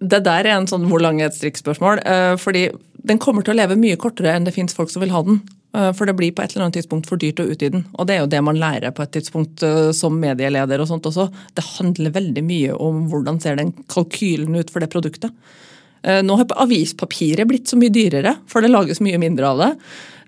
det 0.00 0.22
der 0.24 0.46
er 0.46 0.56
en 0.56 0.68
sånn 0.70 0.86
hvor 0.88 1.02
lang 1.02 1.20
er 1.20 1.28
et 1.28 1.36
strikkspørsmål. 1.36 2.02
Uh, 2.06 2.34
fordi 2.40 2.68
den 3.06 3.20
kommer 3.22 3.44
til 3.44 3.54
å 3.54 3.60
leve 3.60 3.78
mye 3.80 3.98
kortere 4.00 4.34
enn 4.36 4.46
det 4.48 4.54
fins 4.56 4.76
folk 4.76 4.92
som 4.92 5.04
vil 5.04 5.12
ha 5.14 5.24
den. 5.26 5.42
Eh, 5.76 5.92
for 5.94 6.06
det 6.06 6.16
blir 6.18 6.34
på 6.34 6.42
et 6.42 6.54
eller 6.54 6.66
annet 6.66 6.80
tidspunkt 6.80 7.08
for 7.10 7.20
dyrt 7.20 7.40
å 7.42 7.46
utvide 7.46 7.78
den. 7.78 7.86
Og 7.94 8.08
det 8.08 8.16
er 8.16 8.24
jo 8.24 8.30
det 8.32 8.42
man 8.46 8.58
lærer 8.58 8.94
på 8.94 9.04
et 9.04 9.14
tidspunkt 9.14 9.62
eh, 9.66 9.90
som 9.96 10.18
medieleder 10.20 10.82
og 10.82 10.90
sånt 10.90 11.06
også. 11.06 11.28
Det 11.54 11.66
handler 11.76 12.16
veldig 12.16 12.44
mye 12.46 12.76
om 12.76 13.04
hvordan 13.10 13.40
ser 13.42 13.60
den 13.60 13.72
kalkylen 13.92 14.58
ut 14.58 14.72
for 14.72 14.82
det 14.82 14.90
produktet. 14.92 15.34
Eh, 16.02 16.22
Nå 16.26 16.38
har 16.40 16.56
avispapiret 16.64 17.46
blitt 17.48 17.70
så 17.70 17.78
mye 17.78 17.94
dyrere, 17.94 18.34
for 18.50 18.64
det 18.64 18.72
lages 18.72 19.02
mye 19.04 19.20
mindre 19.22 19.52
av 19.52 19.62
det. 19.66 19.74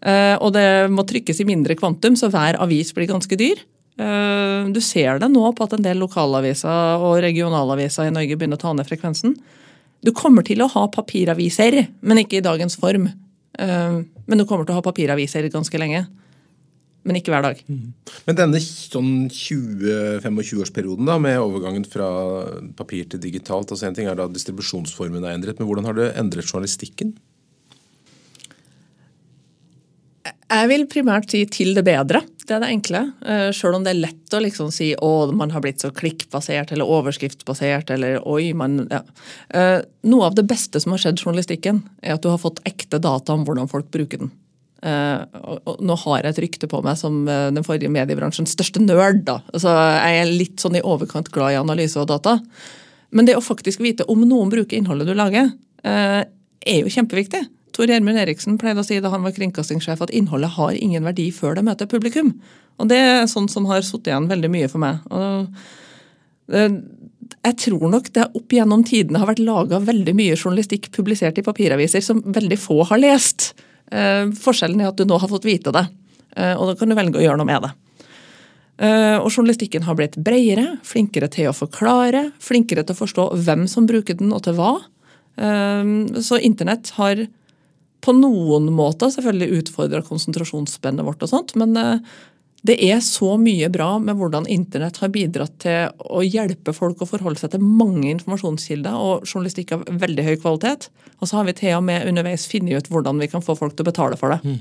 Og 0.03 0.49
det 0.51 0.91
må 0.91 1.05
trykkes 1.07 1.39
i 1.39 1.45
mindre 1.47 1.77
kvantum, 1.79 2.17
så 2.19 2.27
hver 2.27 2.57
avis 2.59 2.89
blir 2.91 3.07
ganske 3.07 3.37
dyr. 3.39 3.61
Du 3.95 4.81
ser 4.83 5.21
det 5.23 5.29
nå 5.31 5.45
på 5.55 5.63
at 5.63 5.77
en 5.77 5.85
del 5.85 6.01
lokalaviser 6.03 6.99
og 6.99 7.21
regionalaviser 7.23 8.09
i 8.09 8.15
Norge 8.17 8.35
begynner 8.35 8.59
å 8.59 8.63
ta 8.65 8.73
ned 8.75 8.89
frekvensen. 8.89 9.37
Du 10.03 10.11
kommer 10.11 10.43
til 10.43 10.65
å 10.65 10.67
ha 10.75 10.89
papiraviser, 10.91 11.85
men 12.03 12.19
ikke 12.25 12.41
i 12.41 12.43
dagens 12.43 12.75
form. 12.83 13.13
Eh, 13.59 14.03
Men 14.27 14.39
du 14.39 14.47
kommer 14.49 14.65
til 14.65 14.77
å 14.77 14.81
ha 14.81 14.85
papiraviser 14.85 15.49
ganske 15.53 15.81
lenge. 15.81 16.07
Men 17.03 17.19
ikke 17.19 17.33
hver 17.35 17.43
dag. 17.43 17.59
Men 17.67 18.37
denne 18.39 18.61
sånn 18.63 19.27
20-25-årsperioden 19.35 21.09
da, 21.09 21.17
med 21.19 21.41
overgangen 21.43 21.83
fra 21.91 22.07
papir 22.79 23.09
til 23.11 23.19
digitalt, 23.25 23.73
altså 23.75 23.89
en 23.89 23.97
ting 23.97 24.07
er 24.07 24.15
da 24.19 24.29
distribusjonsformen 24.31 25.27
er 25.27 25.35
endret, 25.35 25.59
men 25.59 25.67
hvordan 25.67 25.89
har 25.91 25.99
det 25.99 26.13
endret 26.21 26.47
journalistikken? 26.47 27.17
Jeg 30.23 30.69
vil 30.71 30.85
primært 30.87 31.33
si 31.33 31.41
til 31.51 31.73
det 31.75 31.83
bedre. 31.87 32.21
Det 32.43 32.55
er 32.55 32.61
det 32.63 32.69
enkle. 32.71 33.01
Sjøl 33.23 33.55
Selv 33.57 33.79
om 33.79 33.87
det 33.87 33.95
er 33.95 34.03
lett 34.03 34.37
å 34.37 34.41
liksom 34.43 34.69
si 34.75 34.93
å, 34.95 35.11
man 35.35 35.51
har 35.55 35.63
blitt 35.65 35.83
så 35.83 35.91
klikkbasert 35.95 36.75
eller 36.75 36.91
overskriftsbasert 36.91 37.91
eller 37.95 38.21
oi, 38.29 38.53
man 38.55 38.85
ja. 38.91 39.01
Eh, 39.55 39.81
Noe 40.07 40.29
av 40.29 40.37
det 40.39 40.45
beste 40.51 40.83
som 40.83 40.95
har 40.95 41.03
skjedd 41.03 41.23
journalistikken, 41.23 41.83
er 42.03 42.17
at 42.17 42.23
du 42.23 42.31
har 42.31 42.43
fått 42.43 42.63
ekte 42.69 43.01
data 43.03 43.35
om 43.35 43.47
hvordan 43.47 43.71
folk 43.71 43.91
bruker 43.95 44.25
den. 44.25 44.33
Eh, 44.83 45.41
nå 45.79 45.97
har 46.05 46.25
jeg 46.25 46.33
et 46.33 46.41
rykte 46.43 46.69
på 46.71 46.81
meg 46.83 46.99
som 46.99 47.23
eh, 47.31 47.49
den 47.55 47.67
forrige 47.67 47.93
mediebransjens 47.95 48.55
største 48.57 48.83
nerd. 48.83 49.23
da. 49.29 49.39
Altså, 49.55 49.71
jeg 49.71 50.21
er 50.21 50.33
litt 50.33 50.63
sånn 50.63 50.79
i 50.79 50.83
overkant 50.83 51.31
glad 51.35 51.55
i 51.55 51.61
analyse 51.61 52.01
og 52.03 52.11
data. 52.11 52.41
Men 53.15 53.29
det 53.29 53.37
å 53.39 53.45
faktisk 53.45 53.83
vite 53.85 54.07
om 54.11 54.25
noen 54.27 54.51
bruker 54.51 54.79
innholdet 54.79 55.07
du 55.11 55.15
lager, 55.15 55.53
eh, 55.87 56.23
er 56.67 56.83
jo 56.83 56.91
kjempeviktig. 56.91 57.45
Tor 57.73 57.89
Gjermund 57.89 58.21
Eriksen 58.21 58.59
pleide 58.61 58.83
å 58.83 58.87
si 58.87 58.99
da 59.01 59.11
han 59.13 59.25
var 59.25 59.33
kringkastingssjef 59.37 60.03
at 60.05 60.13
innholdet 60.13 60.53
har 60.59 60.77
ingen 60.77 61.07
verdi 61.09 61.31
før 61.33 61.57
det 61.57 61.65
møter 61.65 61.89
publikum. 61.89 62.35
Og 62.81 62.89
det 62.91 62.99
er 63.01 63.31
sånn 63.31 63.49
som 63.53 63.67
har 63.71 63.85
sittet 63.87 64.13
igjen 64.13 64.29
veldig 64.31 64.51
mye 64.53 64.69
for 64.71 64.83
meg. 64.83 65.01
Eh, 66.53 66.77
jeg 67.43 67.59
tror 67.65 67.87
nok 67.93 68.11
det 68.15 68.29
opp 68.39 68.55
gjennom 68.55 68.85
tidene 68.87 69.23
har 69.23 69.31
vært 69.31 69.45
laga 69.45 69.81
veldig 69.83 70.15
mye 70.19 70.37
journalistikk 70.37 70.91
publisert 70.95 71.39
i 71.41 71.47
papiraviser 71.47 72.05
som 72.05 72.23
veldig 72.25 72.59
få 72.61 72.83
har 72.91 73.01
lest. 73.01 73.53
Eh, 73.93 74.29
forskjellen 74.37 74.83
er 74.83 74.91
at 74.91 75.01
du 75.01 75.07
nå 75.09 75.21
har 75.21 75.31
fått 75.31 75.49
vite 75.49 75.73
det, 75.75 75.87
eh, 76.37 76.55
og 76.57 76.73
da 76.73 76.77
kan 76.79 76.93
du 76.93 76.99
velge 76.99 77.21
å 77.21 77.25
gjøre 77.25 77.41
noe 77.41 77.49
med 77.49 77.69
det. 77.69 77.77
Og 78.83 79.29
journalistikken 79.29 79.85
har 79.87 79.95
blitt 79.95 80.17
bredere, 80.17 80.81
flinkere 80.83 81.29
til 81.31 81.47
å 81.47 81.53
forklare, 81.55 82.33
flinkere 82.43 82.83
til 82.83 82.97
å 82.97 82.99
forstå 82.99 83.27
hvem 83.45 83.69
som 83.71 83.85
bruker 83.87 84.17
den 84.19 84.33
og 84.35 84.41
til 84.43 84.57
hva. 84.57 84.73
Så 86.19 86.41
internett 86.43 86.91
har 86.97 87.21
på 88.03 88.15
noen 88.17 88.69
måter 88.75 89.13
selvfølgelig 89.15 89.63
utfordra 89.63 90.03
konsentrasjonsspennet 90.07 91.07
vårt 91.07 91.23
og 91.25 91.31
sånt, 91.31 91.55
men 91.61 91.79
eh, 91.79 92.13
det 92.63 92.77
er 92.87 93.01
så 93.03 93.35
mye 93.43 93.67
bra 93.75 93.97
med 93.99 94.19
hvordan 94.19 94.47
internett 94.51 95.01
har 95.03 95.11
bidratt 95.15 95.57
til 95.65 95.89
å 95.99 96.23
hjelpe 96.23 96.75
folk 96.77 97.03
å 97.03 97.09
forholde 97.11 97.43
seg 97.43 97.55
til 97.55 97.65
mange 97.65 98.07
informasjonskilder 98.13 98.99
og 98.99 99.27
journalistikk 99.27 99.75
av 99.75 99.83
veldig 100.03 100.27
høy 100.29 100.37
kvalitet. 100.37 100.87
Og 101.19 101.27
så 101.27 101.41
har 101.41 101.49
vi 101.49 101.57
til 101.59 101.75
og 101.81 101.83
med 101.89 102.07
underveis 102.07 102.47
funnet 102.51 102.79
ut 102.79 102.93
hvordan 102.93 103.19
vi 103.19 103.31
kan 103.33 103.43
få 103.43 103.57
folk 103.59 103.75
til 103.75 103.83
å 103.83 103.91
betale 103.91 104.19
for 104.21 104.35
det. 104.35 104.55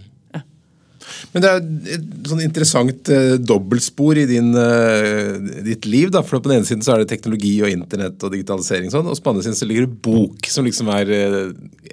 Men 1.34 1.44
det 1.44 1.52
er 1.52 1.98
et 1.98 2.30
sånn 2.30 2.44
interessant 2.46 3.12
eh, 3.14 3.36
dobbeltspor 3.40 4.22
i 4.22 4.28
din, 4.30 4.54
eh, 4.58 5.36
ditt 5.68 5.88
liv. 5.90 6.12
da, 6.14 6.24
for 6.26 6.40
På 6.40 6.52
den 6.52 6.60
ene 6.60 6.70
siden 6.70 6.86
så 6.86 6.96
er 6.96 7.04
det 7.04 7.12
teknologi 7.14 7.54
og 7.64 7.74
internett 7.74 8.24
og 8.24 8.34
digitalisering, 8.36 8.92
sånn, 8.94 9.10
og 9.10 9.18
på 9.18 9.28
den 9.28 9.36
andre 9.36 9.48
siden 9.48 9.60
så 9.60 9.70
ligger 9.70 9.88
det 9.88 10.02
bok, 10.08 10.50
som 10.52 10.68
liksom 10.68 10.92
er 10.96 11.14
eh, 11.18 11.38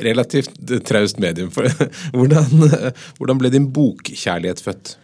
relativt 0.07 0.57
eh, 0.69 0.83
traust 0.87 1.21
medium. 1.23 1.53
For, 1.55 1.69
hvordan, 2.17 2.73
hvordan 3.19 3.43
ble 3.43 3.53
din 3.55 3.71
bokkjærlighet 3.75 4.65
født? 4.65 4.97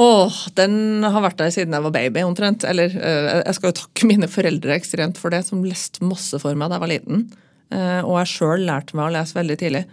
Åh, 0.00 0.36
den 0.56 1.04
har 1.04 1.20
vært 1.24 1.40
der 1.40 1.52
siden 1.52 1.74
jeg 1.76 1.84
var 1.84 1.92
baby, 1.94 2.22
omtrent. 2.24 2.64
Eller 2.68 2.94
eh, 2.94 3.42
jeg 3.42 3.56
skal 3.56 3.72
jo 3.72 3.78
takke 3.82 4.08
mine 4.08 4.30
foreldre 4.30 4.76
ekstremt 4.76 5.20
for 5.20 5.34
det, 5.34 5.42
som 5.48 5.64
leste 5.66 6.04
masse 6.06 6.40
for 6.40 6.56
meg 6.56 6.70
da 6.70 6.78
jeg 6.78 6.84
var 6.84 6.92
liten. 6.94 7.26
Eh, 7.74 8.00
og 8.00 8.16
jeg 8.22 8.32
sjøl 8.32 8.64
lærte 8.68 8.96
meg 8.96 9.08
å 9.10 9.14
lese 9.18 9.36
veldig 9.36 9.58
tidlig. 9.60 9.84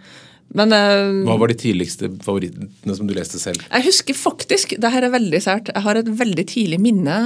Men 0.56 0.72
uh, 0.72 1.26
Hva 1.28 1.36
var 1.40 1.52
de 1.52 1.58
tidligste 1.60 2.08
favorittene 2.24 2.96
som 2.96 3.08
du 3.08 3.12
leste 3.16 3.40
selv? 3.40 3.60
jeg 3.68 3.84
husker 3.84 4.16
faktisk, 4.16 4.76
det 4.80 4.92
her 4.94 5.04
er 5.04 5.12
veldig 5.12 5.40
sært, 5.44 5.72
jeg 5.74 5.84
har 5.84 6.00
et 6.00 6.08
veldig 6.08 6.46
tidlig 6.48 6.78
minne 6.80 7.18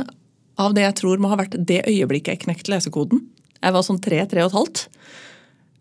av 0.61 0.75
det 0.77 0.85
jeg 0.85 0.99
tror 1.01 1.23
må 1.23 1.31
ha 1.31 1.39
vært 1.41 1.55
det 1.57 1.85
øyeblikket 1.89 2.35
jeg 2.35 2.43
knekte 2.45 2.75
lesekoden. 2.75 3.23
Jeg 3.63 3.75
var 3.75 3.85
sånn 3.87 4.01
tre-tre 4.03 4.43
og 4.43 4.51
et 4.51 4.57
halvt. 4.59 4.83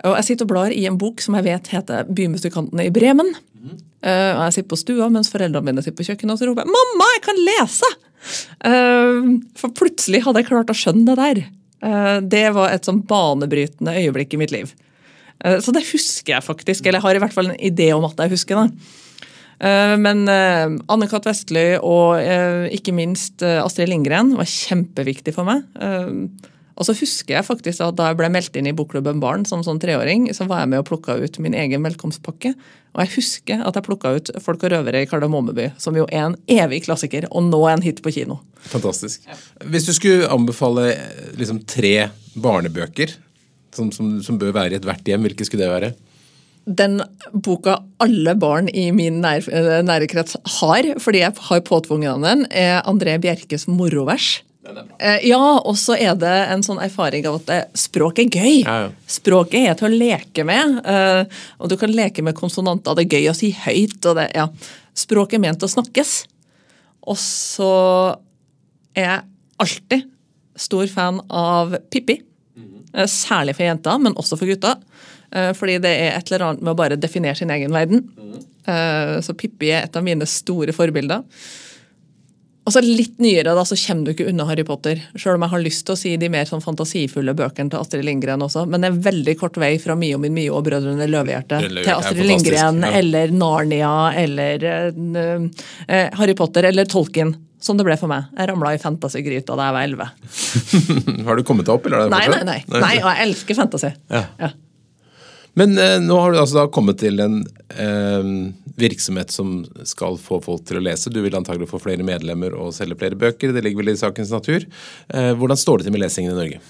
Og 0.08 0.16
jeg 0.18 0.28
sitter 0.30 0.48
og 0.48 0.52
blar 0.54 0.74
i 0.74 0.86
en 0.90 1.00
bok 1.02 1.22
som 1.22 1.36
jeg 1.38 1.46
vet 1.50 1.72
heter 1.74 2.08
'Bymusikantene 2.10 2.88
i 2.88 2.94
Bremen'. 2.94 3.34
Eh, 4.02 4.32
og 4.34 4.42
jeg 4.48 4.54
sitter 4.56 4.70
på 4.72 4.80
stua 4.80 5.10
mens 5.14 5.30
foreldrene 5.30 5.68
mine 5.68 5.84
sitter 5.86 6.00
på 6.00 6.08
kjøkkenet 6.08 6.34
og 6.34 6.40
så 6.40 6.48
roper 6.50 6.66
jeg 6.66 6.74
'Mamma, 6.74 7.10
jeg 7.16 7.24
kan 7.28 7.42
lese!' 7.50 7.92
Uh, 8.62 9.42
for 9.58 9.74
plutselig 9.74 10.22
hadde 10.22 10.44
jeg 10.44 10.50
klart 10.52 10.70
å 10.70 10.78
skjønne 10.78 11.10
det 11.10 11.18
der. 11.18 11.40
Uh, 11.82 12.20
det 12.22 12.54
var 12.54 12.70
et 12.70 12.86
sånn 12.86 13.02
banebrytende 13.02 13.96
øyeblikk 13.98 14.36
i 14.36 14.42
mitt 14.42 14.54
liv. 14.54 14.74
Eh, 15.44 15.60
så 15.64 15.74
det 15.76 15.86
husker 15.92 16.36
jeg 16.38 16.48
faktisk. 16.48 16.86
Eller 16.86 17.00
jeg 17.00 17.08
har 17.08 17.20
i 17.20 17.24
hvert 17.26 17.36
fall 17.38 17.52
en 17.52 17.60
idé 17.60 17.92
om 17.96 18.06
at 18.10 18.18
jeg 18.26 18.34
husker 18.36 18.62
det. 18.62 18.94
Eh, 19.62 19.98
Men 20.02 20.24
eh, 20.30 20.78
Anne-Kat. 20.92 21.28
Vestly 21.30 21.68
og 21.82 22.22
ikke 22.74 22.94
minst 22.96 23.44
Astrid 23.46 23.92
Lindgren 23.92 24.34
var 24.40 24.50
kjempeviktig 24.50 25.36
for 25.38 25.48
meg. 25.48 25.68
Eh, 25.80 26.50
Og 26.82 26.86
så 26.88 26.96
husker 26.98 27.36
jeg 27.36 27.46
faktisk 27.46 27.82
at 27.84 27.98
da 28.00 28.08
jeg 28.10 28.18
ble 28.18 28.30
meldt 28.32 28.56
inn 28.58 28.66
i 28.66 28.72
Bokklubben 28.74 29.20
Barn 29.22 29.44
som 29.46 29.62
sånn 29.62 29.78
treåring, 29.78 30.24
så 30.34 30.48
var 30.50 30.64
jeg 30.64 30.70
med 30.72 30.80
og 30.82 30.88
plukka 30.88 31.14
ut 31.20 31.36
min 31.44 31.54
egen 31.54 31.84
velkomstpakke. 31.86 32.56
Og 32.96 33.04
jeg 33.04 33.12
husker 33.20 33.62
at 33.68 33.76
jeg 33.78 33.86
plukka 33.86 34.14
ut 34.16 34.32
Folk 34.42 34.64
og 34.66 34.72
røvere 34.74 35.04
i 35.04 35.10
Kardemommeby, 35.12 35.68
som 35.78 35.96
jo 36.00 36.08
er 36.10 36.24
en 36.32 36.38
evig 36.50 36.80
klassiker, 36.88 37.28
og 37.30 37.44
nå 37.52 37.60
en 37.70 37.84
hit 37.86 38.02
på 38.02 38.14
kino. 38.16 38.40
Fantastisk. 38.72 39.28
Hvis 39.68 39.86
du 39.86 39.94
skulle 39.94 40.32
anbefale 40.32 40.96
liksom, 41.38 41.62
tre 41.70 42.10
barnebøker 42.34 43.14
som, 43.76 43.92
som, 43.96 44.14
som 44.24 44.40
bør 44.42 44.54
være 44.56 44.76
i 44.76 44.80
ethvert 44.80 45.08
hjem, 45.08 45.28
hvilke 45.28 45.48
skulle 45.48 45.66
det 45.66 45.74
være? 45.74 45.92
Den 46.68 47.00
boka 47.34 47.80
alle 48.04 48.36
barn 48.38 48.70
i 48.70 48.92
min 48.94 49.20
nær, 49.24 49.48
eh, 49.50 49.80
nære 49.86 50.08
krets 50.12 50.38
har, 50.60 50.92
fordi 51.02 51.24
jeg 51.24 51.34
har 51.50 51.64
påtvunget 51.66 52.22
den, 52.22 52.46
er 52.52 52.84
André 52.90 53.18
Bjerkes 53.22 53.68
morovers. 53.72 54.42
Eh, 55.00 55.26
Ja, 55.26 55.58
og 55.58 55.74
så 55.76 55.96
er 55.98 56.14
det 56.16 56.34
en 56.54 56.62
sånn 56.62 56.82
erfaring 56.84 57.26
av 57.26 57.42
at 57.42 57.74
språk 57.78 58.22
er 58.22 58.30
gøy. 58.30 58.62
Ja, 58.62 58.76
ja. 58.86 58.92
Språket 59.10 59.66
er 59.72 59.80
til 59.80 59.90
å 59.90 59.98
leke 59.98 60.46
med, 60.46 60.86
eh, 60.86 61.26
og 61.60 61.70
du 61.72 61.78
kan 61.82 61.90
leke 61.90 62.22
med 62.22 62.38
konsonanter. 62.38 62.96
Det 62.96 63.08
er 63.08 63.18
gøy 63.18 63.32
å 63.32 63.36
si 63.36 63.52
høyt. 63.52 64.06
og 64.06 64.16
det, 64.22 64.30
ja. 64.36 64.48
Språk 64.94 65.34
er 65.34 65.40
ment 65.40 65.64
å 65.66 65.72
snakkes. 65.72 66.26
Og 67.08 67.18
så 67.18 68.18
er 68.96 69.08
jeg 69.08 69.22
alltid 69.60 70.10
stor 70.56 70.86
fan 70.88 71.22
av 71.30 71.76
Pippi. 71.90 72.22
Eh, 72.94 73.08
Særlig 73.08 73.56
for 73.58 73.68
jenter, 73.68 73.98
men 74.02 74.18
også 74.20 74.38
for 74.40 74.50
gutter. 74.50 74.78
Eh, 75.32 75.52
Fordi 75.58 75.80
det 75.84 75.96
er 75.96 76.16
et 76.18 76.32
eller 76.32 76.48
annet 76.50 76.64
med 76.64 76.74
å 76.74 76.80
bare 76.80 77.00
definere 77.00 77.36
sin 77.38 77.52
egen 77.54 77.72
verden. 77.72 78.08
Eh, 78.68 79.20
Så 79.22 79.34
Pippi 79.38 79.72
er 79.72 79.86
et 79.86 79.96
av 79.96 80.04
mine 80.04 80.28
store 80.28 80.76
forbilder. 80.76 81.24
Og 82.62 82.76
så 82.76 82.82
litt 82.86 83.18
nyere 83.18 83.56
da, 83.58 83.64
så 83.66 83.74
kommer 83.74 84.06
du 84.06 84.12
ikke 84.14 84.28
unna 84.30 84.46
Harry 84.46 84.64
Potter. 84.64 85.00
Selv 85.18 85.40
om 85.40 85.42
jeg 85.42 85.50
har 85.50 85.64
lyst 85.64 85.86
til 85.88 85.96
å 85.96 85.98
si 85.98 86.12
de 86.22 86.28
mer 86.30 86.46
sånn 86.46 86.62
fantasifulle 86.62 87.34
bøkene 87.34 87.74
til 87.74 87.82
Astrid 87.82 88.06
Lindgren 88.06 88.44
også. 88.46 88.68
Men 88.70 88.86
det 88.86 88.92
er 88.92 89.00
veldig 89.08 89.36
kort 89.40 89.58
vei 89.58 89.72
fra 89.82 89.96
Mio 89.98 90.20
min 90.22 90.36
Mio 90.36 90.60
og 90.60 90.68
Brødrene 90.68 91.08
Løvehjerte 91.10 91.64
til 91.66 91.90
Astrid 91.96 92.22
Lindgren 92.30 92.84
ja. 92.86 92.92
eller 93.02 93.34
Narnia 93.34 94.14
eller 94.14 94.68
uh, 94.94 95.50
Harry 96.20 96.38
Potter 96.38 96.70
eller 96.70 96.86
Tolkien. 96.86 97.34
Som 97.62 97.78
det 97.78 97.86
ble 97.86 97.94
for 98.02 98.10
meg. 98.10 98.32
Jeg 98.38 98.50
ramla 98.50 98.74
i 98.74 98.82
fantasygryta 98.82 99.54
da 99.60 99.68
jeg 99.70 99.76
var 99.78 99.86
elleve. 99.86 100.08
Har 101.28 101.38
du 101.38 101.44
kommet 101.46 101.68
deg 101.68 101.76
opp, 101.76 101.86
eller? 101.86 102.08
er 102.08 102.10
det 102.10 102.16
Nei, 102.16 102.26
nei, 102.34 102.44
nei, 102.48 102.82
nei. 102.82 102.96
Og 103.04 103.10
jeg 103.12 103.28
elsker 103.28 103.58
fantasy. 103.60 103.92
Ja. 104.10 104.24
Ja. 104.42 104.50
Men 105.60 105.76
eh, 105.78 105.98
nå 106.00 106.16
har 106.16 106.32
du 106.32 106.40
altså 106.40 106.62
da 106.62 106.66
kommet 106.72 107.02
til 107.02 107.20
en 107.20 107.42
eh, 107.76 108.28
virksomhet 108.80 109.34
som 109.36 109.66
skal 109.88 110.16
få 110.22 110.40
folk 110.44 110.64
til 110.70 110.80
å 110.80 110.84
lese. 110.86 111.12
Du 111.12 111.20
vil 111.22 111.36
antagelig 111.38 111.68
få 111.70 111.80
flere 111.84 112.06
medlemmer 112.08 112.56
og 112.56 112.72
selge 112.76 112.96
flere 113.02 113.20
bøker. 113.20 113.52
Det 113.54 113.64
ligger 113.66 113.84
vel 113.84 113.92
i 113.94 113.98
sakens 114.00 114.32
natur. 114.34 114.64
Eh, 115.12 115.34
hvordan 115.36 115.60
står 115.60 115.82
det 115.84 115.90
til 115.90 115.96
med 115.98 116.06
lesingen 116.06 116.34
i 116.34 116.40
Norge? 116.40 116.62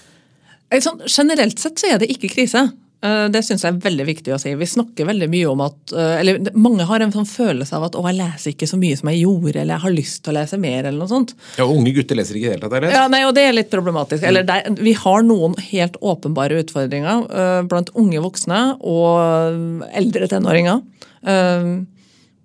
Eh, 0.72 0.82
Sånn, 0.82 1.04
generelt 1.06 1.62
sett 1.62 1.78
så 1.80 1.92
er 1.94 2.02
det 2.02 2.10
ikke 2.14 2.32
krise. 2.34 2.66
Eh, 3.02 3.28
Det 3.34 3.42
syns 3.46 3.64
jeg 3.66 3.74
er 3.74 3.80
veldig 3.82 4.06
viktig 4.06 4.34
å 4.36 4.40
si. 4.42 4.52
Vi 4.56 4.68
snakker 4.70 5.08
veldig 5.10 5.28
mye 5.32 5.50
om 5.50 5.62
at 5.66 5.94
eh, 5.96 6.20
Eller 6.22 6.52
mange 6.54 6.86
har 6.86 7.02
en 7.02 7.14
sånn 7.14 7.26
følelse 7.26 7.74
av 7.74 7.88
at 7.88 7.96
'å, 7.98 8.04
jeg 8.06 8.20
leser 8.20 8.54
ikke 8.54 8.70
så 8.70 8.78
mye 8.78 8.98
som 8.98 9.10
jeg 9.10 9.24
gjorde', 9.24 9.56
eller 9.62 9.74
'jeg 9.74 9.82
har 9.86 9.96
lyst 9.96 10.24
til 10.24 10.34
å 10.34 10.38
lese 10.38 10.60
mer', 10.62 10.86
eller 10.86 11.00
noe 11.00 11.10
sånt. 11.10 11.34
Ja, 11.58 11.66
og 11.66 11.78
Unge 11.78 11.94
gutter 11.96 12.16
leser 12.16 12.36
ikke 12.38 12.46
i 12.46 12.50
det 12.50 12.62
hele 12.62 12.70
tatt. 12.70 12.94
Ja, 12.94 13.08
nei, 13.08 13.24
og 13.26 13.34
det 13.34 13.48
er 13.48 13.54
litt 13.58 13.72
problematisk. 13.72 14.24
Eller 14.24 14.44
der, 14.44 14.70
vi 14.78 14.94
har 14.94 15.24
noen 15.24 15.56
helt 15.58 15.98
åpenbare 16.02 16.62
utfordringer 16.62 17.26
eh, 17.32 17.62
blant 17.64 17.90
unge 17.96 18.22
voksne 18.22 18.78
og 18.82 19.90
eldre 19.94 20.28
tenåringer. 20.28 20.82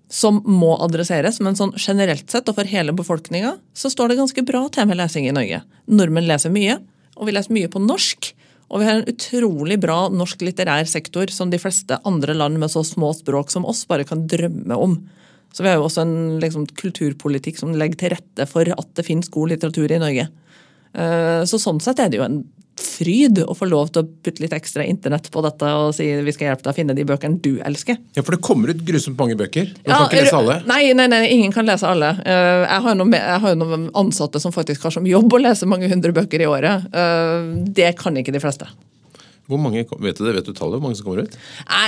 som 0.09 0.41
må 0.47 0.77
adresseres, 0.79 1.41
men 1.41 1.57
sånn 1.57 1.73
generelt 1.77 2.31
sett 2.31 2.49
og 2.49 2.55
for 2.55 2.65
hele 2.65 2.93
befolkninga 2.93 3.57
så 3.75 3.91
står 3.91 4.09
det 4.09 4.19
ganske 4.19 4.45
bra 4.47 4.69
til 4.69 4.87
med 4.87 4.99
lesing 4.99 5.27
i 5.27 5.33
Norge. 5.33 5.63
Nordmenn 5.89 6.29
leser 6.29 6.49
mye, 6.55 6.79
og 7.17 7.27
vi 7.27 7.33
leser 7.33 7.51
mye 7.53 7.69
på 7.69 7.83
norsk. 7.83 8.33
Og 8.67 8.83
vi 8.83 8.87
har 8.89 8.99
en 8.99 9.11
utrolig 9.11 9.77
bra 9.83 10.07
norsk 10.11 10.41
litterær 10.43 10.89
sektor 10.91 11.31
som 11.31 11.53
de 11.53 11.61
fleste 11.63 11.99
andre 12.09 12.35
land 12.35 12.59
med 12.59 12.73
så 12.73 12.83
små 12.87 13.13
språk 13.15 13.53
som 13.55 13.67
oss 13.69 13.85
bare 13.87 14.07
kan 14.09 14.25
drømme 14.27 14.75
om. 14.75 14.99
Så 15.55 15.63
vi 15.63 15.71
har 15.71 15.79
jo 15.79 15.87
også 15.87 16.03
en 16.03 16.17
liksom, 16.43 16.67
kulturpolitikk 16.77 17.61
som 17.61 17.75
legger 17.79 18.01
til 18.01 18.13
rette 18.17 18.49
for 18.51 18.69
at 18.75 18.91
det 18.99 19.07
finnes 19.07 19.31
god 19.33 19.55
litteratur 19.55 19.95
i 19.95 20.01
Norge. 20.03 20.27
Eh, 20.93 21.43
Så 21.47 21.61
sånn 21.63 21.81
sett 21.81 22.03
er 22.03 22.11
det 22.11 22.19
jo 22.19 22.27
en 22.27 22.43
fryd 22.81 23.41
å 23.45 23.55
få 23.57 23.69
lov 23.69 23.91
til 23.93 24.05
å 24.05 24.09
putte 24.25 24.43
litt 24.45 24.55
ekstra 24.57 24.85
internett 24.85 25.29
på 25.33 25.43
dette 25.45 25.71
og 25.81 25.95
si 25.97 26.07
vi 26.27 26.35
skal 26.35 26.51
hjelpe 26.51 26.67
deg 26.67 26.73
å 26.73 26.77
finne 26.77 26.97
de 26.97 27.05
bøkene 27.09 27.41
du 27.43 27.59
elsker. 27.65 27.99
Ja, 28.17 28.25
For 28.25 28.37
det 28.37 28.43
kommer 28.45 28.73
ut 28.73 28.83
grusomt 28.87 29.19
mange 29.21 29.37
bøker. 29.39 29.71
Du 29.81 29.91
kan 29.91 30.07
ikke 30.09 30.25
lese 30.25 30.37
alle. 30.41 30.59
Nei, 30.69 30.93
nei, 30.97 31.07
nei, 31.13 31.23
ingen 31.35 31.55
kan 31.55 31.69
lese 31.69 31.89
alle. 31.89 32.15
Eh, 32.25 32.65
Jeg 32.67 32.83
har 32.87 32.99
noen, 32.99 33.13
jeg 33.17 33.41
har 33.45 33.55
jo 33.55 33.61
noen 33.63 33.87
ansatte 33.97 34.41
som 34.43 34.53
faktisk 34.53 34.83
har 34.89 34.95
som 34.97 35.07
jobb 35.09 35.33
å 35.33 35.43
lese 35.43 35.69
mange 35.69 35.89
hundre 35.93 36.13
bøker 36.17 36.43
i 36.45 36.51
året. 36.51 36.89
Eh, 36.93 37.55
Det 37.77 37.95
kan 37.99 38.17
ikke 38.17 38.33
de 38.35 38.43
fleste. 38.45 38.69
Hvor 39.47 39.61
mange, 39.63 39.85
vet 40.03 40.19
du 40.19 40.25
det? 40.27 40.35
Vet 40.35 40.49
du 40.49 40.53
tallet? 40.53 40.75
Hvor 40.75 40.83
mange 40.83 40.97
som 40.99 41.07
kommer 41.07 41.23
ut? 41.23 41.37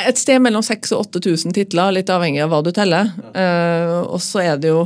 Et 0.07 0.19
sted 0.21 0.39
mellom 0.41 0.63
6000 0.63 0.95
og 0.95 1.09
8000 1.19 1.57
titler, 1.57 1.91
litt 1.97 2.07
avhengig 2.15 2.45
av 2.45 2.53
hva 2.53 2.61
du 2.63 2.71
teller. 2.71 3.11
Eh, 3.35 3.97
og 4.07 4.21
så 4.23 4.45
er 4.45 4.61
det 4.63 4.71
jo 4.71 4.85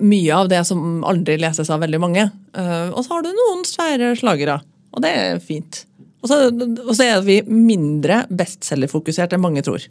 mye 0.00 0.32
av 0.36 0.48
det 0.50 0.62
som 0.68 1.04
aldri 1.06 1.36
leses 1.40 1.70
av 1.72 1.82
veldig 1.84 2.00
mange. 2.02 2.24
Eh, 2.56 2.88
og 2.90 3.04
så 3.04 3.16
har 3.16 3.26
du 3.26 3.30
noen 3.34 3.64
svære 3.68 4.14
slagere, 4.18 4.58
og 4.94 5.04
det 5.04 5.12
er 5.12 5.40
fint. 5.44 5.84
Og 6.24 6.30
så, 6.30 6.40
og 6.50 6.92
så 6.96 7.06
er 7.06 7.24
vi 7.26 7.40
mindre 7.46 8.24
bestselgerfokusert 8.34 9.36
enn 9.36 9.44
mange 9.44 9.62
tror. 9.66 9.84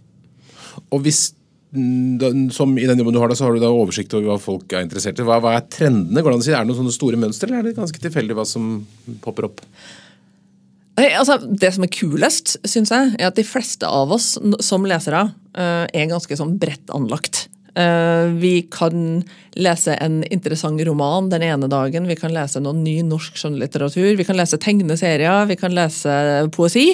Og 0.92 1.04
hvis 1.06 1.30
mm, 1.72 2.50
som 2.56 2.74
I 2.76 2.88
den 2.90 3.00
jobben 3.00 3.16
du 3.16 3.22
har, 3.22 3.32
da, 3.32 3.38
så 3.38 3.48
har 3.48 3.56
du 3.56 3.64
da 3.64 3.72
oversikt 3.72 4.16
over 4.18 4.34
hva 4.34 4.40
folk 4.42 4.74
er 4.74 4.84
interessert 4.84 5.22
i. 5.22 5.28
Hva, 5.28 5.40
hva 5.44 5.56
er 5.60 5.70
trendene? 5.72 6.20
Går 6.20 6.34
det 6.34 6.40
an 6.40 6.44
å 6.44 6.48
si? 6.48 6.56
Er 6.56 6.66
det 6.66 6.72
noen 6.72 6.82
sånne 6.82 6.98
store 6.98 7.22
mønstre, 7.22 7.52
eller 7.52 7.62
er 7.62 7.70
det 7.70 7.78
ganske 7.80 8.02
tilfeldig 8.04 8.36
hva 8.38 8.48
som 8.50 8.74
popper 9.24 9.48
opp? 9.52 9.64
Nei, 10.96 11.10
altså, 11.20 11.38
det 11.44 11.74
som 11.76 11.84
er 11.84 11.92
kulest, 11.92 12.56
syns 12.68 12.92
jeg, 12.94 13.16
er 13.20 13.28
at 13.28 13.40
de 13.40 13.44
fleste 13.48 13.88
av 13.88 14.14
oss 14.16 14.34
som 14.64 14.88
lesere 14.88 15.26
eh, 15.52 15.84
er 15.92 16.12
ganske 16.12 16.38
sånn 16.40 16.56
bredt 16.60 16.92
anlagt. 16.96 17.46
Eh, 17.76 18.26
vi 18.40 18.62
kan 18.72 19.24
lese 19.60 19.98
en 20.00 20.22
interessant 20.32 20.80
roman 20.88 21.28
den 21.32 21.44
ene 21.44 21.68
dagen, 21.68 22.08
vi 22.08 22.16
kan 22.16 22.32
lese 22.32 22.62
noen 22.64 22.86
ny 22.86 23.02
norsk 23.04 23.36
skjønnlitteratur, 23.40 24.14
vi 24.16 24.28
kan 24.28 24.40
lese 24.40 24.60
tegneserier, 24.64 25.44
vi 25.50 25.58
kan 25.60 25.76
lese 25.76 26.48
poesi. 26.56 26.94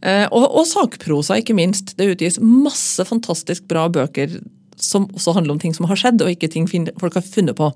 eh, 0.00 0.24
og, 0.30 0.48
og 0.48 0.64
sakprosa, 0.68 1.36
ikke 1.40 1.56
minst. 1.56 1.96
Det 1.98 2.08
utgis 2.14 2.40
masse 2.40 3.04
fantastisk 3.04 3.68
bra 3.68 3.86
bøker 3.92 4.40
som 4.80 5.06
også 5.12 5.36
handler 5.36 5.54
om 5.54 5.60
ting 5.60 5.76
som 5.76 5.86
har 5.90 6.00
skjedd, 6.00 6.24
og 6.24 6.32
ikke 6.32 6.50
ting 6.52 6.68
folk 6.70 7.20
har 7.20 7.24
funnet 7.24 7.60
på. 7.60 7.68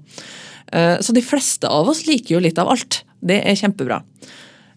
Eh, 0.73 0.97
så 1.05 1.13
de 1.13 1.25
fleste 1.25 1.69
av 1.69 1.89
oss 1.93 2.07
liker 2.09 2.39
jo 2.39 2.45
litt 2.45 2.59
av 2.59 2.73
alt. 2.73 3.03
Det 3.21 3.43
er 3.45 3.61
kjempebra. 3.61 4.03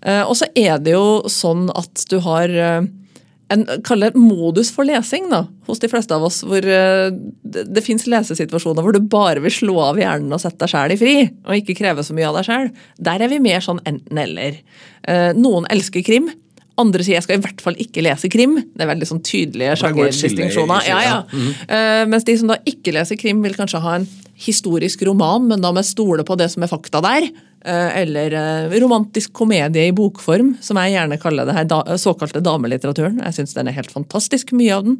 Og 0.02 0.32
så 0.34 0.48
er 0.58 0.80
det 0.82 0.96
jo 0.96 1.30
sånn 1.30 1.68
at 1.78 2.08
du 2.10 2.16
har 2.26 2.50
en 3.52 3.66
kaller 3.88 4.14
det 4.14 4.22
modus 4.22 4.70
for 4.74 4.88
lesing 4.88 5.28
da, 5.32 5.44
hos 5.68 5.82
de 5.84 5.90
fleste 5.92 6.16
av 6.16 6.24
oss, 6.28 6.42
hvor 6.48 6.64
eh, 6.64 7.10
det, 7.44 7.66
det 7.70 7.84
fins 7.86 8.08
lesesituasjoner 8.10 8.86
hvor 8.86 8.96
du 8.96 9.02
bare 9.12 9.44
vil 9.44 9.54
slå 9.54 9.76
av 9.90 10.00
hjernen 10.00 10.32
og 10.36 10.42
sette 10.44 10.64
deg 10.64 10.72
sjæl 10.72 10.96
i 10.96 11.00
fri, 11.02 11.16
og 11.46 11.58
ikke 11.60 11.76
kreve 11.82 12.06
så 12.08 12.16
mye 12.18 12.30
av 12.30 12.40
deg 12.40 12.48
sjæl. 12.48 12.70
Der 13.12 13.26
er 13.26 13.32
vi 13.34 13.42
mer 13.44 13.64
sånn 13.66 13.82
enten-eller. 13.90 14.62
Eh, 15.04 15.32
Noen 15.38 15.68
elsker 15.74 16.06
krim. 16.08 16.32
Andre 16.82 17.04
sier 17.04 17.20
jeg 17.20 17.26
skal 17.28 17.38
i 17.38 17.44
hvert 17.44 17.62
fall 17.62 17.78
ikke 17.84 18.02
lese 18.06 18.30
krim. 18.32 18.56
Det 18.72 18.86
er 18.86 18.90
veldig 18.94 19.10
sånn 19.10 19.22
tydelige 19.28 19.76
sjangerdistinksjoner. 19.84 20.88
Ja, 20.88 21.02
ja. 21.06 21.18
Eh, 21.68 22.04
Mens 22.10 22.26
de 22.26 22.38
som 22.40 22.50
da 22.50 22.58
ikke 22.66 22.96
leser 22.96 23.20
krim, 23.22 23.44
vil 23.46 23.58
kanskje 23.58 23.84
ha 23.84 24.00
en 24.00 24.08
historisk 24.42 25.04
roman, 25.06 25.46
men 25.52 25.62
da 25.62 25.70
med 25.76 25.86
stole 25.86 26.24
på 26.26 26.38
det 26.40 26.50
som 26.54 26.64
er 26.66 26.72
fakta 26.72 27.04
der. 27.06 27.28
Eh, 27.65 27.97
Eller 28.02 28.34
eh, 28.34 28.80
romantisk 28.82 29.34
komedie 29.34 29.88
i 29.88 29.93
bokform, 29.93 30.56
som 30.62 30.80
jeg 30.82 30.95
gjerne 30.95 31.19
kaller 31.21 31.45
det 31.45 31.56
her 31.56 31.67
da, 31.69 31.82
såkalte 32.02 32.41
damelitteraturen. 32.41 33.19
Jeg 33.21 33.38
syns 33.38 33.54
den 33.58 33.69
er 33.69 33.78
helt 33.78 33.93
fantastisk, 33.93 34.54
mye 34.58 34.78
av 34.80 34.88
den. 34.88 34.97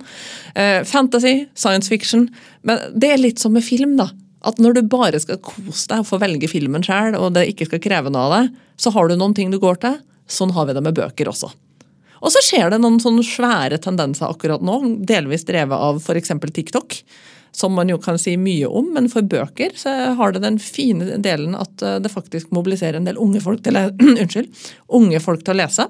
Eh, 0.54 0.82
Fantasy, 0.86 1.48
science 1.58 1.90
fiction. 1.90 2.28
Men 2.62 2.94
det 2.94 3.14
er 3.14 3.24
litt 3.24 3.42
som 3.42 3.56
med 3.58 3.66
film, 3.66 3.98
da. 3.98 4.12
At 4.46 4.62
når 4.62 4.78
du 4.78 4.82
bare 4.90 5.20
skal 5.22 5.42
kose 5.42 5.90
deg 5.90 6.04
og 6.04 6.10
få 6.10 6.22
velge 6.22 6.50
filmen 6.50 6.86
sjøl, 6.86 7.18
og 7.18 7.34
det 7.38 7.48
ikke 7.50 7.70
skal 7.70 7.82
kreve 7.82 8.14
noe 8.14 8.28
av 8.28 8.38
deg, 8.38 8.56
så 8.82 8.94
har 8.94 9.10
du 9.10 9.18
noen 9.18 9.36
ting 9.38 9.54
du 9.54 9.60
går 9.62 9.82
til. 9.82 10.00
Sånn 10.30 10.54
har 10.56 10.70
vi 10.70 10.78
det 10.78 10.86
med 10.86 10.98
bøker 10.98 11.30
også. 11.30 11.50
Og 12.22 12.30
så 12.30 12.42
skjer 12.46 12.70
det 12.70 12.82
noen 12.82 13.00
sånne 13.02 13.26
svære 13.26 13.82
tendenser 13.82 14.30
akkurat 14.30 14.62
nå, 14.62 14.78
delvis 15.10 15.46
drevet 15.48 15.74
av 15.78 15.98
f.eks. 15.98 16.34
TikTok. 16.54 17.02
Som 17.52 17.76
man 17.76 17.90
jo 17.92 17.98
kan 18.00 18.16
si 18.22 18.38
mye 18.40 18.70
om, 18.70 18.94
men 18.96 19.10
for 19.12 19.28
bøker 19.28 19.76
så 19.76 19.92
har 20.16 20.32
det 20.32 20.44
den 20.46 20.60
fine 20.62 21.18
delen 21.20 21.58
at 21.60 21.84
eh, 21.84 22.00
det 22.00 22.14
faktisk 22.14 22.54
mobiliserer 22.56 23.00
en 23.00 23.10
del 23.10 23.20
unge 23.20 23.42
folk 23.44 23.64
til, 23.66 23.76
unnskyld, 24.14 24.48
unge 25.00 25.20
folk 25.24 25.44
til 25.44 25.56
å 25.56 25.60
lese. 25.60 25.88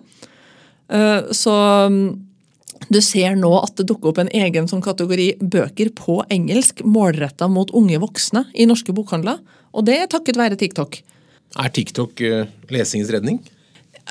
Eh, 0.91 1.31
så 1.37 1.55
mm, 1.93 2.07
du 2.89 2.99
ser 3.05 3.37
nå 3.37 3.51
at 3.59 3.77
det 3.77 3.87
dukker 3.91 4.11
opp 4.11 4.21
en 4.23 4.31
egen 4.33 4.67
sånn 4.71 4.83
kategori 4.83 5.35
bøker 5.41 5.93
på 5.97 6.21
engelsk 6.33 6.81
målretta 6.87 7.49
mot 7.51 7.71
unge 7.77 8.01
voksne 8.01 8.47
i 8.53 8.67
norske 8.69 8.95
bokhandler. 8.95 9.39
Og 9.71 9.85
det 9.87 9.99
er 10.01 10.11
takket 10.11 10.39
være 10.39 10.57
TikTok. 10.59 10.97
Er 11.61 11.71
TikTok 11.75 12.23
uh, 12.25 12.49
lesingens 12.71 13.11
redning? 13.13 13.39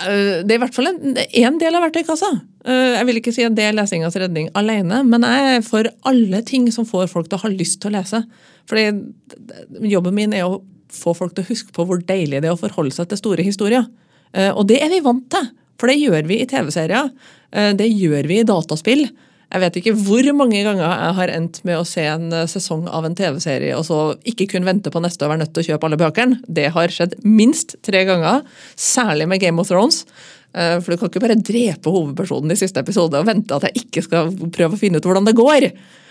Eh, 0.06 0.40
det 0.44 0.54
er 0.54 0.58
i 0.58 0.62
hvert 0.62 0.76
fall 0.76 0.90
en, 0.92 1.16
en 1.18 1.60
del 1.60 1.76
av 1.76 1.86
verktøykassa. 1.88 2.30
Eh, 2.66 2.96
jeg 2.98 3.06
vil 3.08 3.20
ikke 3.20 3.34
si 3.34 3.46
at 3.46 3.56
det 3.56 3.68
er 3.68 3.76
lesingas 3.76 4.18
redning 4.20 4.50
alene, 4.58 5.02
men 5.06 5.24
jeg 5.24 5.54
er 5.56 5.64
for 5.66 5.88
alle 6.08 6.42
ting 6.46 6.68
som 6.74 6.88
får 6.88 7.08
folk 7.12 7.30
til 7.30 7.38
å 7.38 7.44
ha 7.44 7.52
lyst 7.52 7.80
til 7.80 7.92
å 7.92 7.96
lese. 7.98 8.22
Fordi 8.70 9.86
jobben 9.90 10.16
min 10.16 10.36
er 10.36 10.48
å 10.48 10.60
få 10.90 11.14
folk 11.16 11.36
til 11.36 11.46
å 11.46 11.50
huske 11.50 11.72
på 11.74 11.86
hvor 11.86 12.02
deilig 12.02 12.42
det 12.42 12.50
er 12.50 12.56
å 12.56 12.60
forholde 12.60 12.94
seg 12.94 13.08
til 13.10 13.20
store 13.20 13.46
historier. 13.46 13.88
Eh, 14.34 14.50
og 14.50 14.66
det 14.70 14.82
er 14.82 14.92
vi 14.92 15.02
vant 15.04 15.26
til, 15.32 15.50
for 15.80 15.88
det 15.88 16.00
gjør 16.00 16.28
vi 16.28 16.42
i 16.42 16.48
TV-serier. 16.48 17.08
Det 17.50 17.86
gjør 17.88 18.26
vi 18.30 18.36
i 18.38 18.46
dataspill. 18.46 19.08
Jeg 19.50 19.62
vet 19.64 19.76
ikke 19.80 19.94
hvor 19.98 20.26
mange 20.38 20.60
ganger 20.62 20.84
jeg 20.84 21.14
har 21.16 21.30
endt 21.34 21.58
med 21.66 21.80
å 21.80 21.86
se 21.88 22.04
en 22.06 22.28
eh, 22.30 22.46
sesong 22.50 22.84
av 22.86 23.06
en 23.06 23.16
TV-serie 23.18 23.74
og 23.74 23.82
så 23.88 23.98
ikke 24.30 24.46
kun 24.52 24.66
vente 24.66 24.92
på 24.94 25.02
neste 25.02 25.26
og 25.26 25.32
være 25.32 25.42
nødt 25.42 25.54
til 25.56 25.64
å 25.64 25.68
kjøpe 25.72 25.88
alle 25.88 25.98
bøkene. 25.98 26.38
Det 26.46 26.68
har 26.76 26.94
skjedd 26.94 27.16
minst 27.26 27.74
tre 27.86 28.04
ganger, 28.06 28.44
særlig 28.78 29.26
med 29.30 29.42
Game 29.42 29.62
of 29.62 29.70
Thrones. 29.70 30.04
Eh, 30.52 30.76
for 30.82 30.92
du 30.92 30.98
kan 30.98 31.10
ikke 31.10 31.22
bare 31.22 31.38
drepe 31.38 31.92
hovedpersonen 31.92 32.54
i 32.54 32.58
siste 32.58 32.82
episode 32.82 33.18
og 33.20 33.28
vente 33.28 33.54
at 33.54 33.68
jeg 33.68 33.84
ikke 33.84 34.04
skal 34.06 34.32
prøve 34.50 34.76
å 34.76 34.80
finne 34.80 34.98
ut 34.98 35.06
hvordan 35.06 35.28
det 35.28 35.38
går. 35.38 35.70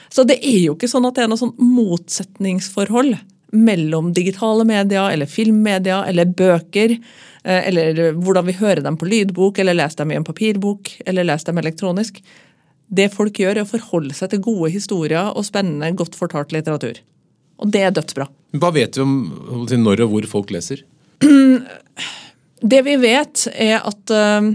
Så 0.10 0.26
det 0.28 0.40
er 0.40 0.62
jo 0.64 0.78
ikke 0.78 0.90
sånn 0.90 1.08
at 1.10 1.18
det 1.18 1.26
er 1.26 1.32
noe 1.32 1.42
sånn 1.42 1.58
motsetningsforhold 1.60 3.18
mellom 3.52 4.12
digitale 4.14 4.66
medier 4.68 5.10
eller 5.10 5.30
filmmedia 5.30 6.04
eller 6.10 6.30
bøker. 6.30 6.96
Eh, 7.44 7.68
eller 7.72 8.14
hvordan 8.18 8.48
vi 8.48 8.58
hører 8.60 8.84
dem 8.86 8.98
på 9.00 9.10
lydbok, 9.10 9.60
eller 9.60 9.78
leser 9.78 10.04
dem 10.04 10.14
i 10.14 10.20
en 10.20 10.28
papirbok, 10.28 10.94
eller 11.06 11.28
leser 11.28 11.52
dem 11.52 11.62
elektronisk. 11.62 12.22
Det 12.90 13.10
folk 13.14 13.38
gjør, 13.38 13.60
er 13.60 13.68
å 13.68 13.70
forholde 13.70 14.16
seg 14.18 14.32
til 14.32 14.44
gode 14.48 14.72
historier 14.74 15.30
og 15.36 15.46
spennende, 15.46 15.92
godt 15.98 16.18
fortalt 16.18 16.56
litteratur. 16.56 17.02
Og 17.60 17.74
det 17.74 17.84
er 17.86 17.94
dødsbra. 17.94 18.30
Hva 18.60 18.72
vet 18.74 18.96
du 18.96 19.04
om 19.04 19.14
når 19.70 20.06
og 20.06 20.16
hvor 20.16 20.30
folk 20.32 20.56
leser? 20.56 20.86
Det 22.62 22.82
vi 22.88 22.98
vet, 23.00 23.46
er 23.54 23.80
at 23.80 24.14
uh, 24.14 24.50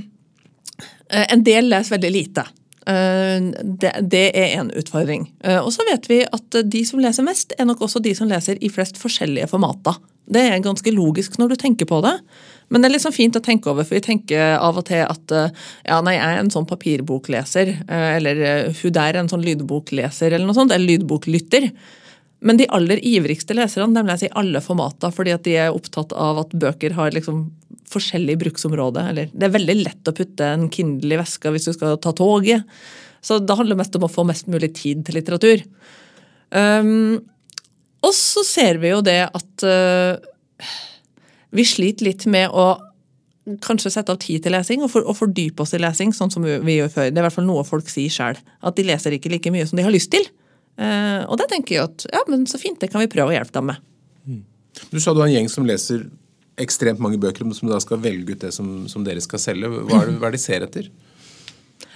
en 1.24 1.44
del 1.46 1.70
leser 1.72 1.96
veldig 1.96 2.12
lite. 2.12 2.46
Uh, 2.84 3.52
det, 3.62 3.94
det, 4.12 4.26
er 4.36 4.58
en 4.58 4.72
utfordring. 4.76 5.28
Og 5.62 5.70
så 5.72 5.86
vet 5.88 6.08
vi 6.10 6.22
at 6.24 6.58
de 6.64 6.82
som 6.88 7.00
leser 7.00 7.26
mest, 7.26 7.56
er 7.58 7.68
nok 7.68 7.86
også 7.86 8.02
de 8.04 8.12
som 8.16 8.28
leser 8.28 8.60
i 8.60 8.72
flest 8.72 9.00
forskjellige 9.00 9.48
formater. 9.54 9.96
Det 10.24 10.40
er 10.40 10.62
ganske 10.64 10.92
logisk 10.92 11.36
når 11.40 11.52
du 11.52 11.56
tenker 11.60 11.88
på 11.88 12.00
det. 12.04 12.14
Men 12.72 12.80
det 12.80 12.88
er 12.88 12.94
liksom 12.96 13.12
fint 13.14 13.36
å 13.36 13.42
tenke 13.44 13.68
over, 13.70 13.84
for 13.84 13.98
vi 13.98 14.04
tenker 14.04 14.56
av 14.56 14.78
og 14.80 14.86
til 14.88 15.04
at 15.04 15.34
eh, 15.36 15.66
ja, 15.84 15.98
nei, 16.04 16.16
jeg 16.16 16.24
er 16.24 16.40
en 16.40 16.52
sånn 16.52 16.68
papirbokleser, 16.68 17.74
eh, 17.84 18.06
eller 18.16 18.40
eh, 18.40 18.80
hun 18.80 18.94
der 18.96 19.12
er 19.12 19.20
en 19.20 19.30
sånn 19.30 19.44
lydbokleser, 19.44 20.32
eller 20.32 20.48
noe 20.48 20.56
sånt, 20.56 20.72
eller 20.72 20.94
lydboklytter. 20.94 21.68
Men 22.44 22.60
de 22.60 22.68
aller 22.76 23.00
ivrigste 23.04 23.56
leserne 23.56 23.96
de 23.96 24.08
leser 24.08 24.30
i 24.30 24.36
alle 24.40 24.64
formater, 24.64 25.12
fordi 25.14 25.36
at 25.36 25.44
de 25.44 25.58
er 25.60 25.76
opptatt 25.76 26.16
av 26.16 26.40
at 26.44 26.56
bøker 26.56 26.96
har 26.96 27.12
liksom 27.14 27.46
forskjellig 27.94 28.36
bruksområde. 28.42 29.06
Eller 29.12 29.32
det 29.32 29.48
er 29.48 29.54
veldig 29.54 29.76
lett 29.80 30.10
å 30.10 30.16
putte 30.16 30.50
en 30.50 30.68
Kindle 30.72 31.16
i 31.16 31.20
veska 31.20 31.52
hvis 31.54 31.68
du 31.70 31.74
skal 31.76 31.98
ta 32.02 32.14
toget. 32.16 32.66
Så 33.24 33.38
det 33.40 33.56
handler 33.56 33.78
mest 33.80 33.94
om 33.96 34.04
å 34.04 34.12
få 34.12 34.26
mest 34.28 34.50
mulig 34.52 34.74
tid 34.76 35.04
til 35.06 35.16
litteratur. 35.18 35.64
Um, 36.54 37.22
og 38.04 38.12
så 38.12 38.44
ser 38.46 38.80
vi 38.82 38.90
jo 38.92 39.00
det 39.04 39.22
at 39.24 39.64
uh, 39.64 40.20
vi 41.56 41.64
sliter 41.66 42.10
litt 42.10 42.26
med 42.30 42.52
å 42.52 42.74
kanskje 43.64 43.92
sette 43.92 44.12
av 44.12 44.20
tid 44.22 44.44
til 44.44 44.54
lesing 44.54 44.84
og, 44.84 44.90
for, 44.92 45.04
og, 45.04 45.16
fordype 45.18 45.64
oss 45.64 45.74
i 45.76 45.80
lesing, 45.80 46.14
sånn 46.16 46.32
som 46.32 46.44
vi 46.44 46.78
gjør 46.78 46.92
før. 46.92 47.08
Det 47.10 47.20
er 47.20 47.24
i 47.24 47.26
hvert 47.26 47.36
fall 47.36 47.48
noe 47.48 47.64
folk 47.68 47.88
sier 47.92 48.12
sjøl. 48.12 48.40
At 48.64 48.76
de 48.76 48.86
leser 48.88 49.16
ikke 49.16 49.32
like 49.32 49.52
mye 49.52 49.66
som 49.68 49.80
de 49.80 49.86
har 49.86 49.94
lyst 49.94 50.12
til. 50.14 50.26
Uh, 50.80 51.22
og 51.30 51.38
det 51.40 51.48
tenker 51.52 51.76
jeg 51.76 51.86
at 51.86 52.06
ja, 52.10 52.24
men 52.28 52.48
så 52.50 52.60
fint, 52.60 52.80
det 52.82 52.90
kan 52.92 53.02
vi 53.04 53.10
prøve 53.12 53.32
å 53.32 53.36
hjelpe 53.36 53.56
dem 53.56 53.70
med. 53.72 53.82
Mm. 54.28 54.42
Du 54.90 54.98
sa 54.98 55.14
du 55.14 55.22
har 55.22 55.30
en 55.30 55.36
gjeng 55.36 55.50
som 55.52 55.68
leser 55.68 56.08
ekstremt 56.60 57.02
mange 57.02 57.18
bøker, 57.20 57.46
som 57.56 57.70
da 57.70 57.80
skal 57.82 58.02
velge 58.02 58.34
ut 58.34 58.44
det 58.44 58.52
som, 58.54 58.84
som 58.90 59.06
dere 59.06 59.22
skal 59.24 59.42
selge. 59.42 59.70
Hva 59.70 60.02
er, 60.02 60.10
det, 60.10 60.18
hva 60.20 60.28
er 60.28 60.36
det 60.36 60.40
de 60.40 60.44
ser 60.44 60.66
etter? 60.66 60.90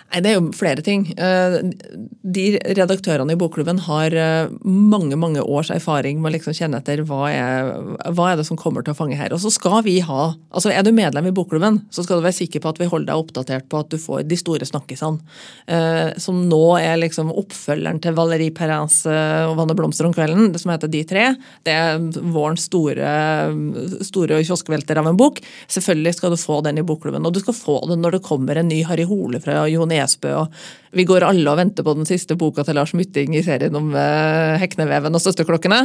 Nei, 0.08 0.22
Det 0.24 0.30
er 0.30 0.38
jo 0.38 0.52
flere 0.56 0.82
ting. 0.84 1.02
Eh, 1.20 1.58
de 2.24 2.44
redaktørene 2.78 3.34
i 3.34 3.38
bokklubben 3.38 3.82
har 3.84 4.14
eh, 4.16 4.48
mange 4.64 5.18
mange 5.20 5.42
års 5.44 5.68
erfaring 5.74 6.22
med 6.22 6.30
å 6.30 6.34
liksom 6.38 6.56
kjenne 6.56 6.80
etter 6.80 7.02
hva 7.04 7.28
er, 7.28 7.68
hva 8.16 8.30
er 8.30 8.38
det 8.40 8.46
som 8.48 8.56
kommer 8.56 8.84
til 8.84 8.94
å 8.94 8.96
fange 8.96 9.18
her. 9.20 9.34
Og 9.36 9.42
så 9.42 9.52
skal 9.52 9.82
vi 9.84 9.98
ha, 10.00 10.30
altså 10.48 10.72
Er 10.72 10.86
du 10.86 10.94
medlem 10.96 11.28
i 11.28 11.34
bokklubben, 11.34 11.82
så 11.92 12.04
skal 12.04 12.20
du 12.20 12.24
være 12.24 12.38
sikker 12.38 12.64
på 12.64 12.72
at 12.72 12.80
vi 12.80 12.88
holder 12.88 13.10
deg 13.10 13.20
oppdatert 13.20 13.68
på 13.68 13.82
at 13.82 13.90
du 13.92 13.98
får 14.00 14.24
de 14.28 14.38
store 14.40 14.68
snakkisene. 14.68 15.20
Eh, 15.68 16.16
som 16.16 16.40
nå 16.48 16.62
er 16.80 16.96
liksom 17.02 17.34
oppfølgeren 17.34 18.00
til 18.00 18.16
Valérie 18.16 18.54
Perrins 18.54 19.02
og 19.08 19.54
Vanne 19.58 19.76
Blomster 19.76 20.08
om 20.08 20.16
kvelden, 20.16 20.54
det 20.54 20.62
som 20.62 20.72
heter 20.72 20.88
De 20.88 21.04
tre. 21.08 21.26
Det 21.68 21.74
er 21.74 22.00
vårens 22.32 22.64
store, 22.70 23.12
store 24.08 24.40
kioskvelter 24.40 25.02
av 25.02 25.12
en 25.12 25.20
bok. 25.20 25.42
Selvfølgelig 25.68 26.16
skal 26.16 26.32
du 26.32 26.40
få 26.40 26.62
den 26.64 26.80
i 26.80 26.86
bokklubben, 26.86 27.28
og 27.28 27.36
du 27.36 27.42
skal 27.44 27.56
få 27.56 27.78
den 27.92 28.00
når 28.04 28.16
det 28.16 28.24
kommer 28.26 28.56
en 28.56 28.72
ny 28.72 28.80
Harry 28.88 29.04
Hole 29.08 29.40
fra 29.44 29.60
Jon 29.68 29.92
Nesbø. 29.98 30.34
og 30.44 30.94
Vi 30.96 31.04
går 31.08 31.26
alle 31.26 31.50
og 31.50 31.58
venter 31.58 31.84
på 31.84 31.94
den 31.98 32.06
siste 32.08 32.36
boka 32.38 32.64
til 32.64 32.78
Lars 32.78 32.94
Mytting 32.96 33.34
i 33.36 33.42
serien 33.44 33.74
om 33.76 33.90
uh, 33.92 34.56
Hekneveven 34.60 35.14
og 35.14 35.22
Søsterklokkene. 35.22 35.80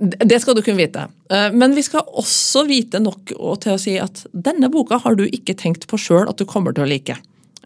Det 0.00 0.40
skal 0.42 0.56
du 0.56 0.62
kunne 0.64 0.80
vite. 0.80 1.06
Uh, 1.30 1.50
men 1.54 1.76
vi 1.76 1.84
skal 1.86 2.06
også 2.08 2.64
vite 2.68 3.02
nok 3.02 3.34
til 3.62 3.74
å 3.74 3.80
si 3.80 3.98
at 4.00 4.24
denne 4.32 4.70
boka 4.72 4.98
har 5.04 5.18
du 5.18 5.26
ikke 5.28 5.56
tenkt 5.60 5.86
på 5.90 6.00
sjøl 6.00 6.26
at 6.30 6.40
du 6.40 6.48
kommer 6.48 6.74
til 6.74 6.86
å 6.86 6.90
like. 6.90 7.18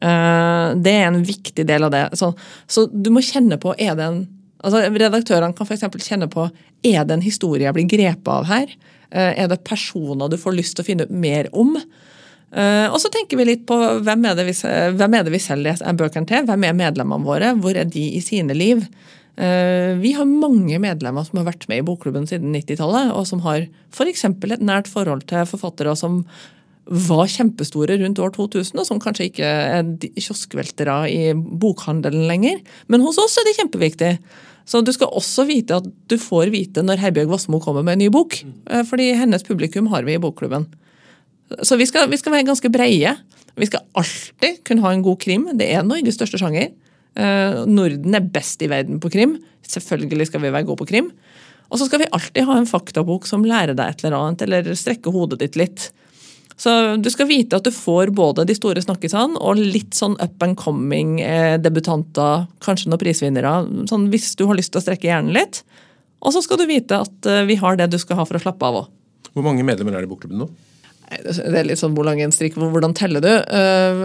Uh, 0.02 0.74
det 0.78 0.94
er 0.98 1.08
en 1.08 1.22
viktig 1.26 1.64
del 1.68 1.88
av 1.88 1.94
det. 1.94 2.04
Så, 2.20 2.32
så 2.66 2.88
du 2.90 3.12
må 3.14 3.24
kjenne 3.24 3.60
på 3.60 3.76
er 3.78 3.96
det 3.98 4.10
en 4.10 4.26
altså 4.58 4.88
Redaktørene 4.90 5.54
kan 5.54 5.68
f.eks. 5.68 5.86
kjenne 6.02 6.26
på 6.32 6.48
er 6.82 7.04
det 7.06 7.14
en 7.14 7.22
historie 7.22 7.62
jeg 7.62 7.76
blir 7.76 7.86
grepet 7.90 8.30
av 8.32 8.48
her. 8.50 8.72
Er 9.14 9.46
det 9.48 9.62
personer 9.64 10.28
du 10.28 10.34
får 10.36 10.56
lyst 10.56 10.74
til 10.76 10.82
å 10.82 10.86
finne 10.88 11.06
ut 11.06 11.12
mer 11.14 11.46
om? 11.56 11.76
Uh, 12.48 12.88
og 12.88 12.96
så 13.02 13.10
tenker 13.12 13.36
vi 13.36 13.44
litt 13.44 13.66
på 13.68 13.76
hvem 13.76 14.24
er 14.24 14.36
det 14.38 14.46
vi, 14.48 14.54
hvem 14.96 15.16
er 15.18 15.26
det 15.26 15.34
vi 15.34 15.42
selger 15.42 15.82
bøkene 15.98 16.28
til? 16.28 16.46
Hvem 16.48 16.64
er 16.64 16.76
medlemmene 16.76 17.26
våre? 17.28 17.52
Hvor 17.60 17.76
er 17.76 17.88
de 17.88 18.04
i 18.16 18.22
sine 18.24 18.56
liv? 18.56 18.84
Uh, 19.38 19.94
vi 20.00 20.14
har 20.16 20.26
mange 20.26 20.80
medlemmer 20.82 21.26
som 21.26 21.42
har 21.42 21.50
vært 21.52 21.68
med 21.70 21.82
i 21.82 21.86
bokklubben 21.86 22.26
siden 22.26 22.54
90-tallet, 22.56 23.12
og 23.14 23.28
som 23.28 23.44
har 23.44 23.68
f.eks. 23.94 24.24
et 24.24 24.64
nært 24.64 24.88
forhold 24.90 25.28
til 25.30 25.44
forfattere 25.46 25.94
som 25.98 26.24
var 26.88 27.28
kjempestore 27.28 27.98
rundt 28.00 28.18
år 28.24 28.32
2000, 28.32 28.80
og 28.80 28.86
som 28.88 29.00
kanskje 29.02 29.28
ikke 29.28 29.44
er 29.44 29.88
kioskveltere 30.16 31.02
i 31.12 31.34
bokhandelen 31.36 32.24
lenger. 32.30 32.62
Men 32.88 33.04
hos 33.04 33.20
oss 33.20 33.36
er 33.36 33.44
de 33.44 33.56
kjempeviktig. 33.58 34.12
Så 34.68 34.80
du 34.84 34.90
skal 34.92 35.12
også 35.16 35.44
vite 35.48 35.78
at 35.80 35.86
du 36.08 36.16
får 36.20 36.48
vite 36.52 36.84
når 36.84 37.00
Herbjørg 37.04 37.30
Wassmo 37.32 37.60
kommer 37.60 37.84
med 37.84 37.98
en 37.98 38.06
ny 38.06 38.10
bok. 38.12 38.40
Uh, 38.72 38.82
fordi 38.88 39.12
hennes 39.20 39.44
publikum 39.44 39.92
har 39.92 40.08
vi 40.08 40.16
i 40.16 40.22
bokklubben. 40.22 40.66
Så 41.62 41.78
vi 41.80 41.86
skal, 41.88 42.08
vi 42.10 42.18
skal, 42.20 42.34
være 42.34 42.48
ganske 42.48 42.70
breie. 42.72 43.14
Vi 43.58 43.68
skal 43.68 43.84
alltid 43.98 44.62
kunne 44.68 44.84
ha 44.84 44.92
en 44.94 45.04
god 45.06 45.20
krim. 45.22 45.48
Det 45.58 45.68
er 45.72 45.86
Norges 45.86 46.18
største 46.18 46.40
sjanger. 46.40 46.70
Uh, 47.18 47.64
Norden 47.66 48.14
er 48.14 48.26
best 48.34 48.62
i 48.62 48.68
verden 48.70 49.00
på 49.02 49.10
krim. 49.12 49.38
Selvfølgelig 49.66 50.28
skal 50.28 50.44
vi 50.44 50.52
være 50.54 50.68
gode 50.68 50.82
på 50.82 50.90
krim. 50.92 51.12
Og 51.68 51.80
så 51.80 51.88
skal 51.88 52.04
vi 52.04 52.10
alltid 52.16 52.46
ha 52.48 52.56
en 52.56 52.68
faktabok 52.68 53.26
som 53.28 53.44
lærer 53.44 53.76
deg 53.76 53.92
et 53.92 54.04
eller 54.04 54.18
annet, 54.18 54.44
eller 54.46 54.68
strekker 54.78 55.12
hodet 55.12 55.40
ditt 55.42 55.58
litt. 55.60 55.88
Så 56.58 56.70
du 56.98 57.06
skal 57.12 57.28
vite 57.30 57.58
at 57.60 57.66
du 57.66 57.70
får 57.70 58.10
både 58.16 58.42
de 58.48 58.54
store 58.56 58.82
snakkisene 58.82 59.38
og 59.38 59.60
litt 59.60 59.94
sånn 59.94 60.16
up 60.18 60.42
and 60.42 60.56
coming 60.58 61.20
eh, 61.22 61.54
debutanter, 61.62 62.48
kanskje 62.64 62.90
noen 62.90 63.02
prisvinnere, 63.02 63.52
sånn 63.86 64.08
hvis 64.10 64.32
du 64.40 64.42
har 64.48 64.58
lyst 64.58 64.72
til 64.74 64.80
å 64.80 64.86
strekke 64.88 65.06
hjernen 65.06 65.36
litt. 65.36 65.60
Og 66.18 66.34
så 66.34 66.42
skal 66.42 66.58
du 66.58 66.66
vite 66.66 66.98
at 67.04 67.28
eh, 67.30 67.44
vi 67.46 67.60
har 67.60 67.78
det 67.78 67.92
du 67.92 67.98
skal 68.02 68.18
ha 68.18 68.26
for 68.26 68.40
å 68.40 68.42
slappe 68.42 68.66
av 68.66 68.80
òg. 68.80 68.88
Hvor 69.36 69.46
mange 69.46 69.62
medlemmer 69.62 69.94
er 69.94 70.02
det 70.02 70.08
i 70.08 70.10
Bokklubben 70.10 70.42
nå? 70.42 70.48
Det 71.08 71.56
er 71.56 71.64
litt 71.64 71.80
sånn 71.80 71.94
hvor 71.96 72.04
lang 72.04 72.20
en 72.20 72.32
strikk, 72.34 72.58
hvordan 72.60 72.92
teller 72.96 73.24
du? 73.24 73.30
Eh, 73.32 74.02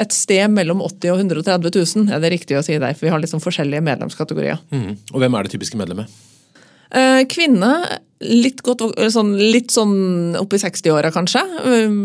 et 0.00 0.14
sted 0.16 0.48
mellom 0.52 0.80
80 0.84 1.12
og 1.12 1.20
130 1.20 1.74
000 1.76 2.14
er 2.16 2.22
det 2.22 2.32
riktig 2.32 2.56
å 2.56 2.62
si 2.64 2.78
der, 2.80 2.96
for 2.96 3.08
vi 3.08 3.12
har 3.12 3.20
liksom 3.20 3.42
forskjellige 3.44 3.84
medlemskategorier. 3.84 4.62
Mm. 4.72 4.94
Og 5.12 5.20
hvem 5.20 5.36
er 5.36 5.44
det 5.44 5.52
typiske 5.52 5.76
medlemmet? 5.80 6.12
Eh, 6.96 7.22
kvinne, 7.28 7.72
litt, 8.24 8.62
godt, 8.64 8.86
sånn, 9.12 9.34
litt 9.36 9.74
sånn 9.74 10.38
oppi 10.40 10.60
60-åra 10.62 11.12
kanskje. 11.12 11.44
Eh, 11.68 12.00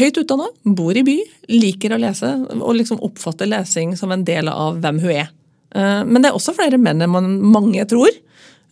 høyt 0.00 0.18
utdanna, 0.24 0.50
bor 0.66 0.98
i 0.98 1.06
by, 1.06 1.16
liker 1.54 1.94
å 1.94 2.02
lese 2.02 2.32
og 2.58 2.78
liksom 2.80 3.02
oppfatter 3.06 3.50
lesing 3.52 3.94
som 3.98 4.10
en 4.14 4.26
del 4.26 4.50
av 4.50 4.82
hvem 4.82 5.02
hun 5.04 5.18
er. 5.20 5.32
Men 5.76 6.22
det 6.22 6.30
er 6.30 6.36
også 6.38 6.54
flere 6.56 6.78
menn 6.80 7.02
enn 7.04 7.34
mange 7.52 7.82
tror. 7.90 8.14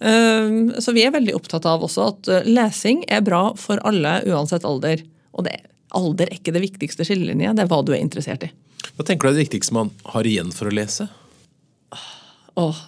Ehm, 0.01 0.75
så 0.79 0.93
vi 0.93 1.05
er 1.05 1.15
veldig 1.15 1.35
opptatt 1.37 1.67
av 1.69 1.85
også 1.87 2.09
at 2.11 2.31
eh, 2.33 2.49
lesing 2.49 3.05
er 3.09 3.25
bra 3.27 3.47
for 3.59 3.83
alle 3.87 4.19
uansett 4.29 4.67
alder. 4.67 5.05
Og 5.35 5.47
det, 5.47 5.59
alder 5.95 6.29
er 6.29 6.39
ikke 6.39 6.55
det 6.55 6.65
viktigste 6.65 7.07
skillelinje, 7.07 7.55
det 7.55 7.67
er 7.67 7.71
hva 7.71 7.83
du 7.85 7.95
er 7.95 8.03
interessert 8.03 8.47
i. 8.47 8.51
Hva 8.95 9.07
tenker 9.07 9.27
du 9.27 9.33
er 9.33 9.39
det 9.39 9.47
viktigste 9.47 9.77
man 9.77 9.93
har 10.15 10.27
igjen 10.29 10.53
for 10.55 10.71
å 10.71 10.75
lese? 10.75 11.09
Åh, 12.55 12.81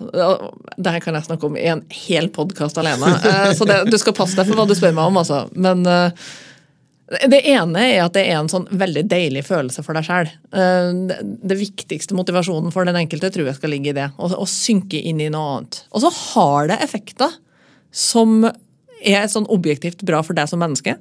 det 0.79 0.90
her 0.95 1.03
kan 1.03 1.16
jeg 1.19 1.27
snakke 1.27 1.49
om 1.49 1.57
i 1.59 1.64
en 1.66 1.81
hel 1.90 2.29
podkast 2.35 2.79
alene. 2.79 3.11
Eh, 3.27 3.53
så 3.59 3.66
det, 3.66 3.81
du 3.90 3.97
skal 3.99 4.14
passe 4.14 4.38
deg 4.38 4.47
for 4.47 4.59
hva 4.59 4.66
du 4.69 4.77
spør 4.79 4.95
meg 4.95 5.11
om, 5.11 5.19
altså. 5.19 5.40
Men 5.59 5.83
uh, 5.88 6.29
det 7.07 7.38
ene 7.47 7.83
er 7.87 8.01
at 8.03 8.16
det 8.16 8.25
er 8.27 8.40
en 8.40 8.49
sånn 8.51 8.66
veldig 8.75 9.05
deilig 9.07 9.45
følelse 9.47 9.83
for 9.87 9.95
deg 9.95 10.07
sjøl. 10.09 10.31
Uh, 10.51 11.07
det, 11.23 11.59
viktigste 11.61 12.16
motivasjonen 12.19 12.75
for 12.75 12.88
den 12.88 12.99
enkelte 12.99 13.31
tror 13.35 13.47
jeg 13.47 13.59
skal 13.61 13.73
ligge 13.75 13.92
i 13.92 13.97
det. 13.97 14.09
Å 14.19 14.47
synke 14.51 14.99
inn 14.99 15.23
i 15.23 15.31
noe 15.31 15.53
annet. 15.57 15.85
Og 15.95 16.03
så 16.03 16.11
har 16.11 16.73
det 16.73 16.81
effekter 16.83 17.37
som 17.95 18.40
er 18.47 19.29
sånn 19.31 19.47
objektivt 19.53 20.03
bra 20.09 20.23
for 20.27 20.37
deg 20.37 20.51
som 20.51 20.62
menneske. 20.62 20.97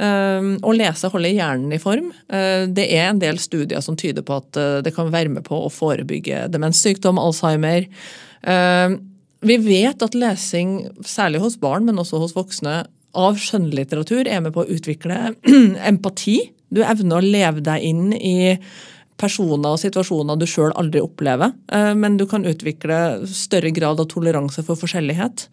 Uh, 0.00 0.56
å 0.64 0.72
lese 0.72 1.10
holder 1.12 1.36
hjernen 1.36 1.76
i 1.76 1.82
form. 1.82 2.08
Uh, 2.32 2.64
det 2.72 2.88
er 2.88 3.10
en 3.10 3.20
del 3.20 3.36
studier 3.42 3.84
som 3.84 3.98
tyder 4.00 4.24
på 4.24 4.40
at 4.40 4.56
det 4.86 4.94
kan 4.96 5.12
være 5.12 5.34
med 5.36 5.44
på 5.44 5.66
å 5.66 5.72
forebygge 5.72 6.46
demenssykdom, 6.54 7.20
Alzheimer. 7.20 7.90
vi 9.42 9.56
vet 9.60 10.02
at 10.02 10.16
lesing, 10.16 10.88
særlig 11.04 11.44
hos 11.44 11.60
barn, 11.60 11.84
men 11.84 12.00
også 12.00 12.24
hos 12.24 12.32
voksne, 12.32 12.86
av 13.18 13.38
skjønnlitteratur 13.40 14.28
er 14.28 14.42
med 14.44 14.54
på 14.54 14.64
å 14.64 14.72
utvikle 14.72 15.34
empati. 15.92 16.38
Du 16.72 16.82
evner 16.84 17.20
å 17.20 17.26
leve 17.36 17.64
deg 17.64 17.84
inn 17.84 18.10
i 18.16 18.56
personer 19.20 19.76
og 19.76 19.80
situasjoner 19.82 20.38
du 20.40 20.48
sjøl 20.48 20.72
aldri 20.80 21.02
opplever. 21.04 21.52
Men 21.70 22.16
du 22.18 22.24
kan 22.26 22.48
utvikle 22.48 22.96
større 23.28 23.70
grad 23.70 24.00
av 24.02 24.08
toleranse 24.10 24.64
for 24.66 24.80
forskjellighet. 24.80 25.44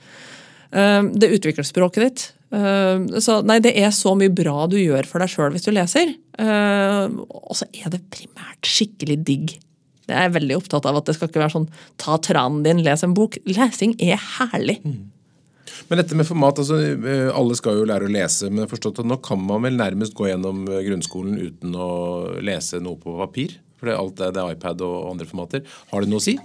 Det 0.71 1.29
utvikler 1.35 1.67
språket 1.67 2.05
ditt. 2.05 2.23
Uh, 2.49 3.05
så 3.21 3.43
nei, 3.45 3.59
det 3.61 3.75
er 3.77 3.91
så 3.93 4.15
mye 4.17 4.33
bra 4.33 4.63
du 4.71 4.79
gjør 4.79 5.05
for 5.05 5.21
deg 5.21 5.29
sjøl 5.29 5.53
hvis 5.53 5.67
du 5.67 5.73
leser. 5.75 6.15
Og 6.39 7.53
så 7.59 7.67
er 7.69 7.93
det 7.93 8.01
primært 8.15 8.65
skikkelig 8.65 9.19
digg. 9.27 9.59
Jeg 10.09 10.17
er 10.17 10.33
veldig 10.33 10.57
opptatt 10.57 10.87
av 10.89 10.97
at 10.99 11.09
det 11.09 11.15
skal 11.17 11.29
ikke 11.29 11.43
være 11.43 11.55
sånn 11.59 11.69
ta 12.01 12.17
tranen 12.25 12.63
din, 12.65 12.81
les 12.85 13.05
en 13.05 13.15
bok. 13.17 13.37
Lesing 13.49 13.95
er 14.01 14.17
herlig. 14.39 14.79
Mm. 14.85 15.09
Men 15.89 16.01
dette 16.03 16.17
med 16.17 16.27
format, 16.29 16.59
altså 16.61 16.77
eh, 16.79 17.29
alle 17.33 17.57
skal 17.57 17.79
jo 17.79 17.87
lære 17.89 18.05
å 18.05 18.13
lese, 18.13 18.49
men 18.49 18.61
jeg 18.61 18.67
har 18.67 18.73
forstått 18.75 19.01
at 19.01 19.09
nå 19.09 19.17
kan 19.25 19.41
man 19.41 19.65
vel 19.65 19.79
nærmest 19.79 20.13
gå 20.17 20.29
gjennom 20.29 20.67
grunnskolen 20.69 21.39
uten 21.41 21.73
å 21.73 21.91
lese 22.45 22.81
noe 22.83 22.99
på 23.01 23.15
papir? 23.17 23.57
For 23.79 23.91
alt 23.93 24.17
det, 24.19 24.33
det 24.35 24.43
er 24.43 24.57
iPad 24.57 24.83
og 24.85 25.13
andre 25.13 25.27
formater. 25.29 25.63
Har 25.93 26.03
det 26.03 26.11
noe 26.11 26.21
å 26.21 26.25
si? 26.25 26.35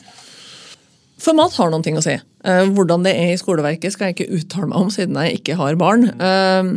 Format 1.24 1.54
har 1.58 1.70
noen 1.72 1.84
ting 1.84 1.98
å 1.98 2.04
si. 2.04 2.14
Eh, 2.14 2.66
hvordan 2.74 3.04
det 3.06 3.14
er 3.16 3.32
i 3.32 3.40
skoleverket 3.40 3.94
skal 3.94 4.10
jeg 4.10 4.16
ikke 4.16 4.40
uttale 4.40 4.70
meg 4.70 4.80
om, 4.80 4.92
siden 4.92 5.18
jeg 5.20 5.40
ikke 5.40 5.58
har 5.60 5.78
barn. 5.80 6.08
Eh, 6.12 6.70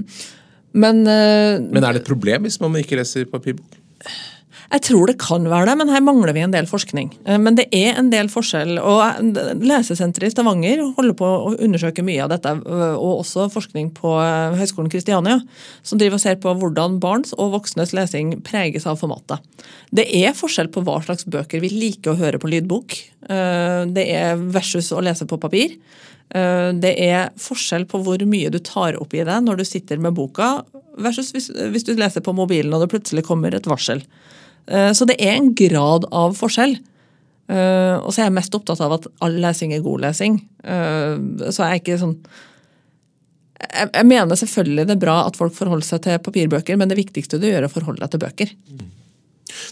men, 0.78 1.02
eh, 1.08 1.60
Men 1.60 1.84
er 1.84 1.98
det 1.98 2.04
et 2.04 2.10
problem 2.10 2.46
hvis 2.46 2.60
man 2.62 2.76
ikke 2.80 3.00
leser 3.00 3.26
papirbok? 3.32 3.80
Jeg 4.68 4.84
tror 4.84 5.08
det 5.08 5.16
kan 5.22 5.46
være 5.48 5.70
det, 5.70 5.76
men 5.80 5.92
her 5.94 6.04
mangler 6.04 6.36
vi 6.36 6.42
en 6.44 6.52
del 6.52 6.68
forskning. 6.68 7.14
Eh, 7.26 7.38
men 7.40 7.56
det 7.56 7.68
er 7.76 8.00
en 8.00 8.10
del 8.12 8.28
forskjell. 8.32 8.76
og 8.82 9.00
eh, 9.06 9.54
Lesesenteret 9.64 10.28
i 10.28 10.36
Stavanger 10.36 10.84
holder 10.98 11.16
på 11.18 11.28
å 11.28 11.54
undersøke 11.56 12.04
mye 12.06 12.26
av 12.26 12.34
dette, 12.34 12.52
eh, 12.52 12.96
og 12.98 13.24
også 13.24 13.48
forskning 13.54 13.94
på 13.98 14.12
Høgskolen 14.60 14.92
Kristiania, 14.92 15.40
som 15.88 16.02
driver 16.02 16.20
og 16.20 16.24
ser 16.24 16.40
på 16.44 16.52
hvordan 16.60 17.00
barns 17.04 17.32
og 17.38 17.54
voksnes 17.56 17.96
lesing 17.96 18.36
preges 18.48 18.88
av 18.90 19.00
formatet. 19.00 19.44
Det 19.96 20.08
er 20.20 20.36
forskjell 20.36 20.72
på 20.74 20.84
hva 20.84 21.00
slags 21.06 21.28
bøker 21.32 21.64
vi 21.64 21.72
liker 21.72 22.14
å 22.14 22.20
høre 22.20 22.42
på 22.42 22.52
lydbok. 22.52 22.98
Det 23.28 24.04
er 24.04 24.40
versus 24.52 24.90
å 24.96 25.02
lese 25.04 25.28
på 25.28 25.40
papir. 25.42 25.76
Det 26.28 26.92
er 27.04 27.32
forskjell 27.40 27.86
på 27.90 28.02
hvor 28.04 28.24
mye 28.28 28.52
du 28.52 28.60
tar 28.64 28.98
opp 29.00 29.16
i 29.16 29.24
det 29.28 29.38
når 29.44 29.62
du 29.62 29.66
sitter 29.68 30.02
med 30.04 30.16
boka, 30.18 30.62
versus 31.02 31.32
hvis, 31.34 31.86
du 31.88 31.94
leser 31.98 32.24
på 32.26 32.36
mobilen 32.36 32.74
og 32.76 32.84
det 32.84 32.92
plutselig 32.92 33.26
kommer 33.28 33.56
et 33.56 33.70
varsel. 33.70 34.04
Eh, 34.68 34.92
så 34.94 35.08
det 35.08 35.18
er 35.24 35.38
en 35.38 35.54
grad 35.58 36.08
av 36.12 36.36
forskjell. 36.38 36.78
Eh, 37.48 37.96
og 38.02 38.12
så 38.12 38.22
er 38.22 38.28
jeg 38.28 38.36
mest 38.36 38.56
opptatt 38.58 38.82
av 38.84 38.98
at 38.98 39.08
all 39.24 39.40
lesing 39.44 39.74
er 39.76 39.86
god 39.86 40.04
lesing. 40.08 40.42
Eh, 40.64 41.16
så 41.48 41.64
jeg 41.64 41.70
er 41.70 41.82
ikke 41.82 42.02
sånn 42.02 42.20
Jeg 43.58 44.06
mener 44.06 44.38
selvfølgelig 44.38 44.84
det 44.86 44.94
er 44.94 45.02
bra 45.02 45.16
at 45.26 45.38
folk 45.40 45.56
forholder 45.56 45.86
seg 45.88 46.04
til 46.06 46.20
papirbøker, 46.22 46.78
men 46.78 46.92
det 46.92 47.00
viktigste 47.00 47.40
du 47.42 47.48
gjør, 47.48 47.64
er 47.64 47.66
å 47.66 47.74
forholde 47.74 48.04
deg 48.04 48.12
til 48.14 48.22
bøker. 48.22 48.52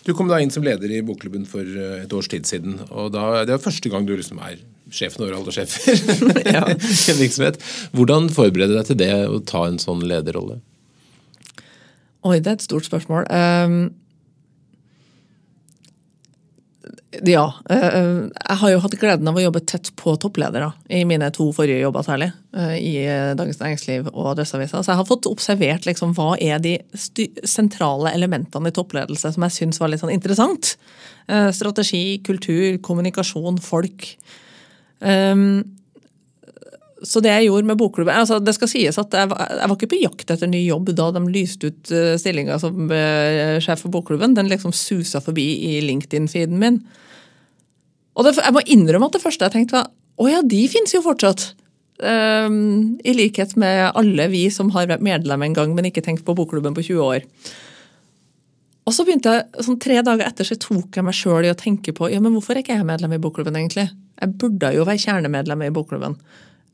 Du 0.08 0.16
kom 0.18 0.32
da 0.32 0.40
inn 0.42 0.50
som 0.50 0.66
leder 0.66 0.90
i 0.90 1.04
Bokklubben 1.06 1.44
for 1.46 1.62
et 1.62 2.16
års 2.18 2.30
tid 2.32 2.48
siden. 2.50 2.80
og 2.90 3.12
da, 3.14 3.44
Det 3.46 3.54
er 3.54 3.62
første 3.62 3.92
gang 3.94 4.08
du 4.08 4.16
liksom 4.16 4.42
er 4.42 4.58
sjefen 4.90 5.22
over 5.22 5.36
alle 5.38 5.54
sjefer 5.54 5.94
i 6.50 6.56
en 6.56 7.22
virksomhet. 7.22 7.62
Hvordan 7.94 8.32
forbereder 8.34 8.74
du 8.74 8.80
deg 8.80 8.90
til 8.90 9.00
det 9.04 9.12
å 9.30 9.38
ta 9.46 9.68
en 9.70 9.78
sånn 9.78 10.02
lederrolle? 10.10 10.58
Oi, 12.26 12.40
det 12.40 12.50
er 12.50 12.58
et 12.58 12.66
stort 12.66 12.90
spørsmål. 12.90 13.30
Um, 13.30 13.94
Ja. 17.24 17.54
Eh, 17.70 17.88
eh, 17.88 18.28
jeg 18.50 18.58
har 18.62 18.72
jo 18.72 18.82
hatt 18.84 18.96
gleden 19.00 19.30
av 19.30 19.38
å 19.38 19.44
jobbe 19.44 19.62
tett 19.68 19.92
på 20.00 20.16
toppledere 20.22 20.72
i 20.90 21.04
mine 21.08 21.30
to 21.36 21.48
forrige 21.56 21.84
jobber 21.84 22.06
særlig. 22.06 22.32
Eh, 22.56 22.76
I 22.80 22.94
Dagens 23.38 23.62
Næringsliv 23.62 24.10
og 24.12 24.32
Adresseavisa. 24.34 24.82
Så 24.82 24.92
jeg 24.92 25.00
har 25.02 25.08
fått 25.10 25.30
observert 25.30 25.88
liksom, 25.88 26.16
hva 26.18 26.34
er 26.42 26.60
de 26.64 26.78
sentrale 27.48 28.14
elementene 28.16 28.72
i 28.72 28.76
toppledelse 28.76 29.36
som 29.36 29.48
jeg 29.48 29.58
syns 29.60 29.82
var 29.82 29.92
litt 29.92 30.04
sånn 30.04 30.14
interessant. 30.14 30.76
Strategi, 31.26 32.20
kultur, 32.22 32.76
kommunikasjon, 32.86 33.58
folk. 33.64 34.12
Um, 35.00 35.64
så 37.06 37.20
det 37.22 37.32
jeg 37.34 37.48
gjorde 37.50 37.68
med 37.68 37.78
bokklubben 37.78 38.16
altså 38.16 38.38
Det 38.40 38.54
skal 38.56 38.70
sies 38.72 38.96
at 38.98 39.14
jeg 39.14 39.30
var, 39.30 39.42
jeg 39.52 39.68
var, 39.68 39.74
ikke 39.76 39.90
på 39.92 40.00
jakt 40.00 40.32
etter 40.32 40.50
ny 40.50 40.62
jobb 40.64 40.94
da 40.96 41.10
de 41.14 41.22
lyste 41.28 41.70
ut 41.70 41.92
stillinga 42.22 42.56
som 42.62 42.88
sjef 43.62 43.84
for 43.84 43.94
bokklubben. 43.94 44.38
Den 44.38 44.50
liksom 44.52 44.74
susa 44.74 45.22
forbi 45.22 45.48
i 45.74 45.82
LinkedIn-feeden 45.86 46.62
min. 46.62 46.80
Og 48.16 48.26
det, 48.28 48.38
jeg 48.40 48.56
må 48.56 48.64
innrømme 48.64 49.10
at 49.10 49.18
det 49.18 49.24
første 49.24 49.48
jeg 49.48 49.56
tenkte 49.56 49.80
var 49.80 49.92
å 50.16 50.30
ja, 50.32 50.40
de 50.48 50.62
finnes 50.72 50.94
jo 50.96 51.04
fortsatt. 51.04 51.50
Um, 52.00 52.96
I 53.08 53.14
likhet 53.16 53.56
med 53.60 53.90
alle 53.96 54.28
vi 54.32 54.46
som 54.52 54.72
har 54.76 54.88
vært 54.88 55.04
medlem 55.04 55.44
en 55.44 55.56
gang, 55.56 55.76
men 55.76 55.90
ikke 55.90 56.04
tenkt 56.04 56.26
på 56.28 56.36
bokklubben 56.38 56.76
på 56.76 56.84
20 56.88 57.04
år. 57.04 57.26
Og 58.86 58.94
så 58.94 59.06
begynte 59.08 59.34
jeg, 59.34 59.66
sånn 59.66 59.80
Tre 59.82 60.02
dager 60.06 60.28
etter 60.28 60.48
så 60.48 60.58
tok 60.62 60.96
jeg 60.96 61.06
meg 61.08 61.18
sjøl 61.18 61.48
i 61.48 61.52
å 61.52 61.58
tenke 61.58 61.96
på 61.96 62.10
ja, 62.12 62.22
men 62.24 62.36
hvorfor 62.36 62.56
er 62.56 62.64
ikke 62.64 62.78
jeg 62.78 62.88
medlem 62.88 63.16
i 63.18 63.22
bokklubben. 63.22 63.58
egentlig? 63.60 63.90
Jeg 64.22 64.36
burde 64.40 64.72
jo 64.76 64.88
være 64.88 65.04
kjernemedlem 65.04 65.66
i 65.66 65.74
bokklubben. 65.76 66.18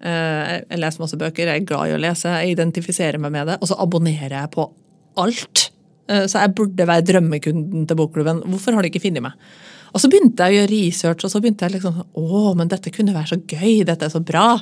Uh, 0.01 0.61
jeg 0.65 0.81
leser 0.81 1.03
masse 1.03 1.19
bøker, 1.21 1.49
jeg 1.49 1.63
er 1.63 1.67
glad 1.69 1.89
i 1.89 1.95
å 1.95 2.01
lese, 2.01 2.29
jeg 2.41 2.55
identifiserer 2.55 3.21
meg 3.21 3.33
med 3.33 3.53
det. 3.53 3.59
Og 3.61 3.71
så 3.71 3.77
abonnerer 3.81 4.37
jeg 4.37 4.53
på 4.53 4.67
alt. 5.21 5.67
Uh, 6.09 6.25
så 6.29 6.43
jeg 6.43 6.55
burde 6.57 6.89
være 6.89 7.07
drømmekunden 7.09 7.89
til 7.89 7.97
bokklubben. 7.97 8.45
Hvorfor 8.49 8.77
har 8.77 8.85
de 8.85 8.93
ikke 8.93 9.05
funnet 9.07 9.25
meg? 9.25 9.49
Og 9.91 9.99
så 9.99 10.09
begynte 10.11 10.47
jeg 10.47 10.55
å 10.55 10.59
gjøre 10.61 10.71
research, 10.71 11.25
og 11.25 11.33
så 11.33 11.41
begynte 11.43 11.67
jeg 11.67 11.75
liksom 11.75 12.01
Å, 12.01 12.41
men 12.57 12.71
dette 12.71 12.93
kunne 12.95 13.15
være 13.15 13.33
så 13.33 13.39
gøy, 13.39 13.83
dette 13.87 14.07
er 14.07 14.13
så 14.13 14.21
bra. 14.23 14.55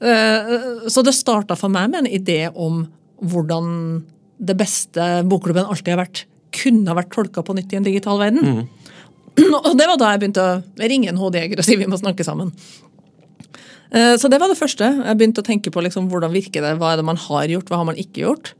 Eh, 0.00 0.52
så 0.88 1.04
det 1.04 1.16
starta 1.16 1.56
for 1.58 1.72
meg 1.72 1.90
med 1.92 2.04
en 2.04 2.12
idé 2.20 2.42
om 2.50 2.84
hvordan 3.20 3.72
det 4.40 4.56
beste 4.56 5.08
bokklubben 5.28 5.68
alltid 5.68 5.94
har 5.94 6.04
vært, 6.04 6.24
kunne 6.56 6.88
ha 6.88 6.96
vært 6.96 7.12
tolka 7.14 7.44
på 7.44 7.54
nytt 7.56 7.74
i 7.74 7.80
en 7.80 7.88
digital 7.88 8.20
verden. 8.22 8.62
Mm. 8.62 8.94
Og 9.66 9.74
det 9.78 9.88
var 9.90 9.98
da 10.00 10.14
jeg 10.14 10.22
begynte 10.22 10.46
å 10.46 10.86
ringe 10.90 11.10
en 11.10 11.20
HD-jeger 11.20 11.60
og 11.60 11.66
si 11.66 11.76
vi 11.80 11.88
må 11.90 11.98
snakke 12.00 12.24
sammen. 12.26 12.54
Eh, 13.90 14.14
så 14.20 14.30
det 14.30 14.40
var 14.40 14.50
det 14.50 14.58
første. 14.58 14.86
Jeg 14.86 15.18
begynte 15.18 15.42
å 15.42 15.46
tenke 15.46 15.72
på 15.74 15.82
liksom, 15.84 16.08
hvordan 16.10 16.32
virker 16.34 16.64
det, 16.64 16.76
hva 16.80 16.94
er 16.94 17.00
det 17.00 17.06
man 17.10 17.20
har 17.28 17.50
gjort, 17.52 17.70
hva 17.70 17.82
har 17.82 17.88
man 17.90 18.00
ikke 18.00 18.24
gjort. 18.24 18.54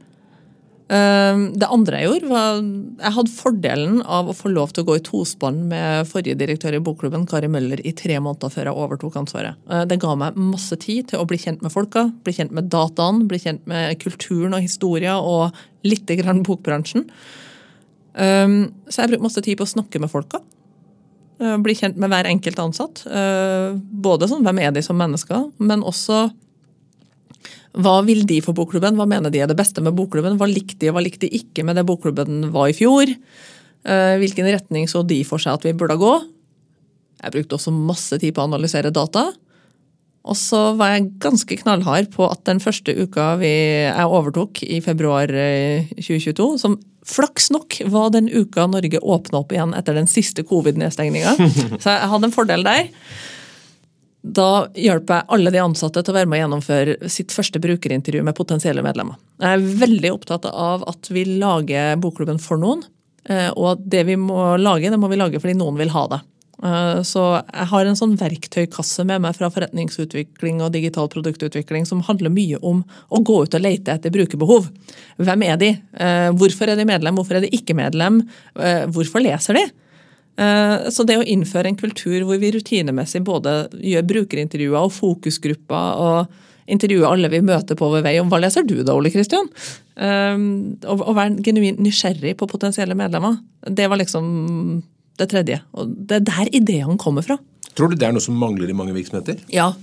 Ehm, 0.91 1.43
det 1.55 1.69
andre 1.71 2.01
jeg 2.01 2.09
gjorde, 2.09 2.29
var 2.33 2.57
Jeg 2.59 3.15
hadde 3.15 3.31
fordelen 3.31 3.99
av 4.03 4.27
å 4.27 4.35
få 4.35 4.51
lov 4.51 4.73
til 4.73 4.83
å 4.83 4.89
gå 4.89 4.97
i 4.99 5.03
tospann 5.05 5.61
med 5.71 6.09
forrige 6.09 6.35
direktør 6.39 6.75
i 6.75 6.81
bokklubben, 6.83 7.23
Kari 7.29 7.47
Møller, 7.51 7.79
i 7.87 7.93
tre 7.95 8.17
måneder 8.19 8.51
før 8.51 8.67
jeg 8.67 8.81
overtok 8.83 9.19
ansvaret. 9.21 9.59
Eh, 9.71 9.85
det 9.87 10.01
ga 10.03 10.15
meg 10.19 10.35
masse 10.35 10.75
tid 10.83 11.11
til 11.11 11.21
å 11.21 11.27
bli 11.29 11.39
kjent 11.39 11.63
med 11.63 11.71
folka, 11.71 12.09
bli 12.25 12.35
kjent 12.35 12.51
med 12.55 12.67
dataen, 12.73 13.23
bli 13.31 13.39
kjent 13.39 13.63
med 13.71 13.95
kulturen 14.03 14.57
og 14.57 14.65
historia 14.65 15.15
og 15.19 15.55
litt 15.87 16.11
grann 16.19 16.43
bokbransjen. 16.43 17.07
Ehm, 18.19 18.73
så 18.89 19.03
jeg 19.05 19.13
brukte 19.13 19.29
masse 19.29 19.45
tid 19.45 19.61
på 19.61 19.67
å 19.69 19.73
snakke 19.77 20.01
med 20.03 20.11
folka. 20.11 20.43
Eh, 21.39 21.57
bli 21.57 21.73
kjent 21.77 21.95
med 21.95 22.11
hver 22.11 22.27
enkelt 22.27 22.59
ansatt. 22.59 23.05
Eh, 23.07 23.79
både 23.79 24.27
sånn 24.27 24.43
hvem 24.43 24.59
er 24.59 24.75
de 24.75 24.83
som 24.83 24.99
mennesker, 24.99 25.53
men 25.63 25.87
også 25.87 26.27
hva 27.71 28.01
vil 28.03 28.25
de 28.27 28.41
for 28.43 28.55
bokklubben? 28.57 28.97
Hva 28.99 29.07
mener 29.07 29.31
de 29.31 29.39
er 29.39 29.47
det 29.47 29.55
beste 29.59 29.83
med 29.83 29.95
bokklubben? 29.95 30.35
Hva 30.39 30.49
likte 30.49 30.79
de 30.81 30.89
og 30.91 30.97
hva 30.97 31.05
likte 31.05 31.23
de 31.23 31.39
ikke 31.39 31.63
med 31.67 31.79
det 31.79 31.85
bokklubben 31.87 32.49
var 32.51 32.71
i 32.71 32.75
fjor? 32.75 33.07
Eh, 33.07 34.15
hvilken 34.19 34.49
retning 34.51 34.89
så 34.91 35.05
de 35.07 35.21
for 35.27 35.41
seg 35.41 35.55
at 35.55 35.67
vi 35.69 35.75
burde 35.77 35.95
gå? 36.01 36.11
Jeg 37.21 37.35
brukte 37.37 37.55
også 37.55 37.71
masse 37.71 38.19
tid 38.19 38.35
på 38.35 38.43
å 38.43 38.49
analysere 38.49 38.91
data. 38.93 39.29
Og 40.21 40.37
så 40.37 40.59
var 40.77 40.93
jeg 40.93 41.09
ganske 41.21 41.57
knallhard 41.63 42.11
på 42.13 42.27
at 42.29 42.43
den 42.45 42.59
første 42.61 42.93
uka 42.93 43.33
vi, 43.41 43.53
jeg 43.87 44.05
overtok 44.19 44.61
i 44.67 44.77
februar 44.83 45.31
2022, 45.31 46.51
eh, 46.51 46.61
som 46.61 46.77
flaks 47.07 47.49
nok 47.55 47.79
var 47.89 48.11
den 48.13 48.27
uka 48.29 48.67
Norge 48.69 48.99
åpna 49.01 49.41
opp 49.41 49.55
igjen 49.55 49.73
etter 49.77 49.97
den 49.97 50.09
siste 50.11 50.43
covid-nedstengninga. 50.45 51.33
Så 51.81 51.87
jeg 51.87 52.11
hadde 52.11 52.29
en 52.29 52.35
fordel 52.35 52.67
der. 52.67 52.91
Da 54.21 54.67
hjelper 54.77 55.15
jeg 55.21 55.29
alle 55.33 55.51
de 55.53 55.61
ansatte 55.63 56.03
til 56.05 56.13
å 56.13 56.17
være 56.19 56.29
med 56.29 56.37
å 56.37 56.41
gjennomføre 56.43 57.09
sitt 57.09 57.33
første 57.33 57.57
brukerintervju 57.61 58.21
med 58.23 58.37
potensielle 58.37 58.83
medlemmer. 58.85 59.17
Jeg 59.41 59.57
er 59.57 59.69
veldig 59.81 60.11
opptatt 60.13 60.45
av 60.51 60.83
at 60.89 61.09
vi 61.09 61.23
lager 61.41 61.95
bokklubben 62.01 62.37
for 62.41 62.61
noen. 62.61 62.83
eh, 63.25 63.49
Og 63.49 63.71
at 63.71 63.89
det 63.89 64.05
vi 64.05 64.15
må 64.15 64.57
lage, 64.61 64.89
det 64.91 64.99
må 64.99 65.09
vi 65.09 65.17
lage 65.17 65.39
fordi 65.41 65.57
noen 65.57 65.77
vil 65.77 65.89
ha 65.89 66.07
det. 66.07 66.21
Eh, 66.63 67.01
Så 67.01 67.43
jeg 67.51 67.67
har 67.73 67.85
en 67.85 67.95
sånn 67.95 68.15
verktøykasse 68.17 69.03
med 69.05 69.21
meg 69.21 69.35
fra 69.35 69.49
forretningsutvikling 69.49 70.61
og 70.61 70.71
digital 70.71 71.07
produktutvikling 71.09 71.87
som 71.87 72.01
handler 72.01 72.29
mye 72.29 72.57
om 72.61 72.85
å 73.09 73.23
gå 73.23 73.43
ut 73.43 73.55
og 73.55 73.61
lete 73.61 73.89
etter 73.89 74.11
brukerbehov. 74.11 74.69
Hvem 75.17 75.43
er 75.49 75.57
de? 75.57 75.69
Eh, 75.97 76.29
Hvorfor 76.31 76.69
er 76.69 76.75
de 76.75 76.85
medlem? 76.85 77.15
Hvorfor 77.15 77.37
er 77.37 77.41
de 77.41 77.49
ikke 77.49 77.73
medlem? 77.73 78.21
Hvorfor 78.53 79.19
leser 79.19 79.53
de? 79.57 79.65
Eh, 80.39 80.89
Så 80.89 81.05
det 81.07 81.17
å 81.19 81.25
innføre 81.25 81.71
en 81.71 81.79
kultur 81.79 82.23
hvor 82.27 82.39
vi 82.39 82.53
rutinemessig 82.55 83.23
både 83.27 83.69
gjør 83.75 84.07
brukerintervjuer 84.13 84.87
og 84.87 84.93
fokusgrupper 84.95 86.01
og 86.05 86.71
intervjuer 86.71 87.09
alle 87.09 87.29
vi 87.33 87.41
møter 87.43 87.75
på 87.75 87.89
ved 87.91 88.05
vei 88.05 88.15
om 88.21 88.29
hva 88.31 88.39
leser 88.39 88.63
du 88.63 88.77
da, 88.83 88.95
Ole 88.95 89.11
Kristian? 89.11 89.49
Å 89.97 90.93
og 90.95 91.15
være 91.17 91.41
genuint 91.43 91.81
nysgjerrig 91.83 92.37
på 92.39 92.47
potensielle 92.47 92.95
medlemmer. 92.95 93.41
Det 93.67 93.89
var 93.91 93.99
liksom 93.99 94.83
det 95.19 95.27
tredje. 95.33 95.59
Og 95.75 95.91
det 96.07 96.21
er 96.21 96.27
der 96.29 96.51
ideene 96.55 96.97
kommer 97.01 97.25
fra. 97.25 97.37
Tror 97.75 97.91
du 97.91 97.97
det 97.99 98.07
er 98.07 98.15
noe 98.15 98.23
som 98.23 98.37
mangler 98.39 98.71
i 98.71 98.77
mange 98.77 98.95
virksomheter? 98.95 99.41
Ja, 99.51 99.73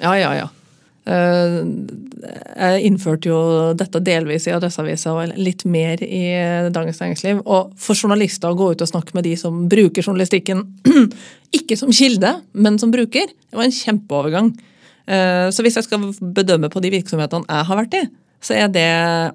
ja, 0.00 0.14
ja. 0.16 0.32
ja. 0.38 0.48
Eh, 1.08 1.58
Jeg 2.58 2.82
innførte 2.88 3.30
jo 3.30 3.38
dette 3.78 4.00
delvis 4.02 4.48
i 4.48 4.52
Adresseavisa 4.52 5.12
og 5.14 5.36
litt 5.38 5.62
mer 5.70 6.00
i 6.02 6.22
Dagens 6.74 6.98
Næringsliv. 7.00 7.42
Og 7.46 7.70
for 7.78 7.94
journalister 7.94 8.50
å 8.50 8.58
gå 8.58 8.72
ut 8.74 8.82
og 8.82 8.90
snakke 8.90 9.14
med 9.14 9.24
de 9.28 9.36
som 9.38 9.60
bruker 9.70 10.02
journalistikken, 10.02 10.64
ikke 11.58 11.78
som 11.78 11.92
kilde, 11.94 12.32
men 12.52 12.78
som 12.82 12.90
bruker, 12.92 13.30
det 13.30 13.56
var 13.56 13.68
en 13.68 13.76
kjempeovergang. 13.76 14.50
Eh, 15.06 15.46
Så 15.54 15.62
hvis 15.64 15.78
jeg 15.78 15.86
skal 15.86 16.10
bedømme 16.34 16.68
på 16.72 16.82
de 16.84 16.90
virksomhetene 16.98 17.46
jeg 17.46 17.68
har 17.70 17.80
vært 17.84 17.94
i, 18.00 18.02
så 18.42 18.54
er 18.54 18.68
det 18.70 18.88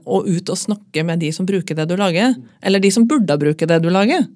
å 0.05 0.21
ut 0.23 0.51
og 0.51 0.59
snakke 0.59 1.03
med 1.07 1.19
de 1.23 1.31
som 1.35 1.47
bruker 1.47 1.75
det 1.75 1.87
du 1.89 1.95
lager, 1.99 2.35
eller 2.61 2.83
de 2.83 2.91
som 2.91 3.07
burde 3.07 3.39
bruke 3.39 3.67
det 3.67 3.81
du 3.83 3.89
lager, 3.89 4.27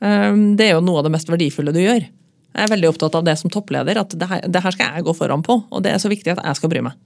eh, 0.00 0.32
det 0.56 0.70
er 0.70 0.74
jo 0.78 0.82
noe 0.84 1.04
av 1.04 1.06
det 1.06 1.14
mest 1.14 1.28
verdifulle 1.30 1.76
du 1.76 1.84
gjør. 1.84 2.08
Jeg 2.52 2.66
er 2.66 2.72
veldig 2.74 2.90
opptatt 2.90 3.14
av 3.16 3.24
det 3.24 3.34
som 3.40 3.52
toppleder, 3.52 3.98
at 4.02 4.12
det 4.18 4.28
her, 4.28 4.42
det 4.44 4.60
her 4.64 4.74
skal 4.74 4.98
jeg 4.98 5.06
gå 5.06 5.14
foran 5.16 5.44
på. 5.44 5.56
Og 5.72 5.82
det 5.84 5.94
er 5.94 6.02
så 6.02 6.10
viktig 6.12 6.34
at 6.34 6.42
jeg 6.44 6.58
skal 6.58 6.72
bry 6.72 6.82
meg. 6.84 6.98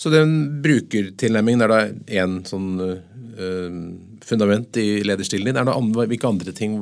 Så 0.00 0.08
den 0.12 0.62
brukertilnærmingen 0.64 1.64
er 1.66 1.72
da 1.72 1.80
én 2.22 2.38
sånn 2.48 2.70
øh, 2.80 3.78
fundament 4.24 4.78
i 4.80 5.02
lederstilen 5.04 5.50
din. 5.50 5.58
Er 5.60 5.68
det 5.68 5.76
andre, 5.76 6.06
hvilke 6.08 6.30
andre 6.30 6.54
ting 6.56 6.78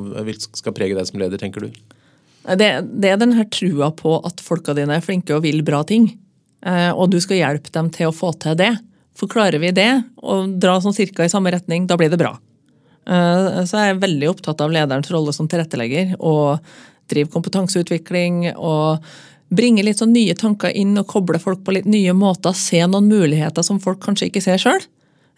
skal 0.55 0.75
prege 0.77 0.95
deg 0.95 1.09
som 1.09 1.19
leder, 1.21 1.41
tenker 1.41 1.67
du? 1.67 1.83
Det, 2.47 2.71
det 3.03 3.11
er 3.11 3.19
den 3.19 3.35
her 3.35 3.49
trua 3.51 3.91
på 3.91 4.21
at 4.29 4.43
folka 4.45 4.77
dine 4.79 5.01
er 5.01 5.03
flinke 5.03 5.35
og 5.35 5.43
vil 5.49 5.65
bra 5.67 5.83
ting. 5.89 6.13
Eh, 6.63 6.93
Og 6.95 7.11
du 7.11 7.19
skal 7.23 7.41
hjelpe 7.43 7.75
dem 7.75 7.91
til 7.91 8.13
å 8.13 8.15
få 8.15 8.31
til 8.39 8.55
det. 8.61 8.77
For 9.19 9.33
klarer 9.33 9.59
vi 9.59 9.73
det, 9.75 9.91
og 10.23 10.59
dra 10.61 10.77
sånn 10.85 10.95
cirka 10.95 11.25
i 11.25 11.33
samme 11.33 11.51
retning, 11.51 11.89
da 11.89 11.97
blir 11.99 12.13
det 12.13 12.21
bra. 12.21 12.35
Så 13.07 13.79
jeg 13.79 13.93
er 13.95 14.01
veldig 14.03 14.27
opptatt 14.33 14.61
av 14.61 14.73
lederens 14.75 15.09
rolle 15.15 15.33
som 15.33 15.47
tilrettelegger. 15.49 16.17
og 16.19 16.59
drive 17.11 17.31
kompetanseutvikling 17.33 18.53
og 18.57 19.05
bringe 19.55 19.85
litt 19.87 20.01
sånn 20.01 20.15
nye 20.15 20.35
tanker 20.39 20.73
inn 20.75 20.97
og 20.99 21.07
koble 21.11 21.39
folk 21.43 21.63
på 21.67 21.77
litt 21.77 21.87
nye 21.91 22.15
måter. 22.17 22.57
Se 22.57 22.81
noen 22.87 23.07
muligheter 23.11 23.63
som 23.67 23.79
folk 23.83 24.01
kanskje 24.03 24.31
ikke 24.31 24.43
ser 24.45 24.63
sjøl. 24.63 24.83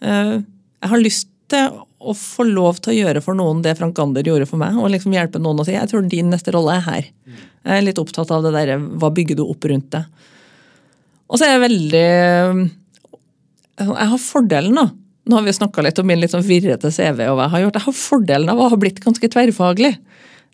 Jeg 0.01 0.91
har 0.93 1.03
lyst 1.03 1.29
til 1.53 1.81
å 1.99 2.15
få 2.15 2.47
lov 2.47 2.79
til 2.83 2.93
å 2.93 2.97
gjøre 2.97 3.23
for 3.25 3.37
noen 3.37 3.61
det 3.65 3.75
Frank 3.79 3.97
Gander 3.99 4.27
gjorde 4.27 4.47
for 4.49 4.61
meg. 4.61 4.77
Og 4.79 4.93
liksom 4.95 5.15
hjelpe 5.17 5.41
noen 5.43 5.61
å 5.61 5.67
si 5.67 5.75
jeg 5.75 5.91
tror 5.91 6.07
din 6.09 6.31
neste 6.33 6.55
rolle 6.55 6.79
er 6.79 6.87
her. 6.87 7.11
Jeg 7.67 7.75
er 7.81 7.85
litt 7.85 8.01
opptatt 8.01 8.31
av 8.33 8.45
det 8.47 8.55
derre 8.55 8.79
hva 8.79 9.11
bygger 9.13 9.41
du 9.41 9.45
opp 9.45 9.67
rundt 9.69 9.91
det. 9.93 10.05
Og 11.29 11.37
så 11.37 11.45
er 11.45 11.57
jeg 11.57 11.65
veldig 11.67 12.07
Jeg 13.79 14.11
har 14.13 14.23
fordelen, 14.23 14.79
da. 14.79 14.89
Nå 15.29 15.37
har 15.37 15.45
vi 15.45 15.53
snakka 15.53 15.83
litt 15.85 15.99
om 16.01 16.07
min 16.09 16.23
litt 16.23 16.33
sånn 16.33 16.47
virrete 16.47 16.89
CV 16.95 17.27
og 17.29 17.37
hva 17.37 17.49
jeg 17.49 17.53
har 17.53 17.65
gjort. 17.67 17.77
Jeg 17.77 17.87
har 17.91 17.99
fordelen 17.99 18.53
av 18.53 18.63
å 18.63 18.71
ha 18.73 18.79
blitt 18.81 19.03
ganske 19.05 19.29
tverrfaglig. 19.29 19.93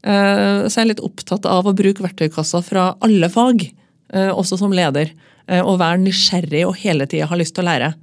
Eh, 0.05 0.69
Så 0.69 0.77
jeg 0.79 0.85
er 0.85 0.91
litt 0.93 1.01
opptatt 1.05 1.47
av 1.49 1.65
å 1.67 1.75
bruke 1.77 2.05
verktøykassa 2.05 2.61
fra 2.63 2.95
alle 3.01 3.29
fag, 3.33 3.65
eh, 4.13 4.31
også 4.31 4.59
som 4.61 4.71
leder. 4.73 5.11
eh, 5.49 5.61
Og 5.61 5.79
være 5.79 5.99
nysgjerrig 6.05 6.67
og 6.67 6.77
hele 6.77 7.07
tida 7.07 7.27
ha 7.27 7.37
lyst 7.37 7.55
til 7.55 7.65
å 7.65 7.69
lære. 7.73 7.95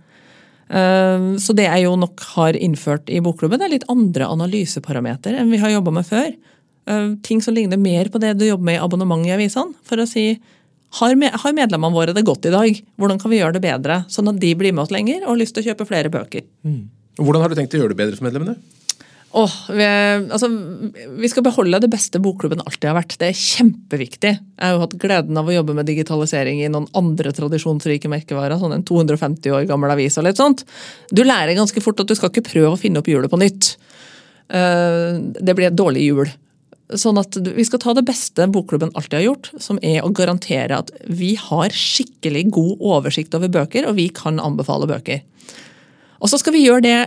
Så 0.72 1.54
det 1.54 1.66
jeg 1.66 1.84
jo 1.84 1.98
nok 2.00 2.22
har 2.38 2.54
innført 2.54 3.10
i 3.12 3.20
bokklubben, 3.20 3.62
er 3.62 3.68
litt 3.74 3.84
andre 3.90 4.24
analyseparameter 4.32 5.36
enn 5.38 5.52
vi 5.52 5.58
har 5.58 5.70
jobba 5.70 5.92
med 5.92 6.06
før. 6.08 6.32
Ting 7.24 7.42
som 7.42 7.54
ligner 7.54 7.78
mer 7.78 8.06
på 8.06 8.20
det 8.22 8.38
du 8.38 8.46
jobber 8.46 8.64
med 8.64 8.76
i 8.80 8.84
abonnement 8.86 9.26
i 9.28 9.32
avisene. 9.36 9.74
For 9.84 9.98
å 9.98 10.08
si 10.08 10.40
har 10.94 11.16
me- 11.16 11.30
medlemmene 11.30 11.92
våre 11.92 12.14
det 12.14 12.24
godt 12.24 12.46
i 12.46 12.52
dag? 12.52 12.82
Hvordan 12.98 13.20
kan 13.20 13.32
vi 13.32 13.40
gjøre 13.40 13.54
det 13.54 13.62
bedre? 13.64 14.06
Sånn 14.08 14.30
at 14.30 14.40
de 14.40 14.54
blir 14.56 14.72
med 14.74 14.84
oss 14.84 14.92
lenger 14.92 15.24
og 15.24 15.28
har 15.36 15.38
lyst 15.44 15.56
til 15.56 15.64
å 15.64 15.68
kjøpe 15.76 15.88
flere 15.88 16.10
bøker. 16.10 16.44
Hvordan 17.20 17.42
har 17.42 17.50
du 17.50 17.56
tenkt 17.56 17.74
å 17.76 17.80
gjøre 17.82 17.90
det 17.90 17.98
bedre 17.98 18.16
for 18.18 18.24
medlemmene? 18.32 18.56
Åh, 19.32 19.54
vi, 19.72 19.86
altså, 20.28 20.48
vi 21.22 21.30
skal 21.32 21.46
beholde 21.46 21.80
det 21.80 21.90
beste 21.92 22.20
bokklubben 22.20 22.60
alltid 22.66 22.90
har 22.90 22.98
vært. 22.98 23.16
Det 23.20 23.30
er 23.30 23.38
kjempeviktig. 23.40 24.32
Jeg 24.36 24.66
har 24.66 24.76
jo 24.76 24.82
hatt 24.84 24.98
gleden 25.00 25.40
av 25.40 25.48
å 25.48 25.56
jobbe 25.56 25.76
med 25.78 25.88
digitalisering 25.88 26.60
i 26.60 26.68
noen 26.72 26.90
andre 27.00 27.32
tradisjonsrike 27.38 28.12
merkevarer, 28.12 28.60
sånn 28.60 28.76
en 28.76 28.84
250 28.88 29.56
år 29.56 29.70
gammel 29.70 29.94
avis 29.94 30.20
og 30.20 30.28
litt 30.28 30.42
sånt. 30.42 30.66
Du 31.16 31.24
lærer 31.24 31.56
ganske 31.56 31.84
fort 31.84 32.04
at 32.04 32.12
du 32.12 32.16
skal 32.20 32.34
ikke 32.34 32.50
prøve 32.50 32.74
å 32.76 32.82
finne 32.82 33.00
opp 33.00 33.08
hjulet 33.08 33.32
på 33.32 33.40
nytt. 33.40 33.76
Eh, 34.52 35.22
Det 35.40 35.56
blir 35.56 35.72
et 35.72 35.80
dårlig 35.80 36.10
hjul. 36.10 36.34
Sånn 36.92 37.16
at 37.22 37.38
vi 37.56 37.64
skal 37.64 37.80
ta 37.80 37.96
det 37.96 38.04
beste 38.04 38.50
bokklubben 38.52 38.92
alltid 39.00 39.22
har 39.22 39.28
gjort, 39.30 39.52
som 39.64 39.80
er 39.80 40.04
å 40.04 40.12
garantere 40.12 40.76
at 40.76 40.92
vi 41.08 41.38
har 41.40 41.72
skikkelig 41.72 42.50
god 42.52 42.84
oversikt 42.84 43.34
over 43.40 43.48
bøker, 43.48 43.88
og 43.88 43.96
vi 43.96 44.10
kan 44.12 44.44
anbefale 44.44 44.92
bøker. 44.92 45.24
Og 46.20 46.28
så 46.28 46.38
skal 46.38 46.54
vi 46.54 46.66
gjøre 46.68 46.84
det 46.84 47.00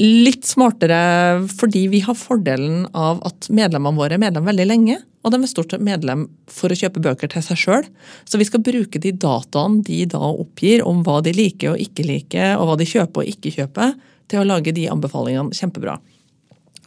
litt 0.00 0.46
smartere 0.46 1.46
fordi 1.56 1.86
vi 1.92 2.00
har 2.04 2.16
fordelen 2.18 2.86
av 2.96 3.22
at 3.26 3.48
medlemmene 3.52 3.98
våre 3.98 4.16
er 4.16 4.22
medlem 4.22 4.48
veldig 4.48 4.66
lenge. 4.68 4.98
Og 5.26 5.32
de 5.34 5.40
er 5.42 5.50
stort 5.50 5.72
sett 5.74 5.82
medlem 5.82 6.26
for 6.52 6.70
å 6.70 6.78
kjøpe 6.78 7.02
bøker 7.02 7.30
til 7.32 7.42
seg 7.42 7.58
sjøl. 7.58 7.86
Så 8.28 8.38
vi 8.38 8.46
skal 8.46 8.62
bruke 8.62 9.00
de 9.02 9.10
dataene 9.10 9.82
de 9.86 10.04
da 10.12 10.20
oppgir 10.22 10.84
om 10.86 11.00
hva 11.06 11.18
de 11.26 11.32
liker 11.34 11.72
og 11.72 11.82
ikke 11.82 12.06
liker, 12.06 12.52
og 12.60 12.68
hva 12.68 12.76
de 12.78 12.86
kjøper 12.86 13.24
og 13.24 13.32
ikke 13.32 13.56
kjøper, 13.56 13.96
til 14.30 14.42
å 14.42 14.46
lage 14.46 14.74
de 14.74 14.86
anbefalingene 14.90 15.54
kjempebra. 15.54 15.98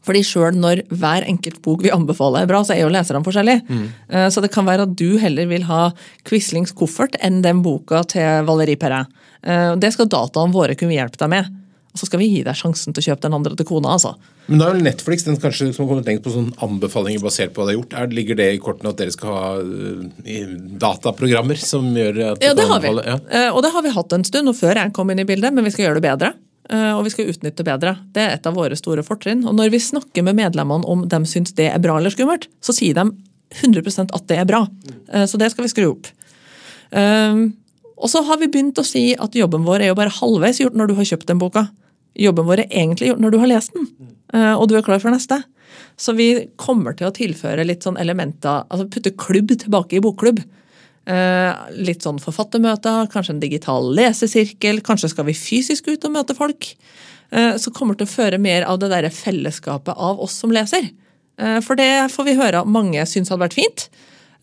Fordi 0.08 0.24
sjøl 0.24 0.56
når 0.56 0.86
hver 0.96 1.28
enkelt 1.28 1.60
bok 1.66 1.84
vi 1.84 1.92
anbefaler 1.92 2.46
er 2.46 2.50
bra, 2.50 2.64
så 2.64 2.74
er 2.76 2.86
jo 2.86 2.92
leserne 2.94 3.24
forskjellige. 3.26 3.66
Mm. 3.68 3.88
Så 4.32 4.44
det 4.44 4.52
kan 4.54 4.68
være 4.68 4.88
at 4.88 4.96
du 4.98 5.20
heller 5.22 5.50
vil 5.52 5.68
ha 5.68 5.90
Quislings 6.28 6.72
koffert 6.76 7.20
enn 7.24 7.42
den 7.44 7.60
boka 7.66 8.06
til 8.08 8.48
Valérie 8.48 8.80
Perrin. 8.80 9.10
Eh, 9.44 9.76
Det 9.76 9.92
skal 9.94 10.10
dataene 10.12 10.56
våre 10.56 10.76
kunne 10.80 10.96
hjelpe 10.96 11.20
deg 11.20 11.32
med. 11.36 11.52
Og 11.90 11.98
så 12.00 12.06
skal 12.06 12.20
vi 12.22 12.28
gi 12.30 12.42
deg 12.46 12.54
sjansen 12.56 12.94
til 12.94 13.02
å 13.02 13.08
kjøpe 13.10 13.22
den 13.26 13.34
andre 13.34 13.56
til 13.58 13.66
kona. 13.66 13.96
altså. 13.96 14.12
Men 14.48 14.60
da 14.62 14.68
er 14.70 14.76
vel 14.78 14.84
Netflix 14.86 15.24
den 15.26 15.38
kanskje 15.42 15.72
som 15.74 15.86
har 15.86 15.90
kommet 15.96 16.06
lengst 16.10 16.24
på 16.26 16.34
sånne 16.36 16.54
anbefalinger 16.66 17.22
basert 17.24 17.54
på 17.54 17.62
hva 17.64 17.66
de 17.70 17.74
har 17.74 17.80
gjort. 17.82 17.96
Er, 17.98 18.08
ligger 18.14 18.38
det 18.38 18.48
i 18.54 18.60
kortene 18.62 18.90
at 18.94 18.98
dere 19.02 19.12
skal 19.16 19.34
ha 19.34 19.48
øh, 19.58 20.54
dataprogrammer 20.82 21.58
som 21.62 21.90
gjør 21.98 22.20
at 22.34 22.44
Ja, 22.46 22.54
det 22.58 22.68
har 22.70 22.80
vi. 22.84 22.92
Ja. 22.94 23.18
Eh, 23.30 23.50
Og 23.56 23.64
det 23.66 23.72
har 23.74 23.82
vi 23.86 23.90
hatt 23.96 24.14
en 24.14 24.24
stund, 24.28 24.50
og 24.50 24.56
før 24.58 24.76
jeg 24.84 24.94
kom 24.94 25.10
inn 25.10 25.20
i 25.20 25.26
bildet, 25.26 25.54
men 25.54 25.66
vi 25.66 25.72
skal 25.74 25.86
gjøre 25.90 26.00
det 26.02 26.06
bedre. 26.10 26.34
eh, 26.70 26.92
Og 26.98 27.04
vi 27.06 27.10
skal 27.10 27.26
utnytte 27.34 27.64
det 27.64 27.66
bedre. 27.66 27.96
Det 28.14 28.22
er 28.22 28.36
et 28.38 28.46
av 28.48 28.54
våre 28.56 28.76
store 28.78 29.04
fortrinn. 29.04 29.46
Og 29.48 29.56
når 29.58 29.72
vi 29.72 29.80
snakker 29.80 30.24
med 30.24 30.36
medlemmene 30.38 30.86
om 30.86 31.08
de 31.08 31.20
syns 31.26 31.54
det 31.58 31.72
er 31.74 31.80
bra 31.80 31.98
eller 31.98 32.10
skummelt, 32.14 32.48
så 32.62 32.74
sier 32.74 32.94
de 32.94 33.10
100% 33.66 34.14
at 34.14 34.28
det 34.28 34.38
er 34.38 34.46
bra. 34.46 34.68
Eh, 35.12 35.26
Så 35.26 35.38
det 35.42 35.52
skal 35.52 35.66
vi 35.66 35.70
skru 35.74 35.90
opp. 35.92 36.08
Eh, 36.92 37.50
Og 38.00 38.08
så 38.08 38.22
har 38.24 38.38
vi 38.40 38.48
begynt 38.48 38.78
å 38.80 38.86
si 38.88 39.14
at 39.20 39.34
jobben 39.36 39.66
vår 39.66 39.82
er 39.82 39.88
jo 39.92 39.96
bare 39.96 40.14
halvveis 40.22 40.62
gjort 40.62 40.74
når 40.74 40.88
du 40.88 40.94
har 40.96 41.04
kjøpt 41.04 41.26
den 41.28 41.38
boka. 41.42 41.68
Jobben 42.18 42.48
vår 42.48 42.64
er 42.66 42.72
egentlig 42.72 43.12
gjort 43.12 43.22
når 43.24 43.34
du 43.34 43.40
har 43.42 43.52
lest 43.52 43.76
den, 43.76 43.90
eh, 44.34 44.54
og 44.54 44.68
du 44.70 44.76
er 44.78 44.86
klar 44.86 45.02
for 45.02 45.14
neste. 45.14 45.42
Så 46.00 46.16
vi 46.18 46.30
kommer 46.60 46.96
til 46.98 47.10
å 47.10 47.14
tilføre 47.16 47.66
litt 47.68 47.86
sånn 47.86 48.00
elementer, 48.02 48.66
altså 48.70 48.88
putte 48.90 49.14
klubb 49.20 49.54
tilbake 49.54 50.00
i 50.00 50.02
bokklubb. 50.04 50.42
Eh, 51.10 51.52
litt 51.78 52.06
sånn 52.06 52.20
forfattermøter, 52.22 53.10
kanskje 53.14 53.36
en 53.36 53.44
digital 53.44 53.92
lesesirkel, 53.96 54.82
kanskje 54.86 55.12
skal 55.14 55.30
vi 55.30 55.38
fysisk 55.38 55.88
ut 55.92 56.06
og 56.06 56.16
møte 56.18 56.36
folk. 56.38 56.72
Eh, 57.32 57.56
så 57.62 57.74
kommer 57.76 57.98
til 57.98 58.10
å 58.10 58.12
føre 58.12 58.42
mer 58.42 58.66
av 58.68 58.82
det 58.82 58.92
der 58.92 59.10
fellesskapet 59.14 59.96
av 59.96 60.20
oss 60.20 60.38
som 60.42 60.54
leser. 60.54 60.92
For 61.64 61.80
det 61.80 62.10
får 62.12 62.26
vi 62.28 62.34
høre 62.36 62.66
mange 62.68 63.00
syns 63.08 63.30
hadde 63.32 63.46
vært 63.46 63.54
fint, 63.56 63.86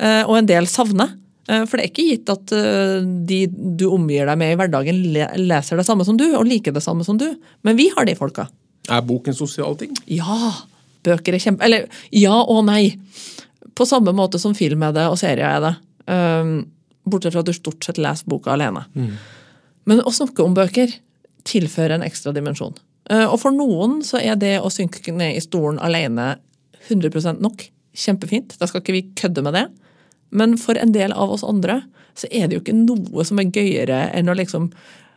og 0.01 0.31
en 0.39 0.47
del 0.49 0.65
savner. 0.65 1.11
Eh, 1.49 1.65
For 1.67 1.79
det 1.79 1.87
er 1.87 1.93
ikke 1.93 2.07
gitt 2.11 2.33
at 2.33 2.55
eh, 2.57 3.07
de 3.29 3.41
du 3.51 3.87
omgir 3.93 4.27
deg 4.29 4.39
med 4.41 4.55
i 4.55 4.59
hverdagen, 4.59 5.03
leser 5.47 5.79
det 5.79 5.87
samme 5.89 6.07
som 6.09 6.19
du, 6.19 6.27
og 6.35 6.47
liker 6.49 6.75
det 6.75 6.85
samme 6.85 7.07
som 7.07 7.19
du. 7.21 7.29
Men 7.67 7.79
vi 7.79 7.89
har 7.95 8.09
de 8.09 8.17
folka. 8.19 8.49
Er 8.91 9.05
bok 9.07 9.29
en 9.31 9.37
sosial 9.39 9.77
ting? 9.79 9.95
Ja, 10.11 10.53
bøker 11.07 11.37
er 11.37 11.43
kjempe... 11.43 11.67
Eller 11.67 11.87
ja 12.15 12.35
og 12.43 12.65
nei. 12.69 12.97
På 13.77 13.87
samme 13.89 14.15
måte 14.17 14.41
som 14.43 14.55
film 14.57 14.85
er 14.87 14.95
det, 14.97 15.07
og 15.11 15.19
serie 15.21 15.47
er 15.47 15.63
det. 15.65 15.73
Um, 16.07 16.53
bortsett 17.07 17.35
fra 17.35 17.43
at 17.43 17.49
du 17.51 17.55
stort 17.55 17.83
sett 17.85 17.99
leser 18.01 18.31
boka 18.31 18.55
alene. 18.55 18.85
Men 19.87 20.03
å 20.07 20.15
snakke 20.15 20.45
om 20.45 20.55
bøker 20.57 20.95
tilfører 21.47 21.99
en 21.99 22.07
ekstra 22.07 22.33
dimensjon. 22.35 22.75
Uh, 23.11 23.27
og 23.27 23.37
for 23.43 23.55
noen 23.55 24.01
så 24.07 24.19
er 24.23 24.39
det 24.39 24.57
å 24.63 24.71
synke 24.73 25.15
ned 25.15 25.37
i 25.37 25.43
stolen 25.45 25.83
alene 25.83 26.37
100% 26.87 27.43
nok. 27.43 27.67
Kjempefint. 27.97 28.57
Da 28.61 28.69
skal 28.71 28.83
ikke 28.83 28.95
vi 28.97 29.05
kødde 29.19 29.45
med 29.47 29.59
det. 29.59 29.67
Men 30.31 30.57
for 30.61 30.79
en 30.79 30.95
del 30.95 31.15
av 31.15 31.35
oss 31.37 31.47
andre 31.47 31.83
så 32.17 32.29
er 32.33 32.49
det 32.49 32.57
jo 32.57 32.63
ikke 32.65 32.79
noe 32.79 33.27
som 33.29 33.41
er 33.41 33.51
gøyere 33.53 34.07
enn 34.17 34.33
å 34.33 34.37
liksom 34.37 34.71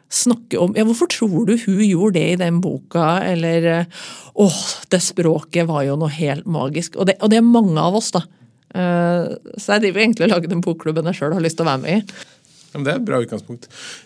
snakke 0.10 0.58
om 0.58 0.74
ja, 0.78 0.84
hvorfor 0.88 1.10
tror 1.14 1.46
du 1.46 1.54
hun 1.68 1.84
gjorde 1.86 2.18
det 2.18 2.26
i 2.32 2.40
den 2.42 2.60
boka, 2.64 3.20
eller 3.22 3.86
åh, 4.34 4.60
det 4.90 5.02
språket 5.06 5.70
var 5.70 5.86
jo 5.86 6.00
noe 6.02 6.10
helt 6.16 6.50
magisk. 6.50 6.98
Og 6.98 7.10
det, 7.10 7.20
og 7.22 7.30
det 7.32 7.40
er 7.40 7.46
mange 7.46 7.78
av 7.78 8.00
oss, 8.00 8.10
da. 8.16 8.26
Uh, 8.70 9.38
så 9.58 9.76
jeg 9.76 9.88
driver 9.88 10.04
egentlig 10.04 10.28
og 10.28 10.34
lager 10.36 10.52
den 10.52 10.62
bokklubben 10.62 11.08
jeg 11.10 11.18
sjøl 11.18 11.34
har 11.34 11.42
lyst 11.42 11.58
til 11.58 11.66
å 11.66 11.72
være 11.72 11.84
med 11.86 11.96
i. 12.02 12.26
Det 12.70 12.86
er 12.86 13.00
et 13.00 13.06
bra 13.06 13.18
utgangspunkt. 13.18 13.64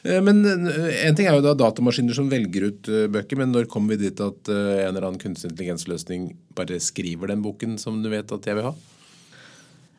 Eh, 0.07 0.21
men 0.23 0.37
eh, 0.47 1.01
En 1.09 1.17
ting 1.17 1.27
er 1.27 1.35
jo 1.35 1.43
da 1.43 1.51
datamaskiner 1.59 2.15
som 2.15 2.29
velger 2.31 2.69
ut 2.69 2.87
bøker, 3.11 3.41
men 3.41 3.51
når 3.51 3.67
kommer 3.67 3.97
vi 3.97 4.05
dit 4.05 4.21
at 4.23 4.51
en 4.53 4.85
eller 4.87 5.03
annen 5.03 5.19
kunstig 5.19 5.49
intelligensløsning 5.49 6.29
bare 6.55 6.79
skriver 6.79 7.33
den 7.33 7.43
boken 7.43 7.75
som 7.81 7.99
du 7.99 8.07
vet 8.13 8.31
at 8.31 8.47
jeg 8.47 8.55
vil 8.55 8.69
ha? 8.69 8.71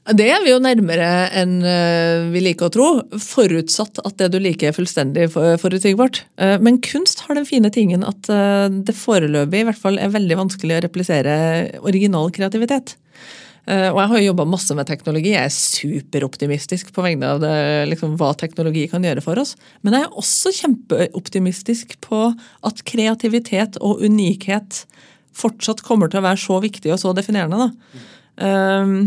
Det 0.05 0.27
er 0.29 0.43
vi 0.45 0.51
jo 0.53 0.61
nærmere 0.61 1.07
enn 1.33 1.63
eh, 1.65 2.27
vi 2.29 2.43
liker 2.45 2.69
å 2.69 2.73
tro, 2.75 2.89
forutsatt 3.25 4.03
at 4.05 4.19
det 4.21 4.35
du 4.35 4.37
liker 4.43 4.69
er 4.69 4.77
fullstendig 4.77 5.31
forutsigbart. 5.33 6.21
Eh, 6.37 6.59
men 6.61 6.77
kunst 6.85 7.23
har 7.25 7.39
den 7.39 7.49
fine 7.49 7.71
tingen 7.73 8.05
at 8.05 8.29
eh, 8.29 8.67
det 8.69 8.93
foreløpig 8.99 9.63
i 9.63 9.67
hvert 9.71 9.81
fall 9.81 9.97
er 9.97 10.13
veldig 10.13 10.37
vanskelig 10.43 10.77
å 10.77 10.83
replisere 10.85 11.39
original 11.81 12.29
kreativitet. 12.37 12.99
Og 13.65 13.97
jeg 13.97 14.09
har 14.11 14.19
jo 14.21 14.27
jobba 14.27 14.45
masse 14.45 14.75
med 14.77 14.85
teknologi. 14.85 15.31
Jeg 15.33 15.49
er 15.49 15.53
superoptimistisk 15.57 16.91
på 16.93 17.01
vegne 17.01 17.31
av 17.33 17.39
det, 17.41 17.53
liksom, 17.89 18.19
hva 18.21 18.35
teknologi 18.37 18.83
kan 18.93 19.07
gjøre 19.09 19.23
for 19.25 19.41
oss. 19.41 19.55
Men 19.81 19.97
jeg 19.97 20.05
er 20.05 20.19
også 20.21 20.53
kjempeoptimistisk 20.59 21.95
på 22.05 22.27
at 22.69 22.83
kreativitet 22.85 23.81
og 23.81 24.05
unikhet 24.05 24.83
fortsatt 25.33 25.81
kommer 25.87 26.13
til 26.13 26.21
å 26.21 26.27
være 26.27 26.43
så 26.45 26.61
viktig 26.61 26.93
og 26.93 27.01
så 27.01 27.15
definerende. 27.17 27.71
da. 27.71 28.05
Um, 28.45 28.99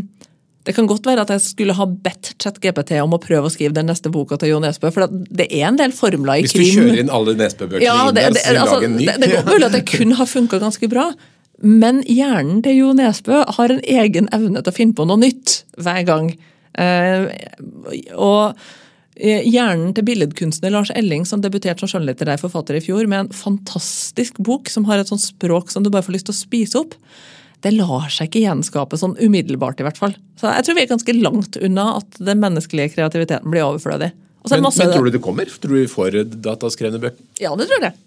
det 0.67 0.73
kan 0.75 0.87
godt 0.89 1.05
være 1.07 1.23
at 1.23 1.29
jeg 1.31 1.43
skulle 1.45 1.73
ha 1.77 1.85
bedt 1.87 2.33
ChatGPT 2.43 2.97
om 2.99 3.15
å 3.15 3.19
prøve 3.23 3.47
å 3.47 3.51
skrive 3.53 3.71
den 3.77 3.87
neste 3.87 4.11
boka 4.11 4.35
til 4.39 4.51
Jo 4.51 4.57
Nesbø, 4.59 4.89
for 4.91 5.07
det 5.07 5.47
er 5.47 5.69
en 5.69 5.77
del 5.79 5.93
formler 5.95 6.41
i 6.41 6.43
krim. 6.43 6.65
Hvis 6.65 6.73
du 6.75 6.81
kjører 6.81 6.99
inn 7.05 7.11
alle 7.13 7.35
Nesbø-bøkene 7.39 7.85
ja, 7.85 7.95
så 8.01 8.15
det, 8.17 8.25
det, 8.35 8.43
altså, 8.51 8.79
det, 8.83 9.05
det 9.07 9.29
er 9.29 9.35
godt 9.37 9.51
mulig 9.53 9.67
at 9.69 9.77
det 9.77 9.83
kun 9.87 10.11
har 10.19 10.27
funka 10.27 10.59
ganske 10.65 10.89
bra. 10.91 11.05
Men 11.63 12.01
hjernen 12.03 12.59
til 12.65 12.81
Jo 12.81 12.89
Nesbø 12.99 13.45
har 13.55 13.73
en 13.73 13.79
egen 13.79 14.27
evne 14.35 14.59
til 14.59 14.73
å 14.73 14.75
finne 14.75 14.97
på 14.97 15.07
noe 15.07 15.23
nytt 15.23 15.61
hver 15.79 16.01
gang. 16.09 16.27
Eh, 16.75 17.31
og 18.11 18.59
eh, 19.15 19.47
Hjernen 19.47 19.95
til 19.95 20.09
billedkunstner 20.11 20.75
Lars 20.75 20.91
Elling, 20.99 21.23
som 21.29 21.39
debuterte 21.41 21.85
som 21.85 21.93
skjønnlitterær 21.93 22.43
forfatter 22.43 22.81
i 22.81 22.83
fjor, 22.83 23.07
med 23.07 23.23
en 23.23 23.31
fantastisk 23.33 24.43
bok 24.43 24.67
som 24.73 24.91
har 24.91 24.99
et 24.99 25.15
sånt 25.15 25.23
språk 25.23 25.71
som 25.71 25.87
du 25.87 25.93
bare 25.93 26.03
får 26.03 26.19
lyst 26.19 26.27
til 26.27 26.35
å 26.35 26.41
spise 26.43 26.83
opp 26.83 26.99
det 27.65 27.73
lar 27.73 28.09
seg 28.13 28.29
ikke 28.29 28.43
gjenskape 28.45 28.99
sånn 28.99 29.15
umiddelbart, 29.17 29.81
i 29.81 29.87
hvert 29.87 29.99
fall. 29.99 30.15
Så 30.37 30.51
jeg 30.53 30.65
tror 30.65 30.77
vi 30.77 30.83
er 30.85 30.91
ganske 30.91 31.15
langt 31.17 31.57
unna 31.57 31.87
at 31.97 32.19
den 32.21 32.41
menneskelige 32.43 32.93
kreativiteten 32.95 33.53
blir 33.53 33.65
overflødig. 33.65 34.11
Men, 34.47 34.63
men, 34.63 34.91
tror 34.93 35.07
du 35.07 35.11
det 35.11 35.23
kommer? 35.23 35.49
Tror 35.49 35.73
du 35.73 35.81
vi 35.81 35.87
får 35.91 36.21
dataskrevne 36.43 37.01
bøker? 37.03 37.23
Ja, 37.41 37.51
det 37.59 37.67
tror 37.67 37.89
jeg. 37.89 37.97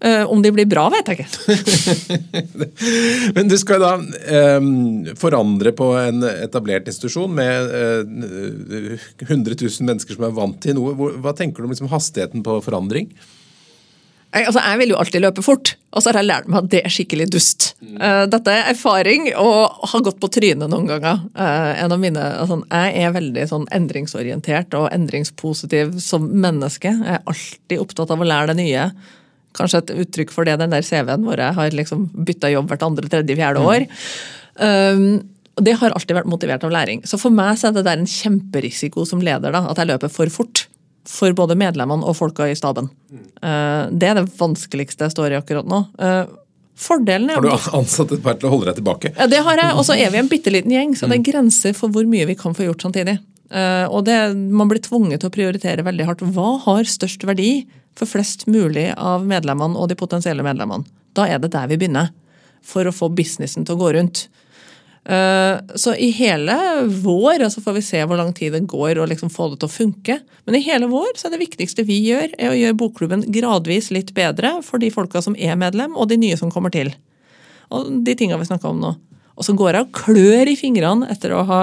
Uh, 0.00 0.24
om 0.32 0.40
de 0.40 0.48
blir 0.56 0.64
bra, 0.64 0.86
vet 0.88 1.10
jeg 1.10 1.20
ikke. 1.20 1.56
men 3.36 3.50
du 3.50 3.56
skal 3.60 3.82
da 3.82 3.90
um, 4.56 5.02
forandre 5.20 5.74
på 5.76 5.90
en 6.00 6.24
etablert 6.30 6.88
institusjon 6.88 7.34
med 7.36 7.68
uh, 7.68 9.10
100 9.26 9.58
000 9.60 9.90
mennesker 9.90 10.16
som 10.16 10.24
er 10.24 10.32
vant 10.38 10.56
til 10.64 10.78
noe. 10.78 10.94
Hva 11.20 11.34
tenker 11.36 11.60
du 11.60 11.68
om 11.68 11.74
liksom, 11.74 11.90
hastigheten 11.92 12.46
på 12.46 12.56
forandring? 12.64 13.10
Jeg, 14.30 14.46
altså, 14.46 14.60
jeg 14.62 14.78
vil 14.78 14.92
jo 14.92 14.98
alltid 15.00 15.22
løpe 15.24 15.42
fort, 15.42 15.72
og 15.90 16.02
så 16.02 16.12
har 16.12 16.20
jeg 16.20 16.28
lært 16.28 16.50
meg 16.50 16.60
at 16.60 16.68
det 16.70 16.80
er 16.86 16.92
skikkelig 16.94 17.26
dust. 17.34 17.72
Mm. 17.82 17.96
Uh, 17.98 18.24
dette 18.30 18.52
er 18.54 18.68
erfaring 18.70 19.26
og 19.34 19.80
har 19.90 20.04
gått 20.06 20.20
på 20.22 20.30
trynet 20.30 20.70
noen 20.70 20.86
ganger. 20.86 21.24
Uh, 21.34 21.72
en 21.74 21.94
av 21.96 21.98
mine, 21.98 22.26
altså, 22.38 22.60
jeg 22.70 23.02
er 23.02 23.16
veldig 23.16 23.46
sånn 23.50 23.66
endringsorientert 23.74 24.76
og 24.78 24.86
endringspositiv 24.94 25.98
som 26.04 26.30
menneske. 26.30 26.94
Jeg 26.94 27.18
er 27.18 27.26
alltid 27.26 27.82
opptatt 27.82 28.14
av 28.14 28.22
å 28.22 28.30
lære 28.30 28.52
det 28.52 28.60
nye. 28.62 28.86
Kanskje 29.58 29.82
et 29.82 29.92
uttrykk 30.04 30.30
for 30.36 30.46
det 30.46 30.60
den 30.62 30.78
der 30.78 30.86
CV-en 30.86 31.26
hvor 31.26 31.42
jeg 31.42 31.58
har 31.58 31.74
liksom 31.74 32.06
bytta 32.14 32.54
jobb 32.54 32.70
hvert 32.70 32.86
andre, 32.86 33.10
tredje, 33.10 33.38
fjerde 33.40 33.66
år. 33.66 33.88
Um, 34.62 35.06
og 35.58 35.66
Det 35.66 35.74
har 35.80 35.90
alltid 35.90 36.20
vært 36.20 36.30
motivert 36.30 36.62
av 36.64 36.70
læring. 36.70 37.02
Så 37.02 37.18
for 37.18 37.34
meg 37.34 37.58
så 37.58 37.68
er 37.68 37.80
det 37.80 37.88
der 37.88 37.98
en 37.98 38.08
kjemperisiko 38.08 39.02
som 39.08 39.26
leder, 39.26 39.50
da, 39.50 39.66
at 39.66 39.82
jeg 39.82 39.90
løper 39.90 40.12
for 40.12 40.30
fort 40.30 40.68
for 41.10 41.34
både 41.36 41.56
medlemmene 41.58 42.06
og 42.06 42.16
folka 42.18 42.46
i 42.48 42.56
staben. 42.58 42.90
Eh, 43.10 43.88
det 43.90 44.12
er 44.12 44.20
det 44.20 44.28
vanskeligste 44.38 45.08
jeg 45.08 45.16
står 45.16 45.34
i 45.34 45.40
akkurat 45.40 45.68
nå. 45.68 45.82
Eh, 45.98 46.22
fordelen 46.80 47.32
er 47.32 47.40
Har 47.40 47.48
du 47.48 47.78
ansatt 47.80 48.14
et 48.14 48.22
par 48.24 48.38
til 48.38 48.48
å 48.48 48.54
holde 48.54 48.70
deg 48.70 48.78
tilbake? 48.80 49.12
Ja, 49.16 49.26
det 49.30 49.42
har 49.46 49.60
jeg. 49.60 49.74
Og 49.76 49.84
så 49.88 49.98
er 49.98 50.12
vi 50.12 50.22
en 50.22 50.30
bitte 50.34 50.54
liten 50.54 50.74
gjeng, 50.74 50.94
så 50.98 51.10
det 51.10 51.18
er 51.20 51.26
grenser 51.32 51.74
for 51.76 51.92
hvor 51.92 52.06
mye 52.08 52.28
vi 52.30 52.38
kan 52.38 52.56
få 52.56 52.68
gjort 52.68 52.86
samtidig. 52.86 53.18
Eh, 53.50 53.86
og 53.90 54.06
det, 54.06 54.16
Man 54.36 54.70
blir 54.70 54.82
tvunget 54.84 55.22
til 55.22 55.32
å 55.32 55.34
prioritere 55.34 55.86
veldig 55.86 56.08
hardt. 56.08 56.26
Hva 56.36 56.54
har 56.66 56.86
størst 56.86 57.26
verdi 57.26 57.66
for 57.98 58.06
flest 58.06 58.46
mulig 58.46 58.90
av 58.94 59.26
medlemmene 59.26 59.76
og 59.76 59.90
de 59.90 59.98
potensielle 59.98 60.46
medlemmene? 60.46 60.86
Da 61.18 61.26
er 61.26 61.42
det 61.42 61.50
der 61.56 61.66
vi 61.66 61.80
begynner, 61.80 62.12
for 62.62 62.86
å 62.86 62.94
få 62.94 63.08
businessen 63.10 63.66
til 63.66 63.74
å 63.74 63.80
gå 63.80 63.94
rundt. 63.96 64.28
Eh, 65.10 65.60
så 65.74 65.94
i 65.98 66.10
hele 66.14 66.54
vår, 67.02 67.42
og 67.42 67.50
så 67.50 67.62
får 67.64 67.76
vi 67.78 67.82
se 67.82 68.02
hvor 68.06 68.18
lang 68.20 68.30
tid 68.36 68.54
det 68.54 68.62
går 68.70 69.00
å 69.00 69.08
liksom 69.10 69.32
få 69.32 69.48
det 69.50 69.60
til 69.62 69.70
å 69.70 69.74
funke. 69.74 70.18
Men 70.46 70.58
i 70.58 70.62
hele 70.62 70.86
vår 70.90 71.16
så 71.18 71.26
er 71.26 71.34
det 71.34 71.42
viktigste 71.42 71.86
vi 71.88 71.98
gjør, 72.04 72.28
er 72.38 72.52
å 72.52 72.58
gjøre 72.58 72.78
bokklubben 72.78 73.24
gradvis 73.34 73.90
litt 73.94 74.12
bedre 74.14 74.58
for 74.66 74.82
de 74.82 74.92
folka 74.94 75.22
som 75.24 75.34
er 75.34 75.58
medlem, 75.58 75.96
og 75.98 76.12
de 76.12 76.20
nye 76.20 76.38
som 76.38 76.52
kommer 76.54 76.74
til. 76.74 76.92
Og 77.74 77.90
de 78.06 78.14
tinga 78.18 78.38
vi 78.38 78.46
snakka 78.46 78.70
om 78.70 78.78
nå. 78.82 78.94
Og 79.34 79.46
så 79.46 79.56
går 79.56 79.74
jeg 79.74 79.88
og 79.88 79.98
klør 79.98 80.52
i 80.52 80.58
fingrene 80.58 81.08
etter 81.10 81.34
å 81.34 81.42
ha 81.48 81.60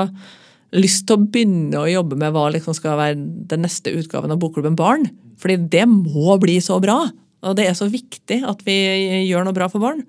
lyst 0.76 1.06
til 1.08 1.16
å 1.16 1.24
begynne 1.24 1.80
å 1.80 1.88
jobbe 1.88 2.18
med 2.20 2.34
hva 2.36 2.50
liksom 2.52 2.76
skal 2.76 3.00
være 3.00 3.20
den 3.52 3.64
neste 3.64 3.94
utgaven 3.96 4.34
av 4.34 4.42
Bokklubben 4.42 4.76
Barn. 4.76 5.08
Fordi 5.40 5.60
det 5.72 5.86
må 5.88 6.36
bli 6.42 6.58
så 6.64 6.82
bra. 6.84 7.06
Og 7.48 7.56
det 7.56 7.70
er 7.70 7.78
så 7.78 7.88
viktig 7.92 8.42
at 8.50 8.64
vi 8.68 8.76
gjør 9.30 9.46
noe 9.48 9.56
bra 9.56 9.70
for 9.72 9.84
barn. 9.84 10.02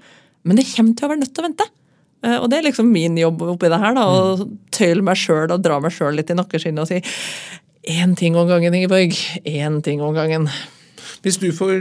Men 0.49 0.59
det 0.59 0.67
kommer 0.73 0.97
til 0.97 1.07
å 1.07 1.13
være 1.13 1.23
nødt 1.23 1.35
til 1.37 1.45
å 1.45 1.51
vente. 1.51 1.69
Eh, 2.25 2.39
og 2.39 2.49
det 2.51 2.59
er 2.59 2.67
liksom 2.67 2.89
min 2.91 3.19
jobb 3.19 3.45
oppi 3.55 3.71
det 3.71 3.81
her. 3.81 3.95
da, 3.97 4.07
Å 4.07 4.39
mm. 4.41 4.57
tøyle 4.75 5.05
meg 5.07 5.21
sjøl 5.21 5.53
og 5.55 5.63
dra 5.65 5.79
meg 5.83 5.95
sjøl 5.95 6.19
litt 6.19 6.33
i 6.33 6.39
nakkeskinnet 6.39 6.85
og 6.85 6.91
si 6.91 7.03
én 7.89 8.17
ting 8.19 8.37
om 8.37 8.49
gangen, 8.51 8.75
Ingeborg. 8.75 9.15
Én 9.47 9.81
ting 9.85 10.03
om 10.05 10.17
gangen. 10.17 10.49
Hvis 11.25 11.39
du, 11.41 11.49
får, 11.55 11.79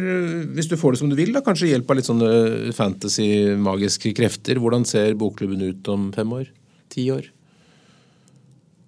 hvis 0.56 0.70
du, 0.70 0.78
får, 0.80 0.94
det 0.94 1.02
som 1.02 1.10
du 1.12 1.18
vil, 1.18 1.34
da, 1.36 1.44
kanskje 1.46 1.70
hjelp 1.70 1.90
av 1.92 2.00
litt 2.00 2.08
sånne 2.08 2.30
fantasy, 2.74 3.28
magiske 3.62 4.14
krefter, 4.18 4.62
hvordan 4.62 4.86
ser 4.88 5.18
bokklubben 5.20 5.62
ut 5.62 5.90
om 5.94 6.08
fem 6.16 6.32
år? 6.40 6.48
Ti 6.94 7.10
år? 7.14 7.28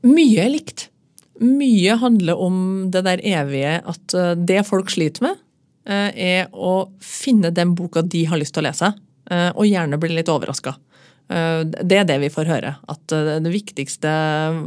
Mye 0.07 0.45
er 0.45 0.53
likt. 0.53 0.87
Mye 1.43 1.97
handler 1.99 2.39
om 2.39 2.55
det 2.93 3.03
der 3.05 3.21
evige 3.25 3.77
at 3.91 4.15
eh, 4.17 4.33
det 4.37 4.63
folk 4.67 4.89
sliter 4.93 5.27
med, 5.27 5.43
eh, 5.89 6.09
er 6.39 6.49
å 6.55 6.89
finne 7.03 7.51
den 7.55 7.75
boka 7.77 8.03
de 8.05 8.25
har 8.31 8.41
lyst 8.41 8.55
til 8.55 8.65
å 8.65 8.69
lese, 8.69 8.95
og 9.29 9.67
gjerne 9.67 9.99
bli 10.01 10.09
litt 10.09 10.29
overraska. 10.33 10.71
Eh, 11.29 11.61
det 11.65 11.99
er 12.01 12.07
det 12.09 12.19
vi 12.23 12.31
får 12.33 12.49
høre. 12.49 12.75
At 12.89 13.13
eh, 13.13 13.37
det 13.43 13.53
viktigste 13.53 14.11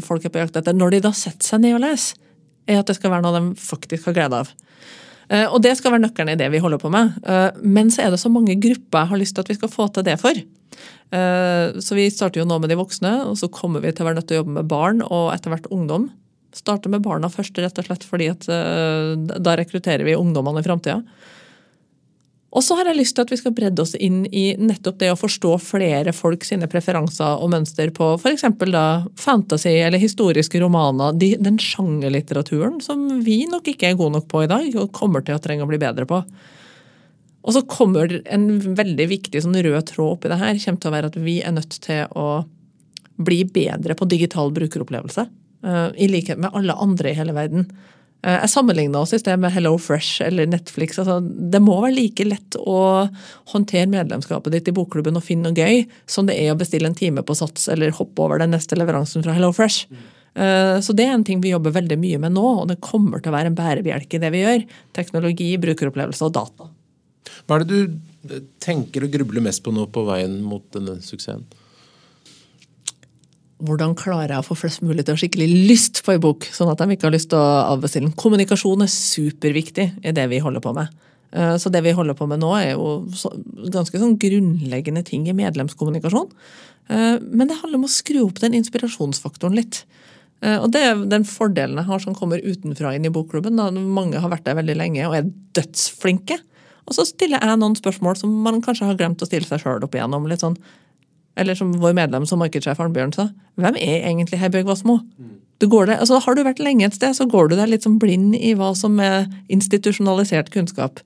folk 0.06 0.24
er 0.24 0.32
på 0.32 0.42
jakt 0.42 0.58
etter, 0.60 0.76
når 0.76 0.96
de 0.96 1.04
da 1.08 1.14
setter 1.16 1.46
seg 1.46 1.64
ned 1.64 1.76
og 1.78 1.84
leser, 1.84 2.18
er 2.70 2.78
at 2.78 2.86
det 2.86 2.94
skal 2.94 3.10
være 3.10 3.24
noe 3.24 3.34
de 3.34 3.58
faktisk 3.58 4.06
har 4.08 4.16
glede 4.18 4.42
av. 4.44 4.52
Eh, 5.32 5.46
og 5.48 5.58
det 5.64 5.74
skal 5.78 5.94
være 5.94 6.04
nøkkelen 6.04 6.34
i 6.36 6.38
det 6.38 6.50
vi 6.54 6.62
holder 6.62 6.82
på 6.82 6.92
med. 6.92 7.18
Men 7.62 7.90
så 7.90 8.06
er 8.06 8.14
det 8.14 8.22
så 8.22 8.30
mange 8.30 8.58
grupper 8.62 9.02
jeg 9.02 9.14
har 9.14 9.22
lyst 9.24 9.36
til 9.36 9.46
at 9.46 9.50
vi 9.50 9.58
skal 9.58 9.72
få 9.72 9.88
til 9.90 10.06
det 10.06 10.18
for. 10.22 10.42
Så 11.12 11.92
vi 11.92 12.06
starter 12.08 12.40
jo 12.40 12.46
nå 12.48 12.56
med 12.62 12.70
de 12.72 12.76
voksne, 12.78 13.10
og 13.28 13.34
så 13.36 13.50
kommer 13.52 13.82
vi 13.84 13.90
til 13.92 14.06
å 14.06 14.06
være 14.06 14.16
nødt 14.16 14.30
til 14.30 14.38
å 14.38 14.40
jobbe 14.40 14.54
med 14.54 14.70
barn 14.70 15.02
og 15.04 15.26
etter 15.34 15.52
hvert 15.52 15.68
ungdom. 15.74 16.06
Starte 16.56 16.88
med 16.88 17.04
barna 17.04 17.28
først, 17.28 17.58
rett 17.60 17.76
og 17.82 17.84
slett 17.84 18.06
fordi 18.08 18.30
at 18.32 18.46
da 18.48 19.56
rekrutterer 19.60 20.06
vi 20.08 20.16
ungdommene 20.16 20.62
i 20.62 20.64
framtida. 20.64 21.02
Og 22.52 22.60
så 22.60 22.76
har 22.76 22.90
jeg 22.90 22.98
lyst 22.98 23.16
til 23.16 23.24
at 23.24 23.30
vi 23.32 23.38
skal 23.40 23.54
bredde 23.56 23.80
oss 23.80 23.94
inn 23.96 24.26
i 24.28 24.52
nettopp 24.60 24.98
det 25.00 25.08
å 25.08 25.16
forstå 25.16 25.54
flere 25.64 26.12
folk 26.12 26.44
sine 26.44 26.68
preferanser 26.68 27.40
og 27.40 27.48
mønster 27.54 27.88
på 27.96 28.10
f.eks. 28.18 28.44
fantasy 29.16 29.72
eller 29.78 30.02
historiske 30.02 30.60
romaner, 30.60 31.16
de, 31.16 31.30
den 31.40 31.56
sjangerlitteraturen 31.56 32.82
som 32.84 33.06
vi 33.24 33.42
nok 33.48 33.72
ikke 33.72 33.88
er 33.88 33.96
gode 33.96 34.18
nok 34.18 34.28
på 34.28 34.44
i 34.44 34.50
dag, 34.52 34.68
og 34.76 34.92
kommer 34.92 35.24
til 35.24 35.38
å 35.38 35.42
trenge 35.42 35.64
å 35.64 35.70
bli 35.70 35.80
bedre 35.80 36.04
på. 36.08 36.20
Og 37.42 37.56
så 37.56 37.64
kommer 37.66 38.20
en 38.30 38.46
veldig 38.76 39.08
viktig 39.10 39.42
sånn 39.42 39.56
rød 39.56 39.88
tråd 39.88 40.18
oppi 40.18 40.30
det 40.30 40.38
her, 40.42 40.60
kommer 40.60 40.82
til 40.84 40.92
å 40.92 40.96
være 40.98 41.10
at 41.10 41.18
vi 41.24 41.38
er 41.40 41.56
nødt 41.56 41.78
til 41.82 42.04
å 42.12 42.26
bli 43.22 43.42
bedre 43.48 43.96
på 43.96 44.08
digital 44.10 44.52
brukeropplevelse. 44.54 45.24
Uh, 45.64 45.88
I 45.96 46.10
likhet 46.10 46.40
med 46.42 46.52
alle 46.58 46.76
andre 46.76 47.10
i 47.12 47.16
hele 47.16 47.34
verden. 47.36 47.68
Eh, 48.22 48.38
jeg 48.44 48.52
sammenligna 48.52 49.02
også 49.02 49.18
i 49.18 49.22
sted 49.22 49.40
med 49.42 49.52
Hello 49.54 49.74
Fresh 49.82 50.22
eller 50.24 50.46
Netflix. 50.50 50.98
Altså, 51.02 51.18
det 51.22 51.60
må 51.62 51.80
være 51.82 51.96
like 51.96 52.26
lett 52.28 52.58
å 52.60 53.08
håndtere 53.52 53.90
medlemskapet 53.90 54.54
ditt 54.54 54.70
i 54.70 54.74
bokklubben 54.76 55.18
og 55.18 55.26
finne 55.26 55.50
noe 55.50 55.58
gøy 55.58 55.86
som 56.10 56.28
det 56.30 56.38
er 56.38 56.54
å 56.54 56.58
bestille 56.60 56.90
en 56.90 56.98
time 56.98 57.24
på 57.26 57.36
Sats 57.38 57.68
eller 57.72 57.94
hoppe 57.98 58.22
over 58.24 58.42
den 58.42 58.54
neste 58.54 58.78
leveransen 58.78 59.26
fra 59.26 59.34
Hello 59.36 59.50
Fresh. 59.56 59.88
Mm. 59.90 60.04
Så 60.80 60.94
det 60.96 61.04
er 61.04 61.10
en 61.12 61.24
ting 61.28 61.42
vi 61.44 61.50
jobber 61.50 61.74
veldig 61.74 61.98
mye 62.00 62.18
med 62.22 62.32
nå, 62.32 62.44
og 62.62 62.70
det 62.70 62.78
kommer 62.80 63.20
til 63.20 63.28
å 63.28 63.34
være 63.34 63.50
en 63.50 63.56
bærebjelke 63.58 64.16
i 64.16 64.20
det 64.22 64.30
vi 64.32 64.40
gjør. 64.40 64.62
Teknologi, 64.96 65.48
brukeropplevelse 65.60 66.24
og 66.24 66.32
data. 66.32 66.70
Hva 67.44 67.58
er 67.58 67.66
det 67.66 67.80
du 67.82 68.38
tenker 68.62 69.04
og 69.04 69.12
grubler 69.12 69.44
mest 69.44 69.60
på 69.60 69.74
nå 69.76 69.84
på 69.92 70.06
veien 70.08 70.38
mot 70.46 70.64
denne 70.72 70.96
suksessen? 71.04 71.44
Hvordan 73.62 73.94
klarer 73.98 74.34
jeg 74.34 74.42
å 74.42 74.46
få 74.46 74.56
flest 74.58 74.82
mulig 74.82 75.04
til 75.04 75.14
å 75.14 75.16
ha 75.16 75.22
skikkelig 75.22 75.48
lyst 75.70 76.02
på 76.04 76.14
en 76.14 76.22
bok, 76.22 76.48
sånn 76.54 76.70
at 76.72 76.82
de 76.82 76.96
ikke 76.96 77.08
har 77.08 77.14
lyst 77.14 77.30
til 77.32 77.38
å 77.38 77.62
avbestille 77.72 78.08
den. 78.08 78.16
Kommunikasjon 78.18 78.84
er 78.84 78.90
superviktig 78.90 79.88
i 80.02 80.14
det 80.16 80.26
vi 80.32 80.42
holder 80.42 80.64
på 80.64 80.74
med. 80.76 80.90
Eh, 81.32 81.54
så 81.62 81.72
det 81.72 81.84
vi 81.86 81.94
holder 81.96 82.18
på 82.18 82.28
med 82.30 82.42
nå, 82.42 82.50
er 82.58 82.74
jo 82.74 83.02
ganske 83.72 84.00
sånn 84.02 84.18
grunnleggende 84.20 85.04
ting 85.06 85.28
i 85.30 85.36
medlemskommunikasjon. 85.36 86.30
Eh, 86.90 87.16
men 87.22 87.48
det 87.48 87.60
handler 87.60 87.80
om 87.80 87.88
å 87.88 87.92
skru 87.92 88.24
opp 88.26 88.42
den 88.42 88.58
inspirasjonsfaktoren 88.58 89.56
litt. 89.56 89.84
Eh, 90.42 90.58
og 90.58 90.72
det 90.74 90.82
er 90.84 91.04
den 91.08 91.26
fordelen 91.28 91.78
jeg 91.80 91.88
har 91.88 92.02
som 92.02 92.16
kommer 92.18 92.42
utenfra 92.42 92.96
inn 92.96 93.06
i 93.06 93.14
bokklubben. 93.14 93.58
Da. 93.60 93.70
Mange 93.70 94.20
har 94.20 94.32
vært 94.32 94.48
der 94.48 94.58
veldig 94.58 94.78
lenge 94.78 95.06
og 95.08 95.18
er 95.20 95.30
dødsflinke. 95.56 96.40
Og 96.90 96.96
så 96.96 97.06
stiller 97.06 97.38
jeg 97.38 97.60
noen 97.60 97.78
spørsmål 97.78 98.18
som 98.18 98.32
man 98.42 98.58
kanskje 98.64 98.88
har 98.88 98.98
glemt 98.98 99.22
å 99.22 99.28
stille 99.28 99.46
seg 99.46 99.62
sjøl 99.62 99.84
opp 99.86 99.94
igjennom. 99.94 100.26
litt 100.26 100.42
sånn 100.42 100.58
eller 101.36 101.56
som 101.58 101.72
vår 101.80 101.94
medlem 101.96 102.26
som 102.28 102.42
markedssjef 102.42 102.80
Arnbjørn 102.80 103.14
sa, 103.16 103.28
hvem 103.60 103.78
er 103.80 104.08
egentlig 104.08 104.40
Heibjørg 104.42 104.72
Wassmo? 104.72 104.98
Altså, 105.62 106.18
har 106.18 106.34
du 106.34 106.42
vært 106.42 106.58
lenge 106.58 106.88
et 106.88 106.96
sted, 106.96 107.14
så 107.14 107.28
går 107.30 107.52
du 107.52 107.54
deg 107.54 107.70
litt 107.70 107.84
som 107.86 107.94
blind 108.02 108.34
i 108.34 108.50
hva 108.58 108.72
som 108.74 108.98
er 109.00 109.28
institusjonalisert 109.52 110.50
kunnskap. 110.50 110.98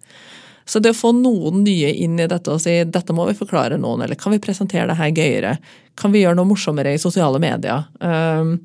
Så 0.67 0.81
det 0.83 0.95
å 0.95 0.99
få 0.99 1.13
noen 1.15 1.61
nye 1.63 1.93
inn 1.95 2.17
i 2.19 2.27
dette 2.27 2.51
og 2.51 2.63
si 2.65 2.73
dette 2.89 3.15
må 3.15 3.29
vi 3.29 3.37
forklare 3.39 3.79
noen, 3.79 4.03
eller 4.03 4.19
kan 4.19 4.35
vi 4.35 4.41
presentere 4.43 4.89
det 4.91 4.97
her 4.99 5.13
gøyere? 5.15 5.53
Kan 5.95 6.15
vi 6.15 6.25
gjøre 6.25 6.41
noe 6.41 6.49
morsommere 6.49 6.97
i 6.97 7.03
sosiale 7.03 7.39
medier? 7.43 7.85
Um, 8.01 8.57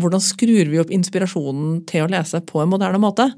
hvordan 0.00 0.22
skrur 0.24 0.70
vi 0.70 0.80
opp 0.80 0.94
inspirasjonen 0.94 1.82
til 1.90 2.06
å 2.06 2.12
lese 2.12 2.40
på 2.46 2.62
en 2.62 2.70
moderne 2.72 3.02
måte? 3.02 3.28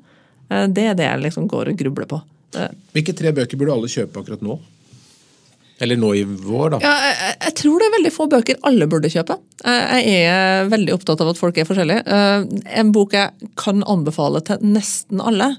Uh, 0.53 0.69
det 0.71 0.87
er 0.93 1.01
det 1.01 1.09
jeg 1.09 1.25
liksom 1.25 1.49
går 1.51 1.73
og 1.73 1.81
grubler 1.81 2.11
på. 2.13 2.21
Uh, 2.55 2.71
Hvilke 2.95 3.17
tre 3.19 3.35
bøker 3.35 3.59
burde 3.59 3.81
alle 3.81 3.91
kjøpe 3.91 4.23
akkurat 4.23 4.45
nå? 4.47 4.61
Eller 5.83 5.99
nå 5.99 6.13
i 6.15 6.23
vår, 6.25 6.77
da? 6.77 6.81
Ja, 6.85 6.93
jeg, 7.09 7.37
jeg, 7.41 7.55
tror 7.59 7.81
det 7.81 7.87
er 7.89 7.95
veldig 7.97 8.13
få 8.15 8.27
bøker 8.31 8.59
alle 8.69 8.87
burde 8.91 9.11
kjøpe. 9.11 9.37
Jeg 9.65 10.27
er 10.31 10.69
veldig 10.71 10.95
opptatt 10.95 11.25
av 11.25 11.33
at 11.33 11.41
folk 11.41 11.59
er 11.59 11.67
forskjellige. 11.67 12.05
Eh, 12.07 12.45
en 12.81 12.93
bok 12.95 13.17
jeg 13.17 13.51
kan 13.59 13.83
anbefale 13.91 14.43
til 14.47 14.63
nesten 14.63 15.23
alle, 15.25 15.57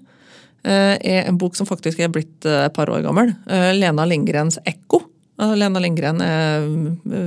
eh, 0.64 0.96
er 0.96 1.26
en 1.26 1.42
bok 1.42 1.60
som 1.60 1.68
faktisk 1.68 2.00
er 2.00 2.14
blitt 2.16 2.48
eh, 2.48 2.64
et 2.70 2.78
par 2.78 2.92
år 2.92 3.04
gammel. 3.04 3.36
Lena 3.76 4.08
Lindgrens 4.08 4.60
'Ekko'. 4.64 5.04
Lena 5.36 5.82
Lindgren 5.84 6.22
er 6.24 6.64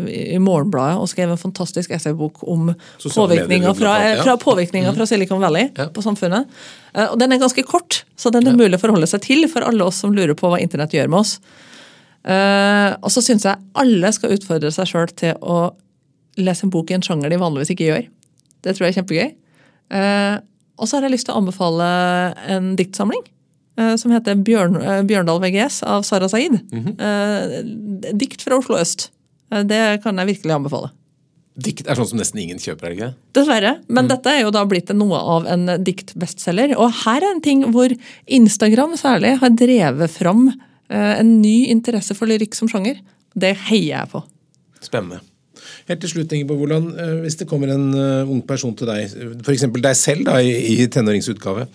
i 0.09 0.39
Morgenbladet 0.41 0.97
og 0.97 1.11
skrev 1.11 1.29
en 1.29 1.37
fantastisk 1.37 1.91
essaybok 1.93 2.41
om 2.49 2.71
påvirkninga 3.05 3.75
fra, 3.77 3.99
fra, 4.23 4.37
påvirkninger 4.41 4.97
fra 4.97 5.05
Silicon 5.05 5.45
Valley 5.45 5.69
ja. 5.77 5.91
på 5.93 6.01
samfunnet. 6.01 6.49
Og 7.05 7.19
Den 7.21 7.37
er 7.37 7.43
ganske 7.43 7.67
kort, 7.69 8.07
så 8.17 8.33
den 8.33 8.49
er 8.49 8.57
mulig 8.57 8.81
å 8.81 8.81
forholde 8.81 9.11
seg 9.13 9.27
til 9.27 9.45
for 9.53 9.61
alle 9.69 9.85
oss 9.85 10.01
som 10.01 10.17
lurer 10.17 10.33
på 10.33 10.49
hva 10.49 10.57
internett 10.57 10.97
gjør 10.97 11.13
med 11.13 11.21
oss. 11.21 11.37
Uh, 12.29 12.93
og 13.01 13.09
så 13.13 13.23
syns 13.25 13.47
jeg 13.47 13.57
alle 13.79 14.11
skal 14.13 14.35
utfordre 14.35 14.71
seg 14.75 14.91
sjøl 14.91 15.09
til 15.17 15.39
å 15.41 15.71
lese 16.39 16.67
en 16.67 16.73
bok 16.73 16.91
i 16.93 16.99
en 16.99 17.05
sjanger 17.05 17.33
de 17.33 17.41
vanligvis 17.41 17.73
ikke 17.73 17.89
gjør. 17.89 18.05
Det 18.65 18.75
tror 18.75 18.87
jeg 18.87 18.93
er 18.93 18.99
kjempegøy. 18.99 19.31
Uh, 19.89 20.37
og 20.79 20.87
så 20.87 20.99
har 20.99 21.09
jeg 21.09 21.17
lyst 21.17 21.29
til 21.29 21.35
å 21.35 21.41
anbefale 21.41 21.89
en 22.53 22.75
diktsamling 22.79 23.25
uh, 23.81 23.95
som 23.99 24.13
heter 24.13 24.37
Bjørn, 24.45 24.77
Bjørndal 25.09 25.41
VGS 25.47 25.81
av 25.89 26.05
Sara 26.07 26.29
Saeed. 26.29 26.61
Mm 26.69 26.85
-hmm. 26.85 28.13
dikt 28.13 28.43
fra 28.43 28.59
Oslo 28.59 28.77
øst. 28.77 29.11
det 29.65 30.03
kan 30.03 30.19
jeg 30.19 30.27
virkelig 30.27 30.55
anbefale. 30.55 30.91
Dikt 31.57 31.89
er 31.89 31.95
sånn 31.95 32.07
som 32.07 32.19
nesten 32.19 32.39
ingen 32.39 32.59
kjøper, 32.59 32.87
er 32.87 32.91
det 32.91 32.97
ikke? 32.97 33.15
Dessverre. 33.33 33.79
Men 33.89 34.05
mm. 34.05 34.09
dette 34.09 34.31
er 34.31 34.41
jo 34.43 34.51
da 34.51 34.65
blitt 34.65 34.95
noe 34.95 35.17
av 35.17 35.47
en 35.47 35.85
diktbestselger. 35.85 36.77
Og 36.77 36.93
her 37.05 37.17
er 37.17 37.35
en 37.35 37.41
ting 37.41 37.65
hvor 37.73 37.89
Instagram 38.27 38.97
særlig 38.97 39.39
har 39.41 39.51
drevet 39.51 40.11
fram 40.11 40.53
Eh, 40.53 40.68
en 40.89 41.35
ny 41.43 41.69
interesse 41.73 42.15
for 42.17 42.31
lyrikk 42.31 42.57
som 42.57 42.71
sjanger. 42.71 43.03
Det 43.37 43.53
heier 43.69 43.99
jeg 43.99 44.13
på. 44.15 44.23
Spennende. 44.85 45.21
Helt 45.89 46.03
til 46.03 46.13
slutt, 46.13 46.33
Ingeborg, 46.33 46.61
hvordan, 46.63 46.89
eh, 47.01 47.15
Hvis 47.25 47.39
det 47.41 47.49
kommer 47.49 47.73
en 47.73 47.89
uh, 47.95 48.31
ung 48.31 48.43
person 48.47 48.75
til 48.77 48.89
deg, 48.91 49.09
f.eks. 49.45 49.67
deg 49.73 49.97
selv 49.97 50.27
da, 50.29 50.39
i, 50.41 50.87
tenåringsutgave, 50.87 51.67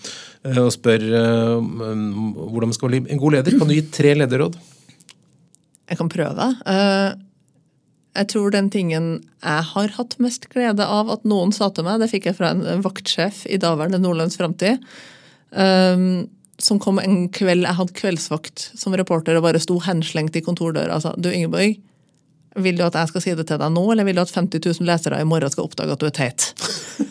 og 0.60 0.70
spør 0.74 1.04
hvordan 1.08 2.68
man 2.68 2.76
skal 2.76 2.90
bli 2.90 2.98
en 3.08 3.20
god 3.20 3.38
leder, 3.38 3.54
kan 3.58 3.68
du 3.68 3.72
gi 3.72 3.84
tre 3.88 4.12
lederråd? 4.14 4.58
Jeg 5.88 5.96
kan 5.96 6.08
prøve. 6.08 6.48
jeg 8.14 8.28
tror 8.28 8.50
den 8.50 8.68
tingen 8.70 9.06
jeg 9.42 9.64
har 9.72 9.88
hatt 9.96 10.18
mest 10.20 10.48
glede 10.52 10.84
av 10.84 11.10
at 11.10 11.24
noen 11.24 11.52
sa 11.52 11.70
til 11.72 11.84
meg, 11.84 12.00
det 12.00 12.10
fikk 12.12 12.28
jeg 12.28 12.36
fra 12.36 12.52
en 12.52 12.84
vaktsjef 12.84 13.46
i 13.48 13.56
daværende 13.56 14.02
Nordlands 14.04 14.36
Framtid. 14.36 14.84
Um, 16.54 16.62
som 16.62 16.78
kom 16.78 16.98
en 16.98 17.28
kveld 17.34 17.66
Jeg 17.66 17.78
hadde 17.78 17.96
kveldsvakt 17.98 18.70
som 18.78 18.94
reporter 18.94 19.36
og 19.36 19.42
bare 19.46 19.62
sto 19.62 19.80
henslengt 19.82 20.36
i 20.36 20.44
kontordøra 20.44 20.96
og 20.96 21.02
sa 21.02 21.14
du 21.18 21.30
Ingeborg, 21.32 21.78
vil 22.62 22.76
du 22.78 22.84
at 22.86 22.94
jeg 22.94 23.10
skal 23.10 23.22
si 23.24 23.32
det 23.34 23.46
til 23.48 23.58
deg 23.58 23.72
nå, 23.74 23.82
eller 23.90 24.06
vil 24.06 24.14
du 24.18 24.22
at 24.22 24.30
50 24.30 24.62
000 24.62 24.86
lesere 24.86 25.18
i 25.18 25.26
morgen 25.26 25.50
skal 25.50 25.66
oppdage 25.66 25.94
at 25.96 26.02
du 26.02 26.06
er 26.06 26.14
teit? 26.14 26.44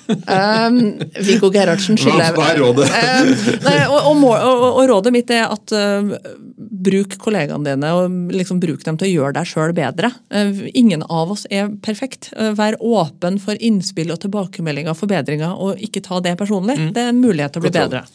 um, 0.07 0.77
Viggo 1.27 1.49
Gerhardsen 1.51 1.99
skylder 1.99 2.31
Hva 2.37 2.45
er 2.53 2.61
rådet? 2.63 2.87
uh, 3.67 3.91
og, 3.91 4.07
og, 4.13 4.23
og, 4.23 4.63
og, 4.69 4.81
rådet 4.93 5.13
mitt 5.15 5.33
er 5.35 5.51
at 5.51 5.75
uh, 5.75 6.15
bruk 6.55 7.17
kollegaene 7.19 7.73
dine 7.73 7.91
og 7.97 8.31
liksom 8.31 8.61
bruk 8.63 8.85
dem 8.87 8.99
til 8.99 9.09
å 9.09 9.11
gjøre 9.11 9.35
deg 9.41 9.51
sjøl 9.51 9.75
bedre. 9.75 10.13
Uh, 10.31 10.63
ingen 10.71 11.03
av 11.09 11.35
oss 11.35 11.43
er 11.51 11.71
perfekt. 11.83 12.31
vær 12.55 12.79
åpen 12.79 13.41
for 13.43 13.59
innspill 13.59 14.15
og 14.15 14.23
tilbakemeldinger 14.23 14.95
og 14.95 15.01
forbedringer, 15.01 15.59
og 15.59 15.83
ikke 15.83 16.05
ta 16.07 16.23
det 16.23 16.37
personlig. 16.39 16.79
Mm. 16.79 16.91
Det 16.95 17.03
er 17.03 17.11
en 17.11 17.23
mulighet 17.23 17.55
til 17.55 17.63
å 17.63 17.67
bli 17.67 17.75
bedre. 17.75 18.05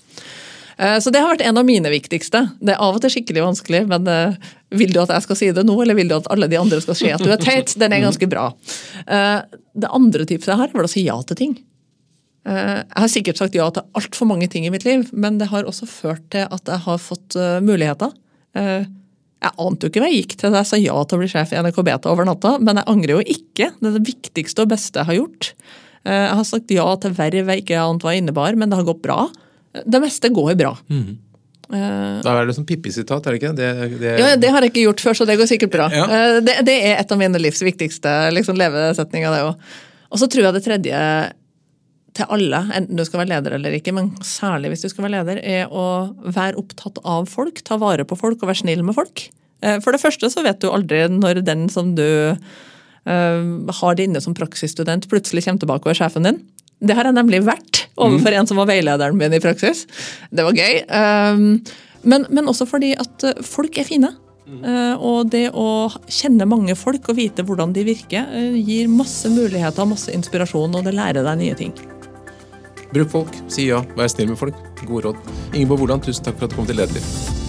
Eh, 0.78 0.98
så 1.02 1.10
det 1.10 1.22
har 1.22 1.34
vært 1.34 1.46
en 1.46 1.58
av 1.58 1.66
mine 1.66 1.90
viktigste. 1.90 2.44
Det 2.62 2.74
er 2.74 2.82
av 2.82 2.96
og 2.96 3.02
til 3.02 3.12
skikkelig 3.16 3.44
vanskelig, 3.44 3.82
men 3.90 4.10
eh, 4.10 4.50
vil 4.78 4.92
du 4.94 5.00
at 5.02 5.12
jeg 5.14 5.26
skal 5.26 5.40
si 5.40 5.48
det 5.54 5.64
nå, 5.66 5.74
eller 5.82 5.98
vil 5.98 6.10
du 6.10 6.18
at 6.18 6.28
alle 6.32 6.48
de 6.50 6.60
andre 6.60 6.78
skal 6.84 6.98
se 6.98 7.10
at 7.14 7.24
du 7.24 7.32
er 7.34 7.42
teit? 7.42 7.74
Den 7.80 7.94
er 7.94 8.04
ganske 8.04 8.28
bra. 8.30 8.50
Eh, 9.06 9.40
det 9.78 9.90
andre 9.94 10.28
tipset 10.28 10.52
jeg 10.54 10.60
har, 10.60 10.70
er 10.70 10.86
å 10.86 10.92
si 10.92 11.06
ja 11.06 11.18
til 11.26 11.42
ting. 11.42 11.56
Jeg 12.48 12.96
har 12.96 13.10
sikkert 13.12 13.36
sagt 13.36 13.56
ja 13.58 13.66
til 13.74 13.84
altfor 13.98 14.24
mange 14.30 14.46
ting 14.48 14.64
i 14.64 14.70
mitt 14.72 14.86
liv, 14.86 15.02
men 15.12 15.36
det 15.36 15.50
har 15.50 15.66
også 15.68 15.84
ført 15.90 16.22
til 16.32 16.46
at 16.48 16.70
jeg 16.70 16.80
har 16.80 17.00
fått 17.02 17.34
muligheter. 17.60 18.14
Jeg 18.56 19.52
ante 19.60 19.84
jo 19.84 19.90
ikke 19.92 20.00
hva 20.00 20.08
jeg 20.08 20.22
gikk 20.22 20.32
til 20.40 20.54
da 20.54 20.62
jeg 20.62 20.70
sa 20.70 20.78
ja 20.80 20.94
til 21.02 21.18
å 21.18 21.20
bli 21.20 21.28
sjef 21.28 21.52
i 21.52 21.58
NRK 21.60 21.82
Beta 21.84 22.08
over 22.08 22.24
natta, 22.24 22.54
men 22.62 22.80
jeg 22.80 22.88
angrer 22.88 23.12
jo 23.18 23.34
ikke. 23.34 23.68
Det 23.74 23.90
er 23.90 23.98
det 23.98 24.06
viktigste 24.06 24.64
og 24.64 24.72
beste 24.72 25.02
jeg 25.02 25.10
har 25.10 25.18
gjort. 25.18 25.50
Jeg 26.08 26.38
har 26.40 26.48
sagt 26.48 26.72
ja 26.72 26.86
til 27.02 27.18
verv 27.18 27.52
jeg 27.52 27.66
ikke 27.66 27.84
ante 27.84 28.08
hva 28.08 28.16
innebar, 28.16 28.56
men 28.56 28.72
det 28.72 28.80
har 28.80 28.88
gått 28.88 29.04
bra. 29.04 29.26
Det 29.86 30.00
meste 30.02 30.30
går 30.34 30.54
bra. 30.58 30.74
Mm. 30.90 31.16
Da 31.68 32.32
er 32.32 32.48
det 32.48 32.54
som 32.56 32.64
Pippi-sitat, 32.64 33.26
er 33.26 33.34
det 33.34 33.40
ikke? 33.42 33.50
Det, 33.56 33.72
det... 34.00 34.12
Ja, 34.16 34.30
det 34.40 34.52
har 34.54 34.64
jeg 34.64 34.72
ikke 34.72 34.86
gjort 34.86 35.02
før, 35.04 35.18
så 35.18 35.26
det 35.28 35.36
går 35.36 35.50
sikkert 35.50 35.74
bra. 35.74 35.88
Ja. 35.92 36.06
Eh, 36.06 36.38
det, 36.40 36.54
det, 36.64 36.76
er 36.88 37.02
et 37.02 37.12
av 37.12 37.20
mine 37.20 37.40
livs 37.40 37.60
viktigste 37.64 38.14
liksom, 38.32 38.56
levesetninger. 38.60 39.36
det. 39.36 39.74
Og 40.08 40.22
så 40.22 40.30
tror 40.32 40.48
jeg 40.48 40.56
det 40.56 40.64
tredje 40.64 41.02
til 42.18 42.32
alle, 42.34 42.62
enten 42.74 42.98
du 42.98 43.04
skal 43.06 43.22
være 43.22 43.30
leder 43.34 43.58
eller 43.58 43.76
ikke, 43.76 43.92
men 43.94 44.10
særlig 44.24 44.72
hvis 44.72 44.86
du 44.86 44.88
skal 44.90 45.06
være 45.06 45.18
leder, 45.18 45.42
er 45.44 45.68
å 45.68 45.84
være 46.24 46.56
opptatt 46.58 47.02
av 47.04 47.28
folk, 47.30 47.60
ta 47.66 47.78
vare 47.80 48.06
på 48.08 48.16
folk 48.18 48.40
og 48.40 48.50
være 48.50 48.62
snill 48.64 48.82
med 48.86 48.96
folk. 48.96 49.28
Eh, 49.60 49.78
for 49.84 49.94
det 49.94 50.02
første 50.02 50.32
så 50.32 50.44
vet 50.46 50.62
du 50.62 50.70
aldri 50.72 51.04
når 51.12 51.42
den 51.46 51.68
som 51.72 51.92
du 51.98 52.08
uh, 52.32 53.74
har 53.80 53.98
det 53.98 54.08
inne 54.08 54.22
som 54.24 54.36
praksisstudent, 54.36 55.08
plutselig 55.10 55.44
kommer 55.44 55.62
tilbake 55.62 55.88
og 55.88 55.94
er 55.94 56.00
sjefen 56.00 56.26
din. 56.28 56.40
Det 56.78 56.94
har 56.94 57.08
jeg 57.08 57.16
nemlig 57.16 57.42
vært 57.46 57.84
overfor 57.98 58.30
mm. 58.30 58.38
en 58.38 58.48
som 58.50 58.60
var 58.60 58.70
veilederen 58.70 59.18
min 59.18 59.34
i 59.34 59.42
praksis. 59.42 59.84
Det 60.30 60.46
var 60.46 60.56
gøy. 60.56 60.80
Um, 60.86 61.46
men, 62.06 62.26
men, 62.30 62.48
også 62.50 62.68
fordi 62.70 62.92
at 62.98 63.26
uh, 63.26 63.42
folk 63.44 63.78
er 63.80 63.88
fine. 63.88 64.12
Uh, 64.48 64.94
og 65.04 65.28
det 65.32 65.50
å 65.52 65.90
kjenne 66.08 66.46
mange 66.48 66.72
folk 66.78 67.10
og 67.10 67.18
vite 67.18 67.44
hvordan 67.44 67.74
de 67.76 67.84
virker, 67.88 68.30
uh, 68.30 68.56
gir 68.56 68.88
masse 68.92 69.28
muligheter 69.32 69.84
og 69.84 69.92
masse 69.92 70.14
inspirasjon, 70.14 70.78
og 70.78 70.86
det 70.86 70.96
lærer 70.96 71.26
deg 71.26 71.42
nye 71.42 71.58
ting. 71.58 71.74
Bruk 72.94 73.12
folk, 73.12 73.34
si 73.52 73.68
ja, 73.68 73.82
vær 73.98 74.08
snill 74.08 74.32
med 74.32 74.40
folk. 74.40 74.56
Gode 74.86 75.10
råd. 75.10 75.28
Ingeborg 75.52 75.84
Woland, 75.84 76.06
tusen 76.06 76.24
takk 76.24 76.40
for 76.40 76.48
at 76.48 76.56
du 76.56 76.62
kom 76.62 76.70
til 76.70 76.80
Lederliv. 76.80 77.47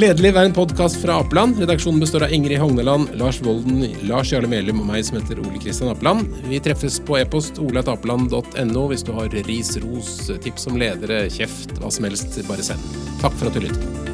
Lederliv 0.00 0.32
vær 0.32 0.46
en 0.48 0.54
podkast 0.56 0.96
fra 1.02 1.18
Apeland. 1.20 1.58
Redaksjonen 1.60 2.00
består 2.00 2.24
av 2.24 2.32
Ingrid 2.32 2.56
Hogneland, 2.62 3.10
Lars 3.20 3.40
Volden, 3.44 3.82
Lars 4.08 4.32
Jarle 4.32 4.48
Melum 4.48 4.80
og 4.80 4.88
meg 4.88 5.04
som 5.04 5.18
heter 5.18 5.42
Ole 5.42 5.60
Kristian 5.60 5.90
Apeland. 5.92 6.30
Vi 6.48 6.60
treffes 6.64 6.96
på 7.04 7.18
e-post 7.20 7.60
oleatapeland.no 7.60 8.84
hvis 8.94 9.04
du 9.04 9.12
har 9.18 9.28
ris, 9.50 9.74
ros, 9.84 10.14
tips 10.40 10.70
om 10.70 10.80
ledere, 10.80 11.26
kjeft, 11.28 11.76
hva 11.82 11.92
som 11.92 12.08
helst. 12.08 12.40
Bare 12.48 12.64
send. 12.64 12.94
Takk 13.20 13.36
for 13.36 13.50
at 13.50 13.58
du 13.58 13.66
lytter. 13.66 14.09